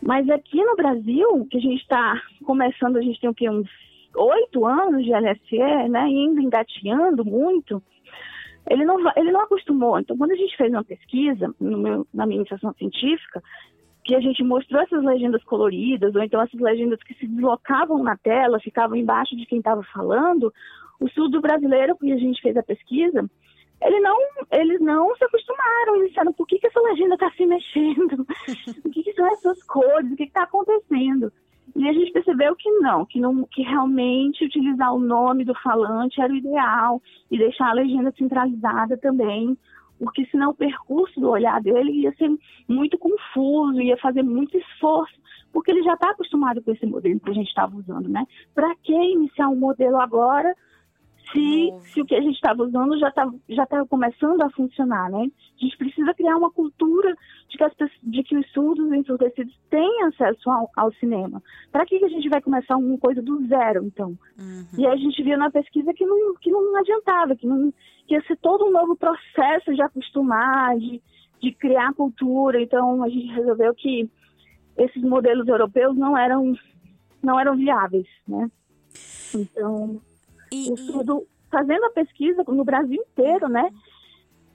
Mas 0.00 0.28
aqui 0.28 0.62
no 0.62 0.76
Brasil, 0.76 1.46
que 1.50 1.58
a 1.58 1.60
gente 1.60 1.80
está 1.80 2.20
começando, 2.44 2.96
a 2.96 3.02
gente 3.02 3.20
tem 3.20 3.30
o 3.30 3.34
quê? 3.34 3.48
Uns 3.48 3.68
oito 4.16 4.66
anos 4.66 5.04
de 5.04 5.12
LSE, 5.12 5.88
né? 5.88 6.08
Indo 6.08 6.40
engateando 6.40 7.24
muito 7.24 7.82
ele 8.68 8.84
não, 8.84 8.98
ele 9.16 9.32
não 9.32 9.40
acostumou. 9.40 9.98
Então, 9.98 10.16
quando 10.16 10.32
a 10.32 10.36
gente 10.36 10.56
fez 10.56 10.70
uma 10.72 10.84
pesquisa 10.84 11.54
meu, 11.60 12.06
na 12.12 12.26
minha 12.26 12.40
iniciação 12.40 12.72
científica, 12.74 13.42
que 14.04 14.14
a 14.14 14.20
gente 14.20 14.42
mostrou 14.42 14.82
essas 14.82 15.02
legendas 15.02 15.42
coloridas, 15.44 16.14
ou 16.14 16.22
então 16.22 16.40
essas 16.40 16.60
legendas 16.60 17.02
que 17.02 17.14
se 17.14 17.26
deslocavam 17.26 18.02
na 18.02 18.16
tela, 18.16 18.60
ficavam 18.60 18.96
embaixo 18.96 19.34
de 19.36 19.46
quem 19.46 19.58
estava 19.58 19.82
falando, 19.92 20.52
o 21.00 21.08
surdo 21.08 21.40
brasileiro, 21.40 21.96
que 21.96 22.12
a 22.12 22.16
gente 22.16 22.40
fez 22.40 22.56
a 22.56 22.62
pesquisa, 22.62 23.28
ele 23.82 24.00
não, 24.00 24.16
eles 24.50 24.80
não 24.80 25.14
se 25.16 25.24
acostumaram. 25.24 25.96
Eles 25.96 26.08
disseram, 26.08 26.32
por 26.32 26.46
que, 26.46 26.58
que 26.58 26.66
essa 26.66 26.80
legenda 26.80 27.14
está 27.14 27.30
se 27.32 27.46
mexendo? 27.46 28.26
o 28.84 28.90
que, 28.90 29.02
que 29.02 29.12
são 29.12 29.26
essas 29.26 29.62
cores? 29.64 30.12
O 30.12 30.16
que 30.16 30.24
está 30.24 30.44
acontecendo? 30.44 31.32
E 31.76 31.88
a 31.88 31.92
gente 31.92 32.12
percebeu 32.12 32.54
que 32.54 32.70
não, 32.78 33.04
que 33.04 33.20
não, 33.20 33.44
que 33.44 33.62
realmente 33.62 34.44
utilizar 34.44 34.94
o 34.94 34.98
nome 34.98 35.44
do 35.44 35.54
falante 35.60 36.20
era 36.20 36.32
o 36.32 36.36
ideal 36.36 37.02
e 37.30 37.38
deixar 37.38 37.70
a 37.70 37.74
legenda 37.74 38.12
centralizada 38.16 38.96
também 38.96 39.56
porque 39.98 40.26
senão 40.26 40.50
o 40.50 40.54
percurso 40.54 41.20
do 41.20 41.30
olhar 41.30 41.60
dele 41.62 41.92
ia 41.92 42.12
ser 42.14 42.30
muito 42.68 42.98
confuso, 42.98 43.80
ia 43.80 43.96
fazer 43.98 44.22
muito 44.22 44.56
esforço, 44.56 45.14
porque 45.52 45.70
ele 45.70 45.82
já 45.82 45.94
está 45.94 46.10
acostumado 46.10 46.62
com 46.62 46.72
esse 46.72 46.84
modelo 46.86 47.20
que 47.20 47.30
a 47.30 47.34
gente 47.34 47.48
estava 47.48 47.76
usando, 47.76 48.08
né? 48.08 48.26
Para 48.54 48.74
que 48.76 48.92
iniciar 48.92 49.48
um 49.48 49.56
modelo 49.56 50.00
agora 50.00 50.54
se, 51.32 51.70
se 51.92 52.00
o 52.00 52.04
que 52.04 52.14
a 52.14 52.20
gente 52.20 52.34
estava 52.34 52.62
usando 52.62 52.98
já 52.98 53.08
está 53.08 53.30
já 53.48 53.66
tá 53.66 53.84
começando 53.86 54.42
a 54.42 54.50
funcionar, 54.50 55.10
né? 55.10 55.26
A 55.58 55.64
gente 55.64 55.76
precisa 55.76 56.14
criar 56.14 56.36
uma 56.36 56.50
cultura 56.50 57.14
de 57.48 57.56
que, 57.56 57.64
as, 57.64 57.72
de 58.02 58.22
que 58.22 58.36
os 58.36 58.50
surdos 58.52 58.92
e 58.92 58.96
ensurdecidos 58.96 59.54
têm 59.70 60.02
acesso 60.04 60.50
ao, 60.50 60.70
ao 60.76 60.92
cinema. 60.94 61.42
Para 61.72 61.86
que, 61.86 62.04
a 62.04 62.08
gente 62.08 62.28
vai 62.28 62.40
começar 62.40 62.76
uma 62.76 62.98
coisa 62.98 63.22
do 63.22 63.46
zero, 63.46 63.84
então? 63.84 64.18
Uhum. 64.38 64.66
E 64.78 64.86
a 64.86 64.96
gente 64.96 65.22
viu 65.22 65.38
na 65.38 65.50
pesquisa 65.50 65.92
que 65.94 66.04
não, 66.04 66.34
que 66.36 66.50
não 66.50 66.76
adiantava, 66.76 67.36
que, 67.36 67.46
não, 67.46 67.72
que 68.06 68.14
ia 68.14 68.22
ser 68.24 68.36
todo 68.36 68.66
um 68.66 68.72
novo 68.72 68.96
processo 68.96 69.74
de 69.74 69.82
acostumar, 69.82 70.76
de, 70.78 71.00
de 71.40 71.52
criar 71.52 71.94
cultura. 71.94 72.60
Então, 72.60 73.02
a 73.02 73.08
gente 73.08 73.32
resolveu 73.32 73.74
que 73.74 74.08
esses 74.76 75.02
modelos 75.02 75.48
europeus 75.48 75.96
não 75.96 76.16
eram, 76.18 76.54
não 77.22 77.38
eram 77.40 77.56
viáveis, 77.56 78.06
né? 78.26 78.50
Então, 79.34 80.00
e, 80.52 80.68
fazendo 81.50 81.84
a 81.84 81.90
pesquisa 81.90 82.42
no 82.48 82.64
Brasil 82.64 83.00
inteiro, 83.00 83.48
né? 83.48 83.70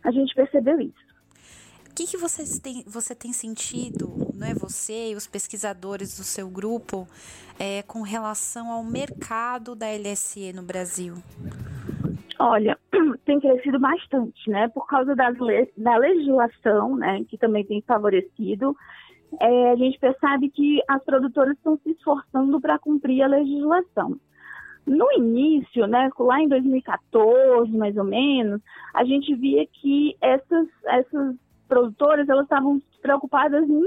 A 0.03 0.11
gente 0.11 0.33
percebeu 0.33 0.79
isso. 0.79 1.09
O 1.89 1.95
que, 1.95 2.07
que 2.07 2.17
vocês 2.17 2.59
têm, 2.59 2.83
você 2.87 3.13
tem 3.13 3.33
sentido, 3.33 4.31
não 4.33 4.47
é 4.47 4.53
você 4.53 5.11
e 5.11 5.15
os 5.15 5.27
pesquisadores 5.27 6.17
do 6.17 6.23
seu 6.23 6.49
grupo, 6.49 7.07
é, 7.59 7.83
com 7.83 8.01
relação 8.01 8.71
ao 8.71 8.83
mercado 8.83 9.75
da 9.75 9.87
LSE 9.87 10.53
no 10.53 10.63
Brasil? 10.63 11.15
Olha, 12.39 12.77
tem 13.25 13.39
crescido 13.39 13.79
bastante, 13.79 14.49
né? 14.49 14.69
Por 14.69 14.87
causa 14.87 15.13
das 15.13 15.37
le 15.39 15.69
da 15.75 15.97
legislação, 15.97 16.95
né? 16.95 17.25
Que 17.27 17.37
também 17.37 17.65
tem 17.65 17.81
favorecido. 17.81 18.75
É, 19.41 19.71
a 19.71 19.75
gente 19.75 19.99
percebe 19.99 20.49
que 20.49 20.81
as 20.87 21.03
produtoras 21.03 21.57
estão 21.57 21.77
se 21.83 21.91
esforçando 21.91 22.61
para 22.61 22.79
cumprir 22.79 23.21
a 23.21 23.27
legislação. 23.27 24.17
No 24.85 25.11
início, 25.13 25.85
né, 25.85 26.09
lá 26.19 26.41
em 26.41 26.47
2014, 26.47 27.71
mais 27.77 27.95
ou 27.97 28.03
menos, 28.03 28.61
a 28.93 29.03
gente 29.03 29.35
via 29.35 29.65
que 29.67 30.15
essas, 30.21 30.67
essas 30.85 31.35
produtoras 31.67 32.27
elas 32.27 32.43
estavam 32.43 32.81
preocupadas 33.01 33.69
em 33.69 33.83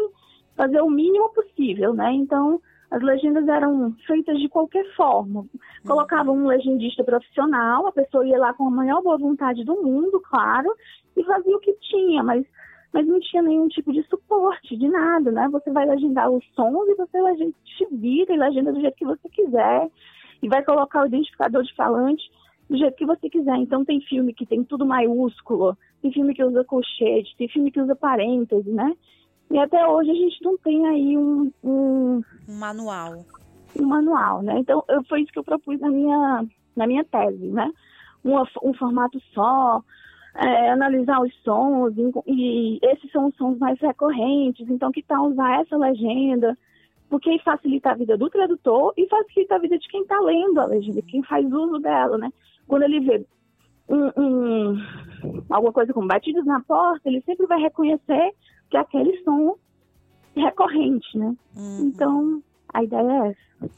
fazer 0.57 0.80
o 0.80 0.90
mínimo 0.90 1.32
possível, 1.34 1.93
né? 1.93 2.12
Então, 2.12 2.61
as 2.93 3.03
legendas 3.03 3.49
eram 3.49 3.95
feitas 4.07 4.38
de 4.38 4.49
qualquer 4.49 4.84
forma. 4.95 5.47
Colocavam 5.86 6.36
um 6.36 6.47
legendista 6.47 7.03
profissional, 7.03 7.86
a 7.86 7.93
pessoa 7.93 8.26
ia 8.26 8.38
lá 8.38 8.53
com 8.53 8.68
a 8.68 8.70
maior 8.70 9.03
boa 9.03 9.16
vontade 9.16 9.64
do 9.64 9.82
mundo, 9.82 10.20
claro, 10.20 10.70
e 11.16 11.24
fazia 11.24 11.57
o 11.57 11.61
que 11.61 11.72
tinha, 11.80 12.22
mas, 12.22 12.45
mas 12.93 13.07
não 13.07 13.18
tinha 13.18 13.43
nenhum 13.43 13.66
tipo 13.68 13.93
de 13.93 14.03
suporte, 14.05 14.76
de 14.76 14.88
nada, 14.88 15.32
né? 15.32 15.49
Você 15.51 15.70
vai 15.70 15.86
legendar 15.86 16.30
os 16.30 16.45
sons 16.55 16.86
e 16.88 16.95
você 16.95 17.20
legenda, 17.20 17.55
te 17.64 17.86
vira 17.90 18.34
e 18.34 18.38
legenda 18.38 18.72
do 18.72 18.80
jeito 18.80 18.97
que 18.97 19.07
você 19.07 19.28
quiser 19.30 19.90
e 20.43 20.49
vai 20.49 20.62
colocar 20.64 21.03
o 21.03 21.07
identificador 21.07 21.62
de 21.62 21.74
falante 21.74 22.22
do 22.68 22.76
jeito 22.76 22.97
que 22.97 23.07
você 23.07 23.30
quiser. 23.30 23.57
Então 23.57 23.84
tem 23.84 24.01
filme 24.01 24.34
que 24.34 24.47
tem 24.47 24.64
tudo 24.64 24.84
maiúsculo, 24.84 25.76
tem 26.01 26.12
filme 26.12 26.34
que 26.34 26.43
usa 26.43 26.64
colchete, 26.64 27.36
tem 27.36 27.49
filme 27.49 27.70
que 27.70 27.80
usa 27.80 27.95
parêntese, 27.95 28.70
né? 28.70 28.93
E 29.51 29.59
até 29.59 29.86
hoje 29.86 30.11
a 30.11 30.14
gente 30.14 30.43
não 30.43 30.57
tem 30.59 30.86
aí 30.86 31.16
um, 31.16 31.53
um, 31.62 32.22
um 32.49 32.55
manual. 32.59 33.24
Um 33.78 33.86
manual, 33.86 34.43
né? 34.43 34.59
Então 34.59 34.82
eu, 34.88 35.05
foi 35.05 35.22
isso 35.22 35.32
que 35.32 35.38
eu 35.38 35.45
propus 35.45 35.78
na 35.78 35.90
minha, 35.90 36.45
na 36.74 36.86
minha 36.86 37.05
tese, 37.05 37.47
né? 37.49 37.70
Um, 38.24 38.40
um 38.62 38.74
formato 38.74 39.20
só, 39.34 39.82
é, 40.34 40.70
analisar 40.70 41.20
os 41.20 41.34
sons, 41.43 41.95
e, 41.97 42.12
e 42.26 42.78
esses 42.82 43.11
são 43.12 43.26
os 43.28 43.36
sons 43.36 43.59
mais 43.59 43.78
recorrentes, 43.80 44.68
então 44.70 44.90
que 44.90 45.03
tal 45.03 45.26
usar 45.26 45.61
essa 45.61 45.76
legenda? 45.76 46.57
Porque 47.12 47.38
facilita 47.40 47.90
a 47.90 47.94
vida 47.94 48.16
do 48.16 48.30
tradutor 48.30 48.94
e 48.96 49.06
facilita 49.06 49.56
a 49.56 49.58
vida 49.58 49.78
de 49.78 49.86
quem 49.86 50.00
está 50.00 50.18
lendo 50.18 50.58
a 50.58 50.64
legenda, 50.64 51.02
quem 51.02 51.22
faz 51.22 51.44
uso 51.44 51.78
dela, 51.78 52.16
né? 52.16 52.32
Quando 52.66 52.84
ele 52.84 53.00
vê 53.00 53.26
um, 53.86 54.06
um, 54.16 54.86
alguma 55.50 55.74
coisa 55.74 55.92
como 55.92 56.08
batidas 56.08 56.46
na 56.46 56.60
porta, 56.60 57.06
ele 57.06 57.20
sempre 57.26 57.46
vai 57.46 57.60
reconhecer 57.60 58.32
que 58.70 58.78
aquele 58.78 59.22
som 59.24 59.58
é 60.34 60.40
recorrente, 60.40 61.18
né? 61.18 61.36
Uhum. 61.54 61.80
Então, 61.82 62.42
a 62.72 62.82
ideia 62.82 63.02
é 63.02 63.28
essa. 63.28 63.70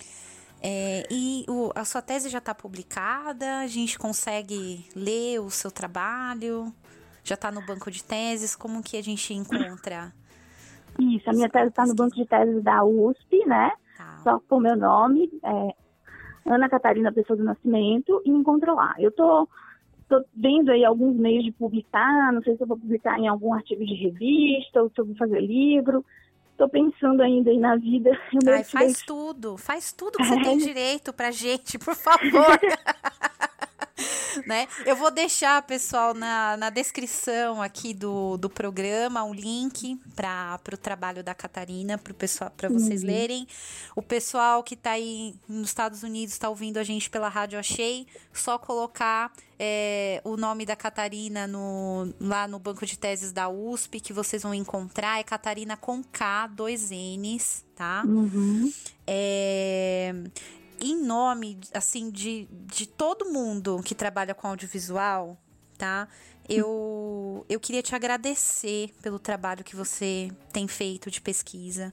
É, 0.62 1.02
e 1.10 1.44
o, 1.48 1.72
a 1.74 1.84
sua 1.84 2.00
tese 2.00 2.28
já 2.28 2.38
está 2.38 2.54
publicada? 2.54 3.58
A 3.58 3.66
gente 3.66 3.98
consegue 3.98 4.86
ler 4.94 5.40
o 5.40 5.50
seu 5.50 5.72
trabalho? 5.72 6.72
Já 7.24 7.34
está 7.34 7.50
no 7.50 7.66
banco 7.66 7.90
de 7.90 8.04
teses? 8.04 8.54
Como 8.54 8.80
que 8.80 8.96
a 8.96 9.02
gente 9.02 9.34
encontra 9.34 10.14
isso, 10.98 11.28
a 11.28 11.32
minha 11.32 11.48
tese 11.48 11.68
está 11.68 11.86
no 11.86 11.94
banco 11.94 12.14
de 12.14 12.26
teses 12.26 12.62
da 12.62 12.84
USP, 12.84 13.44
né? 13.46 13.72
Tá. 13.96 14.18
Só 14.22 14.40
com 14.48 14.56
o 14.56 14.60
meu 14.60 14.76
nome, 14.76 15.30
é 15.42 15.74
Ana 16.46 16.68
Catarina 16.68 17.12
Pessoa 17.12 17.36
do 17.36 17.44
Nascimento, 17.44 18.22
e 18.24 18.30
encontra 18.30 18.72
lá. 18.72 18.94
Eu 18.98 19.10
tô, 19.10 19.48
tô 20.08 20.24
vendo 20.34 20.70
aí 20.70 20.84
alguns 20.84 21.16
meios 21.16 21.44
de 21.44 21.52
publicar, 21.52 22.32
não 22.32 22.42
sei 22.42 22.56
se 22.56 22.62
eu 22.62 22.66
vou 22.66 22.78
publicar 22.78 23.18
em 23.18 23.28
algum 23.28 23.52
artigo 23.54 23.84
de 23.84 23.94
revista, 23.94 24.82
ou 24.82 24.90
se 24.90 25.00
eu 25.00 25.06
vou 25.06 25.16
fazer 25.16 25.40
livro. 25.40 26.04
Tô 26.56 26.68
pensando 26.68 27.20
ainda 27.20 27.50
aí 27.50 27.58
na 27.58 27.76
vida. 27.76 28.10
Ai, 28.46 28.62
faz 28.62 29.02
tudo, 29.02 29.56
faz 29.56 29.92
tudo 29.92 30.18
que 30.18 30.24
você 30.24 30.40
tem 30.40 30.58
direito 30.58 31.12
pra 31.12 31.32
gente, 31.32 31.78
por 31.78 31.94
favor. 31.94 32.60
né? 34.46 34.66
Eu 34.84 34.96
vou 34.96 35.10
deixar, 35.10 35.62
pessoal, 35.62 36.14
na, 36.14 36.56
na 36.56 36.70
descrição 36.70 37.62
aqui 37.62 37.94
do, 37.94 38.36
do 38.36 38.50
programa 38.50 39.22
um 39.22 39.32
link 39.32 40.00
para 40.14 40.58
o 40.72 40.76
trabalho 40.76 41.22
da 41.22 41.34
Catarina, 41.34 41.98
para 42.56 42.68
vocês 42.68 43.02
uhum. 43.02 43.08
lerem. 43.08 43.46
O 43.94 44.02
pessoal 44.02 44.62
que 44.62 44.74
está 44.74 44.92
aí 44.92 45.34
nos 45.48 45.68
Estados 45.68 46.02
Unidos 46.02 46.34
está 46.34 46.48
ouvindo 46.48 46.78
a 46.78 46.82
gente 46.82 47.08
pela 47.08 47.28
Rádio 47.28 47.58
Achei, 47.58 48.06
só 48.32 48.58
colocar 48.58 49.32
é, 49.58 50.20
o 50.24 50.36
nome 50.36 50.66
da 50.66 50.74
Catarina 50.74 51.46
no, 51.46 52.12
lá 52.20 52.48
no 52.48 52.58
banco 52.58 52.84
de 52.84 52.98
teses 52.98 53.32
da 53.32 53.48
USP, 53.48 54.00
que 54.00 54.12
vocês 54.12 54.42
vão 54.42 54.54
encontrar. 54.54 55.20
É 55.20 55.22
Catarina 55.22 55.76
com 55.76 56.02
K, 56.02 56.48
dois 56.48 56.90
N's, 56.90 57.64
tá? 57.76 58.02
Uhum. 58.04 58.72
É, 59.06 60.12
em 60.80 61.02
nome, 61.02 61.58
assim, 61.72 62.10
de, 62.10 62.48
de 62.50 62.86
todo 62.86 63.26
mundo 63.26 63.80
que 63.84 63.94
trabalha 63.94 64.34
com 64.34 64.48
audiovisual, 64.48 65.38
tá? 65.78 66.08
Eu, 66.48 67.44
eu 67.48 67.58
queria 67.58 67.82
te 67.82 67.94
agradecer 67.94 68.90
pelo 69.02 69.18
trabalho 69.18 69.64
que 69.64 69.74
você 69.74 70.30
tem 70.52 70.68
feito 70.68 71.10
de 71.10 71.20
pesquisa. 71.20 71.92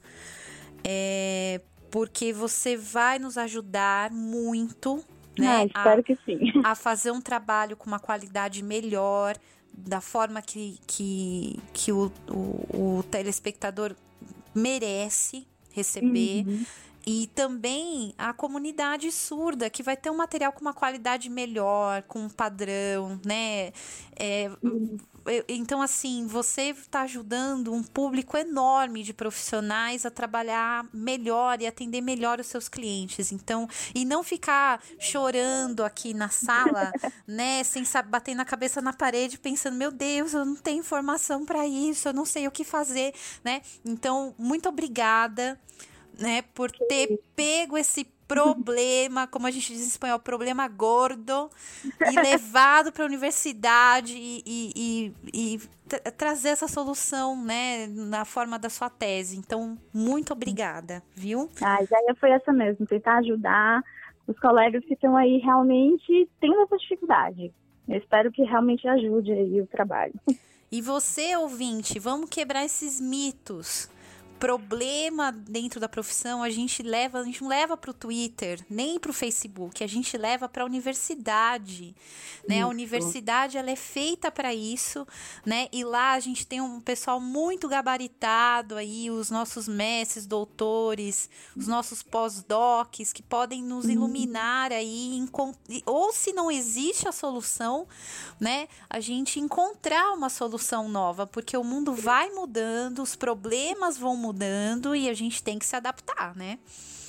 É, 0.83 1.61
porque 1.89 2.33
você 2.33 2.75
vai 2.75 3.19
nos 3.19 3.37
ajudar 3.37 4.11
muito, 4.11 5.03
né? 5.37 5.61
Ah, 5.61 5.65
espero 5.65 5.99
a, 5.99 6.03
que 6.03 6.17
sim. 6.25 6.39
A 6.63 6.75
fazer 6.75 7.11
um 7.11 7.21
trabalho 7.21 7.77
com 7.77 7.87
uma 7.87 7.99
qualidade 7.99 8.63
melhor, 8.63 9.37
da 9.73 10.01
forma 10.01 10.41
que, 10.41 10.79
que, 10.85 11.59
que 11.73 11.91
o, 11.91 12.11
o, 12.29 12.97
o 12.97 13.03
telespectador 13.03 13.95
merece 14.53 15.47
receber. 15.71 16.45
Uhum. 16.45 16.65
E 17.05 17.27
também 17.33 18.13
a 18.17 18.31
comunidade 18.31 19.11
surda, 19.11 19.69
que 19.69 19.81
vai 19.81 19.97
ter 19.97 20.09
um 20.11 20.17
material 20.17 20.51
com 20.51 20.61
uma 20.61 20.73
qualidade 20.73 21.29
melhor, 21.29 22.03
com 22.03 22.19
um 22.19 22.29
padrão, 22.29 23.19
né? 23.25 23.71
É, 24.15 24.51
então, 25.47 25.81
assim, 25.81 26.25
você 26.25 26.69
está 26.69 27.01
ajudando 27.01 27.73
um 27.73 27.83
público 27.83 28.37
enorme 28.37 29.03
de 29.03 29.13
profissionais 29.13 30.05
a 30.05 30.11
trabalhar 30.11 30.85
melhor 30.93 31.61
e 31.61 31.67
atender 31.67 32.01
melhor 32.01 32.39
os 32.39 32.47
seus 32.47 32.67
clientes. 32.67 33.31
Então, 33.31 33.67
e 33.93 34.05
não 34.05 34.23
ficar 34.23 34.81
chorando 34.99 35.83
aqui 35.83 36.13
na 36.13 36.29
sala, 36.29 36.91
né? 37.27 37.63
Sem 37.63 37.85
saber, 37.85 38.09
bater 38.09 38.35
na 38.35 38.45
cabeça 38.45 38.81
na 38.81 38.93
parede, 38.93 39.37
pensando, 39.37 39.75
meu 39.75 39.91
Deus, 39.91 40.33
eu 40.33 40.45
não 40.45 40.55
tenho 40.55 40.79
informação 40.79 41.45
para 41.45 41.65
isso, 41.67 42.07
eu 42.07 42.13
não 42.13 42.25
sei 42.25 42.47
o 42.47 42.51
que 42.51 42.63
fazer, 42.63 43.13
né? 43.43 43.61
Então, 43.85 44.35
muito 44.37 44.69
obrigada 44.69 45.59
né, 46.21 46.43
por 46.53 46.71
ter 46.71 47.19
pego 47.35 47.77
esse 47.77 48.05
problema, 48.31 49.27
como 49.27 49.45
a 49.45 49.51
gente 49.51 49.73
diz 49.73 49.83
em 49.83 49.87
espanhol, 49.87 50.17
problema 50.17 50.65
gordo, 50.69 51.49
e 51.83 52.15
levado 52.21 52.91
para 52.93 53.03
a 53.03 53.07
universidade 53.07 54.13
e, 54.15 54.41
e, 54.45 55.13
e, 55.33 55.57
e 55.57 56.11
trazer 56.11 56.49
essa 56.49 56.67
solução, 56.67 57.43
né, 57.43 57.87
na 57.87 58.23
forma 58.23 58.57
da 58.57 58.69
sua 58.69 58.89
tese. 58.89 59.37
Então, 59.37 59.77
muito 59.93 60.31
obrigada, 60.31 61.03
viu? 61.13 61.49
Ah, 61.61 61.79
a 61.79 61.83
ideia 61.83 62.15
foi 62.17 62.31
essa 62.31 62.53
mesmo, 62.53 62.85
tentar 62.85 63.17
ajudar 63.17 63.83
os 64.25 64.39
colegas 64.39 64.85
que 64.85 64.93
estão 64.93 65.17
aí 65.17 65.37
realmente 65.39 66.29
tendo 66.39 66.61
essa 66.61 66.77
dificuldade. 66.77 67.51
Eu 67.85 67.97
espero 67.97 68.31
que 68.31 68.43
realmente 68.43 68.87
ajude 68.87 69.33
aí 69.33 69.59
o 69.59 69.67
trabalho. 69.67 70.13
E 70.71 70.81
você, 70.81 71.35
ouvinte, 71.35 71.99
vamos 71.99 72.29
quebrar 72.29 72.63
esses 72.63 73.01
mitos 73.01 73.89
problema 74.41 75.31
dentro 75.31 75.79
da 75.79 75.87
profissão 75.87 76.41
a 76.41 76.49
gente 76.49 76.81
leva, 76.81 77.19
a 77.19 77.23
gente 77.23 77.43
não 77.43 77.49
leva 77.49 77.77
para 77.77 77.91
o 77.91 77.93
Twitter, 77.93 78.65
nem 78.67 78.97
para 78.97 79.11
o 79.11 79.13
Facebook, 79.13 79.83
a 79.83 79.87
gente 79.87 80.17
leva 80.17 80.49
para 80.49 80.63
a 80.63 80.65
universidade, 80.65 81.95
né? 82.49 82.55
Isso. 82.55 82.65
A 82.65 82.67
universidade 82.67 83.55
ela 83.59 83.69
é 83.69 83.75
feita 83.75 84.31
para 84.31 84.51
isso, 84.51 85.07
né? 85.45 85.67
E 85.71 85.83
lá 85.83 86.13
a 86.13 86.19
gente 86.19 86.47
tem 86.47 86.59
um 86.59 86.81
pessoal 86.81 87.19
muito 87.19 87.67
gabaritado 87.67 88.77
aí, 88.77 89.11
os 89.11 89.29
nossos 89.29 89.67
mestres, 89.67 90.25
doutores, 90.25 91.29
os 91.55 91.67
nossos 91.67 92.01
pós-docs 92.01 93.13
que 93.13 93.21
podem 93.21 93.61
nos 93.61 93.85
uhum. 93.85 93.91
iluminar 93.91 94.71
aí, 94.71 95.23
ou 95.85 96.11
se 96.11 96.33
não 96.33 96.49
existe 96.49 97.07
a 97.07 97.11
solução, 97.11 97.87
né? 98.39 98.67
A 98.89 98.99
gente 98.99 99.39
encontrar 99.39 100.13
uma 100.13 100.29
solução 100.29 100.89
nova, 100.89 101.27
porque 101.27 101.55
o 101.55 101.63
mundo 101.63 101.93
vai 101.93 102.31
mudando, 102.31 103.03
os 103.03 103.15
problemas 103.15 103.99
vão 103.99 104.17
mudando 104.17 104.30
mudando 104.31 104.95
e 104.95 105.09
a 105.09 105.13
gente 105.13 105.43
tem 105.43 105.59
que 105.59 105.65
se 105.65 105.75
adaptar, 105.75 106.35
né? 106.35 106.57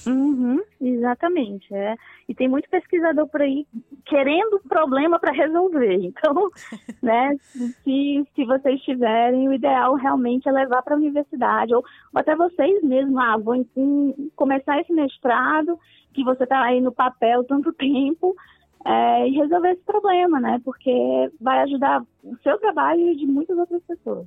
Uhum, 0.05 0.61
exatamente. 0.81 1.73
É. 1.73 1.95
E 2.29 2.35
tem 2.35 2.49
muito 2.49 2.69
pesquisador 2.69 3.29
por 3.29 3.41
aí 3.41 3.67
querendo 4.05 4.61
problema 4.69 5.19
para 5.19 5.33
resolver. 5.33 5.95
Então, 6.03 6.51
né, 7.01 7.37
se, 7.85 8.27
se 8.35 8.45
vocês 8.45 8.81
tiverem, 8.83 9.49
o 9.49 9.53
ideal 9.53 9.95
realmente 9.95 10.49
é 10.49 10.53
levar 10.53 10.83
para 10.83 10.95
a 10.95 10.99
universidade, 10.99 11.73
ou, 11.73 11.85
ou, 12.13 12.21
até 12.21 12.35
vocês 12.35 12.83
mesmos, 12.83 13.17
ah, 13.17 13.37
vou 13.39 13.55
começar 14.35 14.81
esse 14.81 14.93
mestrado, 14.93 15.79
que 16.13 16.25
você 16.25 16.43
está 16.43 16.61
aí 16.63 16.81
no 16.81 16.93
papel 16.93 17.45
tanto 17.45 17.73
tempo, 17.75 18.35
é, 18.85 19.29
e 19.29 19.37
resolver 19.37 19.71
esse 19.71 19.83
problema, 19.83 20.41
né? 20.41 20.61
Porque 20.65 20.91
vai 21.41 21.61
ajudar 21.61 22.03
o 22.25 22.37
seu 22.43 22.59
trabalho 22.59 23.11
e 23.11 23.17
de 23.17 23.27
muitas 23.27 23.57
outras 23.57 23.81
pessoas. 23.85 24.27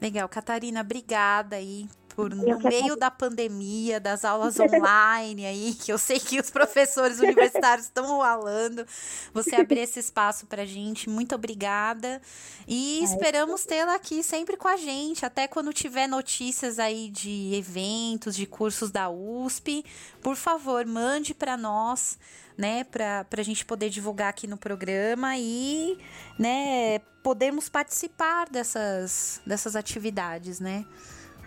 Legal, 0.00 0.26
Catarina, 0.28 0.80
obrigada 0.80 1.56
aí 1.56 1.86
por 2.18 2.34
no 2.34 2.58
meio 2.58 2.96
da 2.96 3.12
pandemia, 3.12 4.00
das 4.00 4.24
aulas 4.24 4.58
online 4.58 5.46
aí, 5.46 5.72
que 5.80 5.92
eu 5.92 5.96
sei 5.96 6.18
que 6.18 6.40
os 6.40 6.50
professores 6.50 7.20
universitários 7.20 7.86
estão 7.86 8.18
ralando, 8.18 8.84
você 9.32 9.54
abrir 9.54 9.78
esse 9.78 10.00
espaço 10.00 10.44
pra 10.44 10.64
gente. 10.64 11.08
Muito 11.08 11.36
obrigada. 11.36 12.20
E 12.66 13.04
esperamos 13.04 13.64
tê-la 13.64 13.94
aqui 13.94 14.24
sempre 14.24 14.56
com 14.56 14.66
a 14.66 14.76
gente, 14.76 15.24
até 15.24 15.46
quando 15.46 15.72
tiver 15.72 16.08
notícias 16.08 16.80
aí 16.80 17.08
de 17.08 17.54
eventos, 17.54 18.34
de 18.34 18.46
cursos 18.46 18.90
da 18.90 19.08
USP. 19.08 19.84
Por 20.20 20.34
favor, 20.34 20.84
mande 20.84 21.32
para 21.32 21.56
nós 21.56 22.18
né, 22.56 22.82
para 22.82 23.24
a 23.30 23.42
gente 23.44 23.64
poder 23.64 23.90
divulgar 23.90 24.30
aqui 24.30 24.48
no 24.48 24.56
programa 24.56 25.38
e, 25.38 25.96
né, 26.36 26.98
podermos 27.22 27.68
participar 27.68 28.48
dessas, 28.50 29.40
dessas 29.46 29.76
atividades, 29.76 30.58
né? 30.58 30.84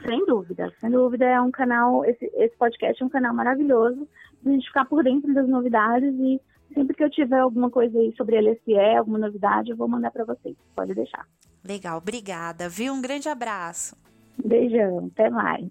Sem 0.06 0.26
dúvida, 0.26 0.74
sem 0.80 0.90
dúvida 0.90 1.26
é 1.26 1.40
um 1.42 1.52
canal, 1.52 2.04
esse, 2.06 2.26
esse 2.36 2.56
podcast 2.58 3.02
é 3.02 3.06
um 3.06 3.10
canal 3.10 3.34
maravilhoso 3.34 4.08
para 4.42 4.52
a 4.52 4.56
gente 4.56 4.68
ficar 4.68 4.86
por 4.86 5.04
dentro 5.04 5.34
das 5.34 5.48
novidades 5.48 6.14
e 6.20 6.42
sempre 6.74 6.96
que 6.96 7.04
eu 7.04 7.10
tiver 7.10 7.40
alguma 7.40 7.70
coisa 7.70 7.98
aí 7.98 8.14
sobre 8.16 8.40
LSE, 8.40 8.76
alguma 8.98 9.20
novidade, 9.20 9.72
eu 9.72 9.78
vou 9.78 9.88
mandar 9.88 10.12
para 10.12 10.26
vocês. 10.26 10.56
Pode 10.76 10.94
deixar. 10.94 11.26
Legal, 11.64 11.98
obrigada, 11.98 12.68
viu? 12.68 12.94
Um 12.94 13.02
grande 13.02 13.30
abraço. 13.30 13.96
Beijão, 14.44 15.12
até 15.14 15.30
mais. 15.30 15.68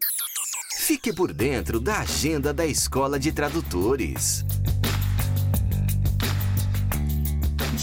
Fique 0.79 1.15
por 1.15 1.33
dentro 1.33 1.81
da 1.81 2.01
agenda 2.01 2.53
da 2.53 2.67
Escola 2.67 3.19
de 3.19 3.33
Tradutores. 3.33 4.45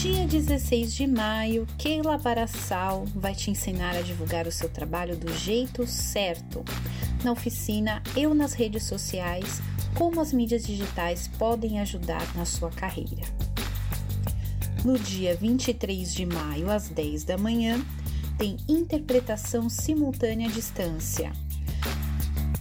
Dia 0.00 0.28
16 0.28 0.94
de 0.94 1.08
maio, 1.08 1.66
Keila 1.76 2.16
Barassal 2.18 3.04
vai 3.16 3.34
te 3.34 3.50
ensinar 3.50 3.96
a 3.96 4.00
divulgar 4.00 4.46
o 4.46 4.52
seu 4.52 4.68
trabalho 4.68 5.16
do 5.16 5.36
jeito 5.36 5.84
certo. 5.88 6.64
Na 7.24 7.32
oficina 7.32 8.00
Eu 8.16 8.32
nas 8.32 8.52
redes 8.52 8.84
sociais, 8.84 9.60
como 9.96 10.20
as 10.20 10.32
mídias 10.32 10.64
digitais 10.64 11.26
podem 11.26 11.80
ajudar 11.80 12.22
na 12.36 12.44
sua 12.44 12.70
carreira. 12.70 13.24
No 14.84 14.96
dia 14.96 15.34
23 15.34 16.14
de 16.14 16.24
maio, 16.24 16.70
às 16.70 16.88
10 16.88 17.24
da 17.24 17.36
manhã, 17.36 17.84
tem 18.38 18.56
interpretação 18.68 19.68
simultânea 19.68 20.48
à 20.48 20.52
distância. 20.52 21.32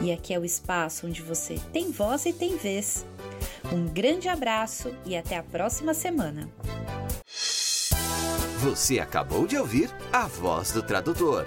E 0.03 0.13
aqui 0.13 0.35
é 0.35 0.39
o 0.39 0.45
espaço 0.45 1.07
onde 1.07 1.23
você 1.23 1.59
tem 1.73 1.91
voz 1.91 2.27
e 2.27 2.33
tem 2.35 2.59
vez. 2.59 3.07
Um 3.73 3.87
grande 3.87 4.29
abraço 4.29 4.95
e 5.07 5.17
até 5.17 5.39
a 5.39 5.43
próxima 5.43 5.95
semana. 5.95 6.47
Você 8.59 8.99
acabou 8.99 9.47
de 9.47 9.57
ouvir 9.57 9.91
a 10.13 10.27
voz 10.27 10.73
do 10.73 10.83
tradutor. 10.83 11.47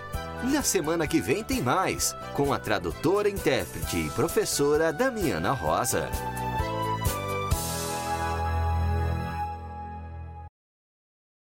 Na 0.52 0.64
semana 0.64 1.06
que 1.06 1.22
vem 1.22 1.44
tem 1.44 1.62
mais, 1.62 2.16
com 2.34 2.52
a 2.52 2.58
tradutora, 2.58 3.30
intérprete 3.30 3.96
e 3.96 4.10
professora 4.10 4.92
Damiana 4.92 5.52
Rosa. 5.52 6.10